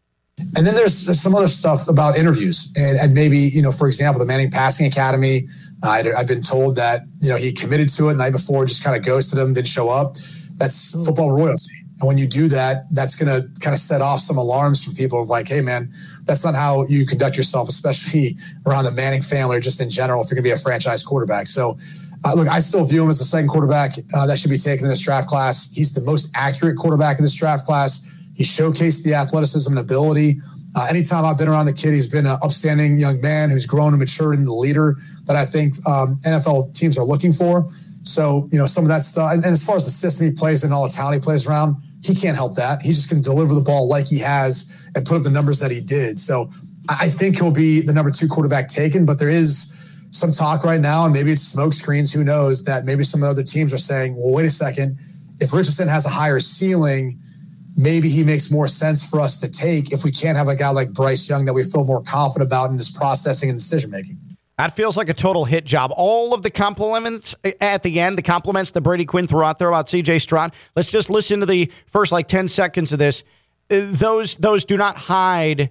And 0.57 0.67
then 0.67 0.75
there's 0.75 1.21
some 1.21 1.35
other 1.35 1.49
stuff 1.49 1.89
about 1.89 2.17
interviews, 2.17 2.73
and, 2.77 2.99
and 2.99 3.15
maybe 3.15 3.39
you 3.39 3.63
know, 3.63 3.73
for 3.73 3.87
example, 3.87 4.19
the 4.19 4.27
Manning 4.27 4.51
Passing 4.51 4.87
Academy. 4.87 5.47
Uh, 5.83 5.91
I'd, 5.91 6.07
I'd, 6.09 6.29
been 6.29 6.43
told 6.43 6.77
that 6.77 7.03
you 7.21 7.31
know 7.31 7.37
he 7.37 7.53
committed 7.53 7.89
to 7.91 8.09
it 8.09 8.13
the 8.13 8.19
night 8.19 8.33
before, 8.33 8.65
just 8.65 8.85
kind 8.85 8.97
of 8.97 9.05
ghosted 9.05 9.39
him, 9.39 9.55
didn't 9.55 9.69
show 9.69 9.89
up. 9.89 10.15
That's 10.57 10.93
football 11.07 11.33
royalty, 11.33 11.73
and 12.01 12.07
when 12.07 12.19
you 12.19 12.27
do 12.27 12.49
that, 12.49 12.85
that's 12.93 13.17
going 13.17 13.29
to 13.29 13.49
kind 13.61 13.75
of 13.75 13.81
set 13.81 14.01
off 14.01 14.19
some 14.21 14.37
alarms 14.37 14.85
for 14.85 14.93
people 14.95 15.23
of 15.23 15.29
like, 15.29 15.49
hey, 15.49 15.61
man, 15.61 15.91
that's 16.25 16.45
not 16.45 16.55
how 16.55 16.87
you 16.87 17.07
conduct 17.07 17.37
yourself, 17.37 17.69
especially 17.69 18.37
around 18.67 18.85
the 18.85 18.91
Manning 18.91 19.23
family 19.23 19.57
or 19.57 19.61
just 19.61 19.81
in 19.81 19.89
general. 19.89 20.23
If 20.23 20.31
you're 20.31 20.37
going 20.37 20.45
to 20.45 20.49
be 20.49 20.53
a 20.53 20.59
franchise 20.59 21.03
quarterback, 21.03 21.47
so. 21.47 21.79
Uh, 22.23 22.35
look, 22.35 22.49
I 22.49 22.59
still 22.59 22.85
view 22.85 23.03
him 23.03 23.09
as 23.09 23.19
the 23.19 23.25
second 23.25 23.49
quarterback 23.49 23.93
uh, 24.15 24.27
that 24.27 24.37
should 24.37 24.51
be 24.51 24.59
taken 24.59 24.85
in 24.85 24.91
this 24.91 25.01
draft 25.01 25.27
class. 25.27 25.75
He's 25.75 25.95
the 25.95 26.03
most 26.03 26.31
accurate 26.37 26.77
quarterback 26.77 27.17
in 27.17 27.25
this 27.25 27.33
draft 27.33 27.65
class 27.65 28.20
he 28.41 28.45
showcased 28.45 29.05
the 29.05 29.13
athleticism 29.13 29.71
and 29.71 29.79
ability. 29.79 30.41
Uh, 30.75 30.87
anytime 30.89 31.27
I've 31.27 31.37
been 31.37 31.47
around 31.47 31.67
the 31.67 31.75
kid, 31.75 31.93
he's 31.93 32.09
been 32.09 32.25
an 32.25 32.39
upstanding 32.43 32.99
young 32.99 33.21
man 33.21 33.51
who's 33.51 33.67
grown 33.67 33.93
and 33.93 33.99
matured 33.99 34.37
into 34.37 34.47
the 34.47 34.55
leader 34.55 34.97
that 35.27 35.37
I 35.37 35.45
think 35.45 35.75
um, 35.87 36.17
NFL 36.25 36.73
teams 36.73 36.97
are 36.97 37.05
looking 37.05 37.35
for. 37.35 37.69
So, 38.03 38.49
you 38.51 38.57
know, 38.57 38.65
some 38.65 38.83
of 38.83 38.89
that 38.89 39.03
stuff. 39.03 39.35
And, 39.35 39.45
and, 39.45 39.53
as 39.53 39.63
far 39.63 39.77
as 39.77 39.85
the 39.85 39.91
system 39.91 40.27
he 40.27 40.33
plays 40.33 40.65
and 40.65 40.73
all 40.73 40.85
the 40.85 40.89
talent 40.89 41.17
he 41.17 41.21
plays 41.21 41.47
around, 41.47 41.77
he 42.03 42.15
can't 42.15 42.35
help 42.35 42.55
that. 42.55 42.81
He's 42.81 42.97
just 42.97 43.11
going 43.11 43.23
to 43.23 43.29
deliver 43.29 43.55
the 43.55 43.61
ball 43.61 43.89
like 43.89 44.07
he 44.07 44.19
has 44.21 44.91
and 44.95 45.05
put 45.05 45.19
up 45.19 45.23
the 45.23 45.29
numbers 45.29 45.61
that 45.61 45.71
he 45.71 45.83
did. 45.83 46.19
So 46.19 46.49
I 46.89 47.11
think 47.11 47.37
he'll 47.37 47.53
be 47.53 47.83
the 47.83 47.93
number 47.93 48.11
two 48.11 48.27
quarterback 48.27 48.69
taken, 48.69 49.05
but 49.05 49.19
there 49.19 49.29
is 49.29 50.09
some 50.13 50.33
talk 50.33 50.65
right 50.65 50.81
now, 50.81 51.05
and 51.05 51.13
maybe 51.13 51.31
it's 51.31 51.43
smoke 51.43 51.75
screens, 51.75 52.11
who 52.11 52.25
knows, 52.25 52.65
that 52.65 52.87
maybe 52.87 53.05
some 53.05 53.21
of 53.23 53.27
the 53.27 53.31
other 53.33 53.43
teams 53.43 53.75
are 53.75 53.79
saying, 53.79 54.17
well, 54.17 54.33
wait 54.33 54.47
a 54.47 54.51
second. 54.51 54.97
If 55.41 55.53
Richardson 55.53 55.89
has 55.89 56.07
a 56.07 56.09
higher 56.09 56.41
ceiling, 56.41 57.19
maybe 57.77 58.09
he 58.09 58.25
makes 58.25 58.51
more 58.51 58.69
sense 58.69 59.09
for 59.09 59.21
us 59.21 59.41
to 59.41 59.51
take 59.51 59.93
if 59.93 60.05
we 60.05 60.11
can't 60.11 60.37
have 60.37 60.49
a 60.49 60.55
guy 60.55 60.71
like 60.71 60.93
Bryce 60.93 61.29
Young 61.29 61.45
that 61.45 61.53
we 61.53 61.65
feel 61.65 61.85
more 61.85 62.03
confident 62.03 62.49
about 62.49 62.71
in 62.71 62.77
his 62.77 62.91
processing 62.91 63.49
and 63.49 63.59
decision 63.59 63.91
making. 63.91 64.19
That 64.59 64.77
feels 64.77 64.95
like 64.95 65.09
a 65.09 65.15
total 65.15 65.47
hit 65.47 65.65
job. 65.65 65.91
All 65.97 66.35
of 66.35 66.43
the 66.43 66.51
compliments 66.51 67.35
at 67.63 67.83
the 67.83 67.99
end, 67.99 68.19
the 68.19 68.23
compliments 68.23 68.73
that 68.73 68.83
Brady 68.83 69.07
Quinn 69.07 69.27
threw 69.27 69.43
out 69.43 69.59
there 69.59 69.69
about 69.69 69.87
CJ 69.87 70.21
Stroud. 70.21 70.53
Let's 70.77 70.91
just 70.91 71.09
listen 71.09 71.41
to 71.41 71.47
the 71.47 71.73
first 71.87 72.13
like 72.13 72.29
10 72.29 72.47
seconds 72.47 72.93
of 72.93 72.99
this. 72.99 73.25
Uh, 73.71 73.89
those 73.93 74.37
those 74.37 74.67
do 74.67 74.77
not 74.77 74.99
hide 74.99 75.71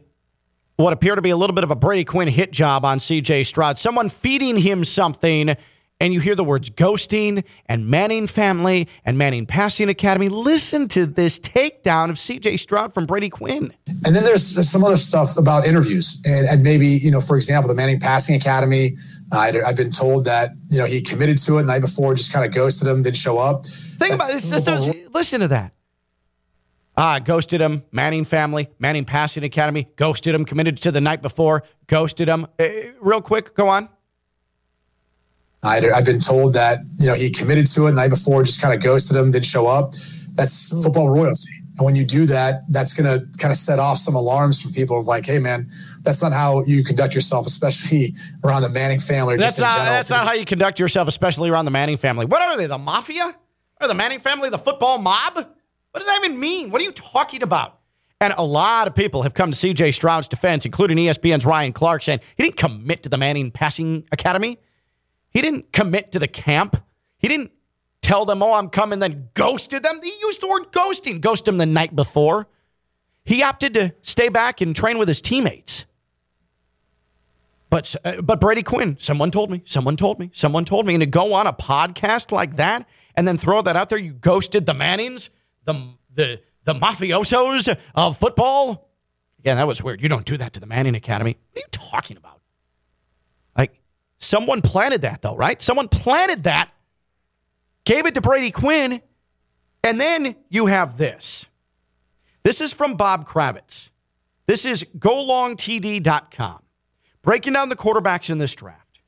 what 0.78 0.92
appear 0.92 1.14
to 1.14 1.22
be 1.22 1.30
a 1.30 1.38
little 1.38 1.54
bit 1.54 1.64
of 1.64 1.70
a 1.70 1.76
Brady 1.76 2.04
Quinn 2.04 2.28
hit 2.28 2.52
job 2.52 2.84
on 2.84 2.98
CJ 2.98 3.46
Stroud. 3.46 3.78
Someone 3.78 4.10
feeding 4.10 4.58
him 4.58 4.84
something 4.84 5.56
and 6.00 6.14
you 6.14 6.20
hear 6.20 6.36
the 6.36 6.44
words 6.44 6.70
ghosting 6.70 7.44
and 7.66 7.88
Manning 7.88 8.28
family 8.28 8.88
and 9.04 9.18
Manning 9.18 9.46
Passing 9.46 9.90
Academy. 9.90 10.30
Listen 10.30 10.88
to 10.90 11.06
this 11.06 11.40
takedown 11.40 12.10
of 12.10 12.16
CJ 12.16 12.60
Stroud 12.60 12.94
from 12.94 13.06
Brady 13.06 13.30
Quinn. 13.30 13.74
And 14.06 14.16
then 14.16 14.24
there's, 14.24 14.70
some 14.70 14.84
other 14.84 14.98
stuff 14.98 15.38
about 15.38 15.66
interviews 15.66 16.22
and, 16.26 16.48
and, 16.48 16.64
maybe, 16.64 16.88
you 16.88 17.12
know, 17.12 17.22
for 17.22 17.36
example, 17.36 17.68
the 17.68 17.76
Manning 17.76 18.00
Passing 18.00 18.36
Academy. 18.36 18.96
I'd, 19.32 19.56
I'd 19.58 19.78
been 19.78 19.92
told 19.92 20.26
that 20.26 20.52
you 20.70 20.80
know 20.80 20.86
he 20.86 21.02
committed 21.02 21.38
to 21.40 21.58
it 21.58 21.62
the 21.62 21.68
night 21.68 21.82
before, 21.82 22.14
just 22.16 22.34
kind 22.34 22.46
of 22.46 22.54
ghosted 22.54 22.88
him, 22.88 23.04
didn't 23.04 23.16
show 23.16 23.38
up. 23.38 23.66
Think 23.66 24.16
about 24.16 24.28
this. 24.28 25.12
listen 25.14 25.42
to 25.42 25.48
that. 25.50 25.74
Ah, 26.98 27.20
ghosted 27.20 27.62
him. 27.62 27.84
Manning 27.92 28.26
family, 28.26 28.68
Manning 28.80 29.06
Passing 29.06 29.44
Academy, 29.44 29.88
ghosted 29.96 30.36
him. 30.36 30.46
Committed 30.46 30.78
to 30.78 30.92
the 30.92 31.00
night 31.00 31.22
before, 31.22 31.64
ghosted 31.88 32.28
him. 32.28 32.46
Uh, 32.60 32.68
real 33.00 33.22
quick, 33.22 33.56
go 33.56 33.68
on. 33.68 33.88
I'd, 35.62 35.86
I'd 35.86 36.06
been 36.06 36.20
told 36.20 36.54
that 36.54 36.80
you 36.98 37.08
know 37.08 37.14
he 37.14 37.30
committed 37.30 37.68
to 37.68 37.88
it 37.88 37.92
the 37.92 37.96
night 37.96 38.10
before, 38.10 38.44
just 38.44 38.62
kind 38.62 38.74
of 38.74 38.82
ghosted 38.82 39.18
him, 39.18 39.32
didn't 39.32 39.46
show 39.46 39.68
up. 39.68 39.92
That's 40.36 40.72
hmm. 40.72 40.82
football 40.82 41.10
royalty. 41.10 41.52
And 41.78 41.86
when 41.86 41.96
you 41.96 42.06
do 42.06 42.26
that, 42.26 42.64
that's 42.70 42.94
going 42.94 43.08
to 43.08 43.26
kind 43.38 43.54
of 43.54 43.58
set 43.58 43.80
off 43.80 43.96
some 43.96 44.14
alarms 44.14 44.62
from 44.62 44.74
people 44.74 45.00
of 45.00 45.08
like, 45.08 45.26
hey, 45.26 45.40
man, 45.40 45.70
that's 46.02 46.22
not 46.22 46.34
how 46.34 46.62
you 46.66 46.84
conduct 46.84 47.16
yourself, 47.16 47.48
especially 47.48 48.14
around 48.44 48.64
the 48.64 48.70
Manning 48.70 49.00
family. 49.00 49.38
That's 49.38 49.58
not. 49.58 49.78
That's 49.78 50.10
not 50.10 50.28
how 50.28 50.34
you 50.34 50.46
conduct 50.46 50.80
yourself, 50.80 51.08
especially 51.08 51.50
around 51.50 51.66
the 51.66 51.72
Manning 51.72 51.96
family. 51.96 52.26
What 52.26 52.42
are 52.42 52.58
they? 52.58 52.68
The 52.68 52.78
mafia? 52.78 53.34
Or 53.82 53.88
the 53.88 53.94
Manning 53.94 54.20
family? 54.20 54.50
The 54.50 54.58
football 54.58 54.98
mob? 54.98 55.36
What 55.36 55.48
does 55.96 56.06
that 56.06 56.22
even 56.24 56.38
mean? 56.38 56.70
What 56.70 56.82
are 56.82 56.86
you 56.86 56.92
talking 56.92 57.44
about? 57.44 57.80
And 58.20 58.34
a 58.38 58.44
lot 58.44 58.88
of 58.88 58.96
people 58.96 59.24
have 59.24 59.34
come 59.34 59.50
to 59.52 59.56
C.J. 59.56 59.94
Stroud's 59.94 60.28
defense, 60.28 60.66
including 60.66 60.98
ESPN's 60.98 61.46
Ryan 61.46 61.72
Clark, 61.72 62.04
saying 62.04 62.20
he 62.36 62.44
didn't 62.44 62.58
commit 62.58 63.04
to 63.04 63.10
the 63.10 63.18
Manning 63.18 63.52
Passing 63.52 64.06
Academy. 64.12 64.60
He 65.32 65.42
didn't 65.42 65.72
commit 65.72 66.12
to 66.14 66.20
the 66.20 66.28
camp. 66.28 66.84
He 67.18 67.28
didn't 67.28 67.52
tell 68.02 68.26
them, 68.26 68.42
"Oh, 68.42 68.54
I'm 68.54 68.70
coming," 68.70 69.00
then 69.00 69.30
ghosted 69.34 69.84
them. 69.84 70.00
He 70.02 70.12
used 70.22 70.42
the 70.42 70.48
word 70.48 70.72
ghosting. 70.72 71.22
Ghost 71.22 71.48
him 71.48 71.58
the 71.58 71.66
night 71.66 71.96
before. 71.96 72.48
He 73.24 73.44
opted 73.44 73.74
to 73.76 73.94
stay 74.02 74.30
back 74.30 74.62
and 74.62 74.76
train 74.76 74.98
with 74.98 75.08
his 75.08 75.22
teammates. 75.22 75.86
But 77.70 77.96
uh, 78.04 78.22
but 78.22 78.40
Brady 78.40 78.64
Quinn, 78.64 78.98
someone 79.00 79.30
told 79.30 79.52
me, 79.52 79.62
someone 79.66 79.96
told 79.96 80.20
me, 80.20 80.32
someone 80.34 80.66
told 80.66 80.88
me, 80.88 80.96
and 80.96 81.02
to 81.02 81.08
go 81.08 81.34
on 81.34 81.46
a 81.46 81.54
podcast 81.54 82.32
like 82.32 82.56
that 82.56 82.88
and 83.16 83.28
then 83.28 83.38
throw 83.38 83.62
that 83.62 83.76
out 83.76 83.90
there, 83.90 84.00
you 84.00 84.14
ghosted 84.14 84.66
the 84.66 84.74
Mannings, 84.74 85.30
the 85.66 85.94
the 86.14 86.42
the 86.64 86.74
mafiosos 86.74 87.78
of 87.94 88.18
football. 88.18 88.90
Yeah, 89.44 89.56
that 89.56 89.68
was 89.68 89.84
weird. 89.84 90.02
You 90.02 90.10
don't 90.10 90.26
do 90.26 90.38
that 90.38 90.54
to 90.54 90.60
the 90.60 90.68
Manning 90.68 90.96
Academy. 90.96 91.38
What 91.52 91.58
are 91.58 91.62
you 91.62 91.68
talking 91.72 92.18
about? 92.18 92.39
Someone 94.20 94.62
planted 94.62 95.02
that 95.02 95.22
though, 95.22 95.36
right? 95.36 95.62
Someone 95.62 95.88
planted 95.88 96.44
that, 96.44 96.70
gave 97.86 98.06
it 98.06 98.14
to 98.14 98.22
Brady 98.22 98.52
Quinn, 98.52 99.02
and 99.84 100.00
then 100.00 100.36
you 100.50 100.68
have 100.68 100.98
this. 100.98 101.48
This 102.44 102.62
is 102.62 102.74
from 102.74 102.96
Bob 102.96 103.26
Kravitz. 103.26 103.90
This 104.46 104.66
is 104.66 104.86
golongtd.com 104.98 106.64
breaking 107.22 107.54
down 107.54 107.70
the 107.70 107.76
quarterbacks 107.76 108.30
in 108.30 108.38
this 108.38 108.56
draft. 108.56 109.02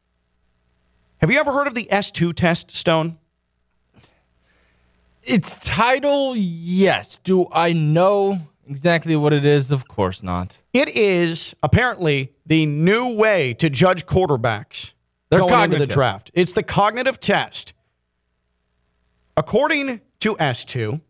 Have 1.18 1.32
you 1.32 1.40
ever 1.40 1.52
heard 1.52 1.68
of 1.68 1.76
the 1.76 1.88
S2 1.92 2.34
test, 2.34 2.72
Stone? 2.72 3.18
Its 5.24 5.58
title, 5.60 6.36
yes. 6.36 7.20
Do 7.20 7.48
I 7.52 7.74
know 7.74 8.40
exactly 8.68 9.16
what 9.16 9.34
it 9.34 9.46
is? 9.46 9.72
Of 9.72 9.88
course 9.88 10.24
not. 10.24 10.58
It 10.74 10.90
is 10.90 11.56
apparently 11.62 12.34
the 12.46 12.66
new 12.66 13.16
way 13.16 13.54
to 13.56 13.70
judge 13.70 14.08
quarterbacks 14.08 14.94
They're 15.32 15.40
going 15.40 15.74
into 15.74 15.80
the 15.80 15.88
draft. 15.88 16.30
It's 16.34 16.52
the 16.52 16.62
cognitive 16.62 17.20
test. 17.20 17.74
According 19.38 20.02
to 20.20 20.36
S2, 20.36 21.02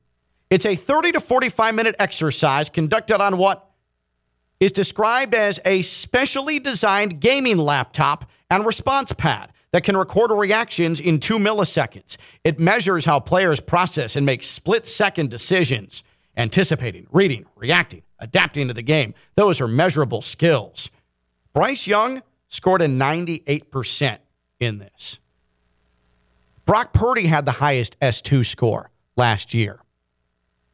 it's 0.51 0.65
a 0.65 0.75
30 0.75 1.13
to 1.13 1.19
45 1.19 1.75
minute 1.75 1.95
exercise 1.97 2.69
conducted 2.69 3.19
on 3.19 3.37
what 3.37 3.67
is 4.59 4.71
described 4.71 5.33
as 5.33 5.59
a 5.65 5.81
specially 5.81 6.59
designed 6.59 7.19
gaming 7.19 7.57
laptop 7.57 8.29
and 8.49 8.63
response 8.63 9.11
pad 9.11 9.51
that 9.71 9.83
can 9.83 9.97
record 9.97 10.29
reactions 10.31 10.99
in 10.99 11.19
two 11.19 11.39
milliseconds. 11.39 12.17
It 12.43 12.59
measures 12.59 13.05
how 13.05 13.19
players 13.19 13.59
process 13.59 14.15
and 14.15 14.25
make 14.25 14.43
split 14.43 14.85
second 14.85 15.31
decisions, 15.31 16.03
anticipating, 16.37 17.07
reading, 17.11 17.45
reacting, 17.55 18.03
adapting 18.19 18.67
to 18.67 18.73
the 18.73 18.83
game. 18.83 19.15
Those 19.35 19.61
are 19.61 19.67
measurable 19.67 20.21
skills. 20.21 20.91
Bryce 21.53 21.87
Young 21.87 22.21
scored 22.51 22.81
a 22.83 22.87
98% 22.87 24.19
in 24.59 24.77
this. 24.77 25.19
Brock 26.65 26.93
Purdy 26.93 27.25
had 27.25 27.45
the 27.45 27.53
highest 27.53 27.99
S2 27.99 28.45
score 28.45 28.91
last 29.15 29.55
year. 29.55 29.79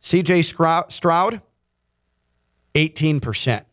CJ 0.02 0.44
Stroud, 0.92 1.42
18%. 2.76 3.64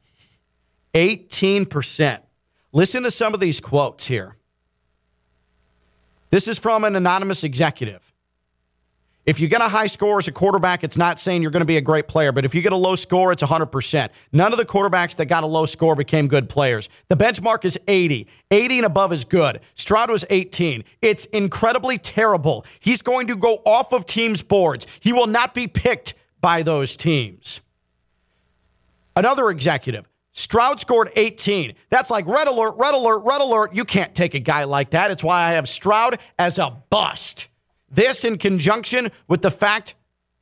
18%. 0.95 2.21
Listen 2.73 3.03
to 3.03 3.11
some 3.11 3.35
of 3.35 3.41
these 3.41 3.61
quotes 3.61 4.07
here. 4.07 4.37
This 6.31 6.47
is 6.47 6.59
from 6.59 6.85
an 6.85 6.97
anonymous 6.97 7.43
executive. 7.43 8.13
If 9.27 9.41
you 9.41 9.49
get 9.49 9.63
a 9.63 9.69
high 9.69 9.87
score 9.87 10.19
as 10.19 10.29
a 10.29 10.33
quarterback, 10.33 10.85
it's 10.85 10.99
not 10.99 11.19
saying 11.19 11.41
you're 11.41 11.51
going 11.51 11.63
to 11.63 11.67
be 11.67 11.79
a 11.79 11.83
great 11.83 12.09
player, 12.09 12.31
but 12.31 12.45
if 12.45 12.55
you 12.55 12.61
get 12.61 12.75
a 12.75 12.77
low 12.77 12.95
score, 12.95 13.33
it's 13.33 13.43
100%. 13.43 14.09
None 14.33 14.53
of 14.53 14.59
the 14.59 14.67
quarterbacks 14.67 15.17
that 15.17 15.27
got 15.27 15.45
a 15.45 15.47
low 15.47 15.65
score 15.65 15.97
became 15.97 16.29
good 16.29 16.51
players. 16.51 16.91
The 17.09 17.17
benchmark 17.17 17.65
is 17.65 17.79
80. 17.89 18.29
80 18.51 18.79
and 18.79 18.87
above 18.87 19.13
is 19.13 19.25
good. 19.25 19.61
Stroud 19.75 20.11
was 20.11 20.27
18. 20.29 20.85
It's 21.01 21.25
incredibly 21.27 21.97
terrible. 21.97 22.67
He's 22.81 23.01
going 23.01 23.27
to 23.29 23.37
go 23.37 23.63
off 23.65 23.95
of 23.95 24.05
teams' 24.05 24.43
boards. 24.43 24.87
He 25.01 25.15
will 25.15 25.27
not 25.27 25.55
be 25.55 25.69
picked 25.69 26.13
by 26.43 26.63
those 26.63 26.95
teams. 26.95 27.63
Another 29.17 29.49
executive. 29.49 30.07
Stroud 30.33 30.81
scored 30.81 31.11
18. 31.17 31.75
That's 31.89 32.11
like 32.11 32.27
red 32.27 32.49
alert, 32.49 32.75
red 32.77 32.93
alert, 32.93 33.21
red 33.25 33.41
alert. 33.41 33.75
You 33.75 33.87
can't 33.87 34.15
take 34.15 34.35
a 34.35 34.41
guy 34.41 34.65
like 34.65 34.91
that. 34.91 35.11
It's 35.11 35.25
why 35.25 35.45
I 35.45 35.53
have 35.53 35.69
Stroud 35.69 36.19
as 36.39 36.59
a 36.59 36.77
bust. 36.91 37.49
This 37.95 38.25
in 38.25 38.39
conjunction 38.39 39.11
with 39.29 39.43
the 39.43 39.51
fact 39.51 39.95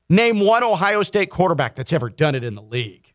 name 0.09 0.41
one 0.41 0.63
Ohio 0.63 1.03
State 1.03 1.31
quarterback 1.31 1.75
that's 1.75 1.93
ever 1.93 2.09
done 2.09 2.35
it 2.35 2.45
in 2.45 2.55
the 2.55 2.63
league. 2.63 3.13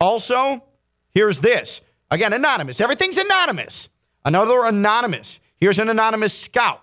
Also, 0.00 0.64
here's 1.10 1.40
this. 1.40 1.80
Again, 2.10 2.32
anonymous. 2.32 2.80
Everything's 2.80 3.18
anonymous. 3.18 3.88
Another 4.24 4.64
anonymous. 4.64 5.40
Here's 5.58 5.78
an 5.78 5.88
anonymous 5.88 6.38
scout. 6.38 6.82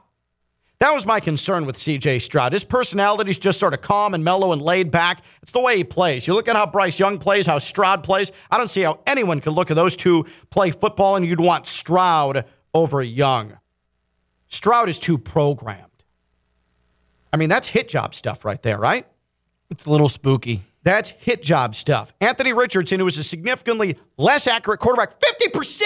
That 0.79 0.93
was 0.93 1.05
my 1.05 1.19
concern 1.19 1.65
with 1.65 1.75
CJ 1.75 2.21
Stroud. 2.21 2.53
His 2.53 2.63
personality 2.63 3.29
is 3.32 3.38
just 3.38 3.60
sort 3.60 3.73
of 3.73 3.82
calm 3.82 4.13
and 4.13 4.23
mellow 4.23 4.53
and 4.53 4.62
laid 4.62 4.91
back. 4.91 5.21
It's 5.41 5.51
the 5.51 5.60
way 5.60 5.75
he 5.75 5.84
plays. 5.84 6.25
You 6.25 6.34
look 6.34 6.47
at 6.47 6.55
how 6.55 6.65
Bryce 6.65 6.97
Young 6.99 7.17
plays, 7.17 7.45
how 7.45 7.60
Stroud 7.60 8.03
plays. 8.03 8.32
I 8.49 8.58
don't 8.58 8.69
see 8.69 8.82
how 8.82 9.01
anyone 9.05 9.41
could 9.41 9.53
look 9.53 9.69
at 9.69 9.75
those 9.75 9.97
two 9.97 10.25
play 10.49 10.71
football 10.71 11.17
and 11.17 11.25
you'd 11.25 11.41
want 11.41 11.67
Stroud 11.67 12.45
over 12.73 13.03
Young. 13.03 13.58
Stroud 14.49 14.89
is 14.89 14.99
too 14.99 15.17
programmed. 15.17 15.85
I 17.31 17.38
mean, 17.38 17.49
that's 17.49 17.67
hit 17.67 17.88
job 17.88 18.13
stuff 18.13 18.43
right 18.43 18.62
there, 18.62 18.77
right? 18.77 19.07
It's 19.69 19.85
a 19.85 19.89
little 19.89 20.09
spooky. 20.09 20.63
That's 20.83 21.12
hit 21.12 21.43
job 21.43 21.75
stuff. 21.75 22.13
Anthony 22.19 22.53
Richardson, 22.53 22.99
who 22.99 23.05
was 23.05 23.17
a 23.17 23.23
significantly 23.23 23.97
less 24.17 24.47
accurate 24.47 24.79
quarterback, 24.79 25.19
50%. 25.19 25.81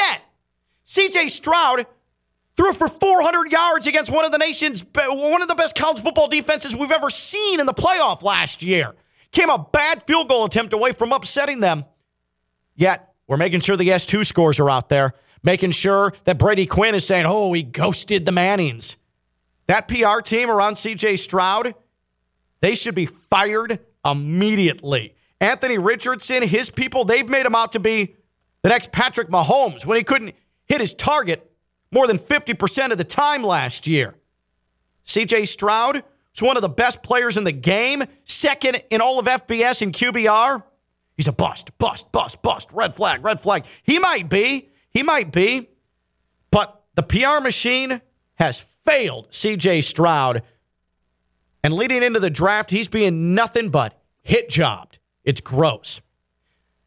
CJ 0.85 1.29
Stroud 1.29 1.85
threw 2.55 2.71
for 2.73 2.87
400 2.87 3.51
yards 3.51 3.87
against 3.87 4.11
one 4.11 4.25
of 4.25 4.31
the 4.31 4.37
nation's, 4.37 4.85
one 4.95 5.41
of 5.41 5.47
the 5.47 5.55
best 5.55 5.75
college 5.75 6.01
football 6.01 6.27
defenses 6.27 6.75
we've 6.75 6.91
ever 6.91 7.09
seen 7.09 7.59
in 7.59 7.65
the 7.65 7.73
playoff 7.73 8.23
last 8.23 8.63
year. 8.63 8.93
Came 9.31 9.49
a 9.49 9.57
bad 9.57 10.03
field 10.05 10.29
goal 10.29 10.45
attempt 10.45 10.73
away 10.73 10.91
from 10.91 11.11
upsetting 11.11 11.59
them. 11.59 11.85
Yet, 12.75 13.13
we're 13.27 13.37
making 13.37 13.61
sure 13.61 13.75
the 13.75 13.89
S2 13.89 14.25
scores 14.25 14.59
are 14.59 14.69
out 14.69 14.89
there, 14.89 15.13
making 15.43 15.71
sure 15.71 16.13
that 16.23 16.39
Brady 16.39 16.65
Quinn 16.65 16.95
is 16.95 17.05
saying, 17.05 17.25
oh, 17.27 17.53
he 17.53 17.63
ghosted 17.63 18.25
the 18.25 18.31
Mannings. 18.31 18.97
That 19.67 19.87
PR 19.87 20.19
team 20.21 20.49
around 20.49 20.73
CJ 20.73 21.19
Stroud, 21.19 21.75
they 22.61 22.75
should 22.75 22.95
be 22.95 23.05
fired 23.05 23.79
immediately. 24.05 25.15
Anthony 25.39 25.77
Richardson, 25.77 26.43
his 26.43 26.69
people, 26.69 27.05
they've 27.05 27.27
made 27.27 27.45
him 27.45 27.55
out 27.55 27.73
to 27.73 27.79
be 27.79 28.15
the 28.61 28.69
next 28.69 28.91
Patrick 28.91 29.29
Mahomes 29.29 29.85
when 29.85 29.97
he 29.97 30.03
couldn't 30.03 30.35
hit 30.65 30.79
his 30.79 30.93
target 30.93 31.51
more 31.91 32.07
than 32.07 32.17
50% 32.17 32.91
of 32.91 32.97
the 32.97 33.03
time 33.03 33.43
last 33.43 33.87
year. 33.87 34.15
CJ 35.05 35.47
Stroud 35.47 36.03
is 36.33 36.41
one 36.41 36.55
of 36.55 36.61
the 36.61 36.69
best 36.69 37.03
players 37.03 37.37
in 37.37 37.43
the 37.43 37.51
game, 37.51 38.03
second 38.23 38.81
in 38.89 39.01
all 39.01 39.19
of 39.19 39.25
FBS 39.25 39.81
and 39.81 39.93
QBR. 39.93 40.63
He's 41.15 41.27
a 41.27 41.33
bust, 41.33 41.77
bust, 41.77 42.11
bust, 42.11 42.41
bust, 42.41 42.71
red 42.73 42.93
flag, 42.93 43.23
red 43.23 43.39
flag. 43.39 43.65
He 43.83 43.99
might 43.99 44.29
be, 44.29 44.69
he 44.93 45.03
might 45.03 45.31
be, 45.31 45.69
but 46.51 46.83
the 46.95 47.03
PR 47.03 47.41
machine 47.41 48.01
has 48.35 48.59
failed 48.85 49.29
CJ 49.29 49.83
Stroud. 49.83 50.43
And 51.63 51.73
leading 51.73 52.03
into 52.03 52.19
the 52.19 52.29
draft, 52.29 52.69
he's 52.69 52.87
being 52.87 53.33
nothing 53.33 53.69
but 53.69 53.99
hit 54.21 54.49
jobbed. 54.49 54.99
It's 55.23 55.41
gross. 55.41 56.01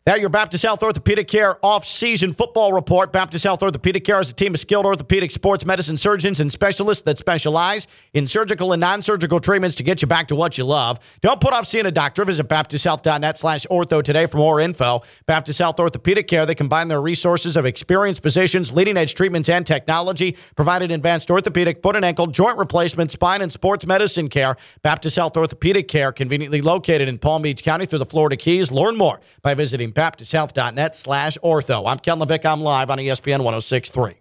That 0.07 0.21
your 0.21 0.31
Baptist 0.31 0.63
Health 0.63 0.85
Orthopedic 0.85 1.27
Care 1.27 1.59
off-season 1.67 2.33
football 2.33 2.73
report. 2.73 3.13
Baptist 3.13 3.43
Health 3.43 3.61
Orthopedic 3.61 4.05
Care 4.05 4.21
is 4.21 4.31
a 4.31 4.33
team 4.33 4.55
of 4.55 4.61
skilled 4.61 4.87
orthopedic 4.87 5.33
sports 5.33 5.67
medicine 5.67 5.97
surgeons 5.97 6.39
and 6.39 6.53
specialists 6.53 7.03
that 7.03 7.19
specialize 7.19 7.89
in 8.15 8.29
surgical 8.29 8.73
and 8.73 8.79
non-surgical 8.79 9.41
treatments 9.41 9.75
to 9.75 9.83
get 9.83 10.01
you 10.03 10.07
back 10.07 10.29
to 10.29 10.37
what 10.37 10.57
you 10.59 10.65
love. 10.65 11.01
Don't 11.23 11.41
put 11.41 11.53
off 11.53 11.67
seeing 11.67 11.87
a 11.87 11.91
doctor. 11.91 12.25
Visit 12.25 12.47
baptisthealth.net 12.47 13.37
slash 13.37 13.67
ortho 13.69 14.01
today 14.01 14.27
for 14.27 14.37
more 14.37 14.61
info. 14.61 15.03
Baptist 15.27 15.59
Health 15.59 15.81
Orthopedic 15.81 16.29
Care, 16.29 16.47
they 16.47 16.55
combine 16.55 16.87
their 16.87 17.03
resources 17.03 17.57
of 17.57 17.67
experienced 17.67 18.23
physicians, 18.23 18.73
leading-edge 18.73 19.17
treatments, 19.17 19.49
and 19.49 19.67
technology, 19.67 20.37
providing 20.55 20.93
advanced 20.93 21.33
orthopedic, 21.33 21.83
foot 21.83 21.97
and 21.97 22.05
ankle, 22.05 22.29
joint 22.29 22.57
replacement, 22.59 23.11
spine, 23.11 23.43
and 23.43 23.51
sports 23.51 23.85
medicine 23.85 24.29
care. 24.29 24.57
Baptist 24.85 25.17
Health 25.17 25.37
Orthopedic 25.37 25.89
Care, 25.89 26.13
conveniently 26.13 26.61
located 26.61 27.09
in 27.09 27.19
Palm 27.19 27.43
Beach 27.43 27.65
County 27.65 27.87
through 27.87 27.99
the 27.99 28.07
Florida 28.07 28.37
Keys. 28.37 28.71
Learn 28.71 28.97
more 28.97 29.21
by 29.43 29.53
visiting 29.53 29.95
baptisthealth.net 29.97 30.95
slash 30.95 31.39
ortho. 31.43 31.91
I'm 31.91 31.99
Ken 31.99 32.19
LaVicka. 32.19 32.53
I'm 32.53 32.61
live 32.61 32.91
on 32.91 32.99
ESPN 32.99 33.43
1063. 33.43 34.15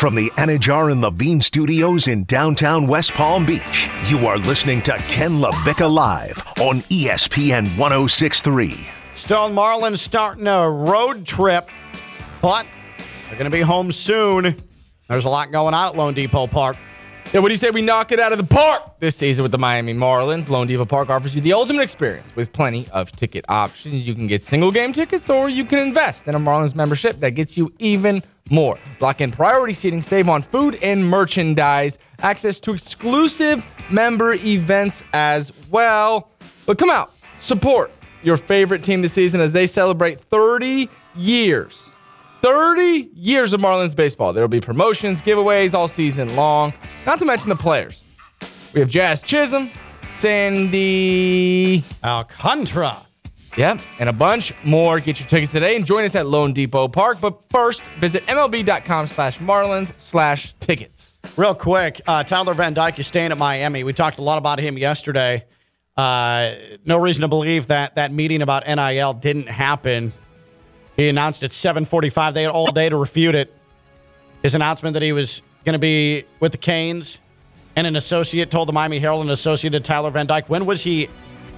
From 0.00 0.14
the 0.14 0.30
Anidjar 0.30 0.90
and 0.90 1.02
Levine 1.02 1.42
Studios 1.42 2.08
in 2.08 2.24
downtown 2.24 2.86
West 2.86 3.12
Palm 3.12 3.44
Beach, 3.44 3.90
you 4.06 4.26
are 4.26 4.38
listening 4.38 4.80
to 4.82 4.96
Ken 5.08 5.40
LaVicka 5.42 5.92
Live 5.92 6.42
on 6.58 6.80
ESPN 6.84 7.64
1063. 7.76 8.86
Stone 9.12 9.54
Marlins 9.54 9.98
starting 9.98 10.46
a 10.46 10.70
road 10.70 11.26
trip, 11.26 11.68
but 12.40 12.66
they're 13.28 13.36
going 13.36 13.50
to 13.50 13.54
be 13.54 13.60
home 13.60 13.92
soon. 13.92 14.56
There's 15.08 15.26
a 15.26 15.28
lot 15.28 15.52
going 15.52 15.74
on 15.74 15.88
at 15.88 15.94
loanDepot 15.94 16.50
Park. 16.50 16.78
Yeah, 17.32 17.38
what 17.38 17.48
do 17.48 17.52
you 17.52 17.58
say 17.58 17.70
we 17.70 17.80
knock 17.80 18.10
it 18.10 18.18
out 18.18 18.32
of 18.32 18.38
the 18.38 18.44
park 18.44 18.98
this 18.98 19.14
season 19.14 19.44
with 19.44 19.52
the 19.52 19.58
Miami 19.58 19.94
Marlins? 19.94 20.46
loanDepot 20.46 20.88
Park 20.88 21.10
offers 21.10 21.32
you 21.32 21.40
the 21.40 21.52
ultimate 21.52 21.82
experience 21.82 22.34
with 22.34 22.52
plenty 22.52 22.88
of 22.88 23.12
ticket 23.12 23.44
options. 23.48 24.08
You 24.08 24.16
can 24.16 24.26
get 24.26 24.42
single 24.42 24.72
game 24.72 24.92
tickets 24.92 25.30
or 25.30 25.48
you 25.48 25.64
can 25.64 25.78
invest 25.78 26.26
in 26.26 26.34
a 26.34 26.40
Marlins 26.40 26.74
membership 26.74 27.20
that 27.20 27.30
gets 27.30 27.56
you 27.56 27.72
even 27.78 28.20
more. 28.50 28.80
Lock 28.98 29.20
in 29.20 29.30
priority 29.30 29.74
seating, 29.74 30.02
save 30.02 30.28
on 30.28 30.42
food 30.42 30.76
and 30.82 31.08
merchandise, 31.08 31.98
access 32.18 32.58
to 32.60 32.72
exclusive 32.72 33.64
member 33.90 34.34
events 34.34 35.04
as 35.12 35.52
well. 35.70 36.32
But 36.66 36.78
come 36.78 36.90
out, 36.90 37.12
support 37.36 37.92
your 38.24 38.36
favorite 38.36 38.82
team 38.82 39.02
this 39.02 39.12
season 39.12 39.40
as 39.40 39.52
they 39.52 39.68
celebrate 39.68 40.18
30 40.18 40.88
years 41.14 41.94
30 42.42 43.10
years 43.14 43.52
of 43.52 43.60
Marlins 43.60 43.94
baseball. 43.94 44.32
There 44.32 44.42
will 44.42 44.48
be 44.48 44.60
promotions, 44.60 45.20
giveaways 45.20 45.74
all 45.74 45.88
season 45.88 46.34
long, 46.36 46.72
not 47.06 47.18
to 47.18 47.24
mention 47.24 47.48
the 47.48 47.56
players. 47.56 48.06
We 48.72 48.80
have 48.80 48.88
Jazz 48.88 49.22
Chisholm, 49.22 49.70
Sandy, 50.06 51.84
Alcantara. 52.04 52.96
yep, 53.56 53.80
and 53.98 54.08
a 54.08 54.12
bunch 54.12 54.52
more. 54.64 55.00
Get 55.00 55.18
your 55.20 55.28
tickets 55.28 55.52
today 55.52 55.76
and 55.76 55.84
join 55.84 56.04
us 56.04 56.14
at 56.14 56.26
loanDepot 56.26 56.92
Park. 56.92 57.20
But 57.20 57.38
first, 57.50 57.84
visit 58.00 58.24
MLB.com 58.26 59.06
slash 59.08 59.38
Marlins 59.38 59.92
slash 59.98 60.54
tickets. 60.60 61.20
Real 61.36 61.54
quick, 61.54 62.00
uh, 62.06 62.22
Tyler 62.22 62.54
Van 62.54 62.74
Dyke 62.74 62.98
is 62.98 63.06
staying 63.06 63.32
at 63.32 63.38
Miami. 63.38 63.82
We 63.84 63.92
talked 63.92 64.18
a 64.18 64.22
lot 64.22 64.38
about 64.38 64.58
him 64.60 64.78
yesterday. 64.78 65.44
Uh, 65.96 66.52
no 66.84 66.98
reason 66.98 67.22
to 67.22 67.28
believe 67.28 67.66
that 67.66 67.96
that 67.96 68.12
meeting 68.12 68.40
about 68.40 68.66
NIL 68.66 69.12
didn't 69.14 69.48
happen. 69.48 70.12
He 71.00 71.08
announced 71.08 71.42
at 71.42 71.50
7:45. 71.50 72.34
They 72.34 72.42
had 72.42 72.52
all 72.52 72.70
day 72.70 72.90
to 72.90 72.96
refute 72.96 73.34
it. 73.34 73.50
His 74.42 74.54
announcement 74.54 74.92
that 74.94 75.02
he 75.02 75.12
was 75.12 75.40
going 75.64 75.72
to 75.72 75.78
be 75.78 76.24
with 76.40 76.52
the 76.52 76.58
Canes, 76.58 77.20
and 77.74 77.86
an 77.86 77.96
associate 77.96 78.50
told 78.50 78.68
the 78.68 78.74
Miami 78.74 78.98
Herald, 78.98 79.24
an 79.24 79.30
associate 79.30 79.70
to 79.70 79.80
Tyler 79.80 80.10
Van 80.10 80.26
Dyke. 80.26 80.50
When 80.50 80.66
was 80.66 80.82
he 80.82 81.08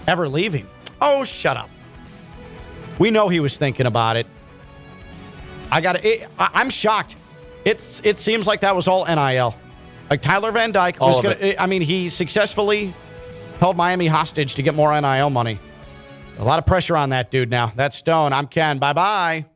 ever 0.07 0.28
leaving? 0.28 0.68
Oh, 1.01 1.24
shut 1.24 1.57
up. 1.57 1.68
We 3.01 3.11
know 3.11 3.28
he 3.28 3.40
was 3.40 3.59
thinking 3.59 3.86
about 3.86 4.16
it. 4.16 4.28
I 5.72 5.80
got 5.80 5.97
to. 5.97 6.28
I'm 6.38 6.70
shocked. 6.70 7.16
It's 7.64 8.01
it 8.05 8.18
seems 8.18 8.47
like 8.47 8.61
that 8.61 8.76
was 8.76 8.86
all 8.86 9.05
NIL. 9.07 9.57
Like 10.09 10.22
Tyler 10.22 10.53
Van 10.53 10.70
Dyke 10.70 11.01
All 11.01 11.09
was 11.09 11.20
going 11.20 11.36
to. 11.36 11.61
I 11.61 11.66
mean, 11.66 11.82
he 11.82 12.11
successfully 12.11 12.95
held 13.59 13.76
Miami 13.76 14.07
hostage 14.07 14.55
to 14.55 14.62
get 14.62 14.76
more 14.76 14.93
NIL 15.01 15.30
money. 15.30 15.59
A 16.39 16.45
lot 16.45 16.59
of 16.59 16.66
pressure 16.66 16.97
on 16.97 17.11
that 17.11 17.30
dude 17.30 17.51
now. 17.51 17.72
That's 17.76 17.97
Stone. 17.97 18.33
I'm 18.33 18.47
Ken. 18.47 18.78
Bye 18.78 18.93
bye. 18.93 19.47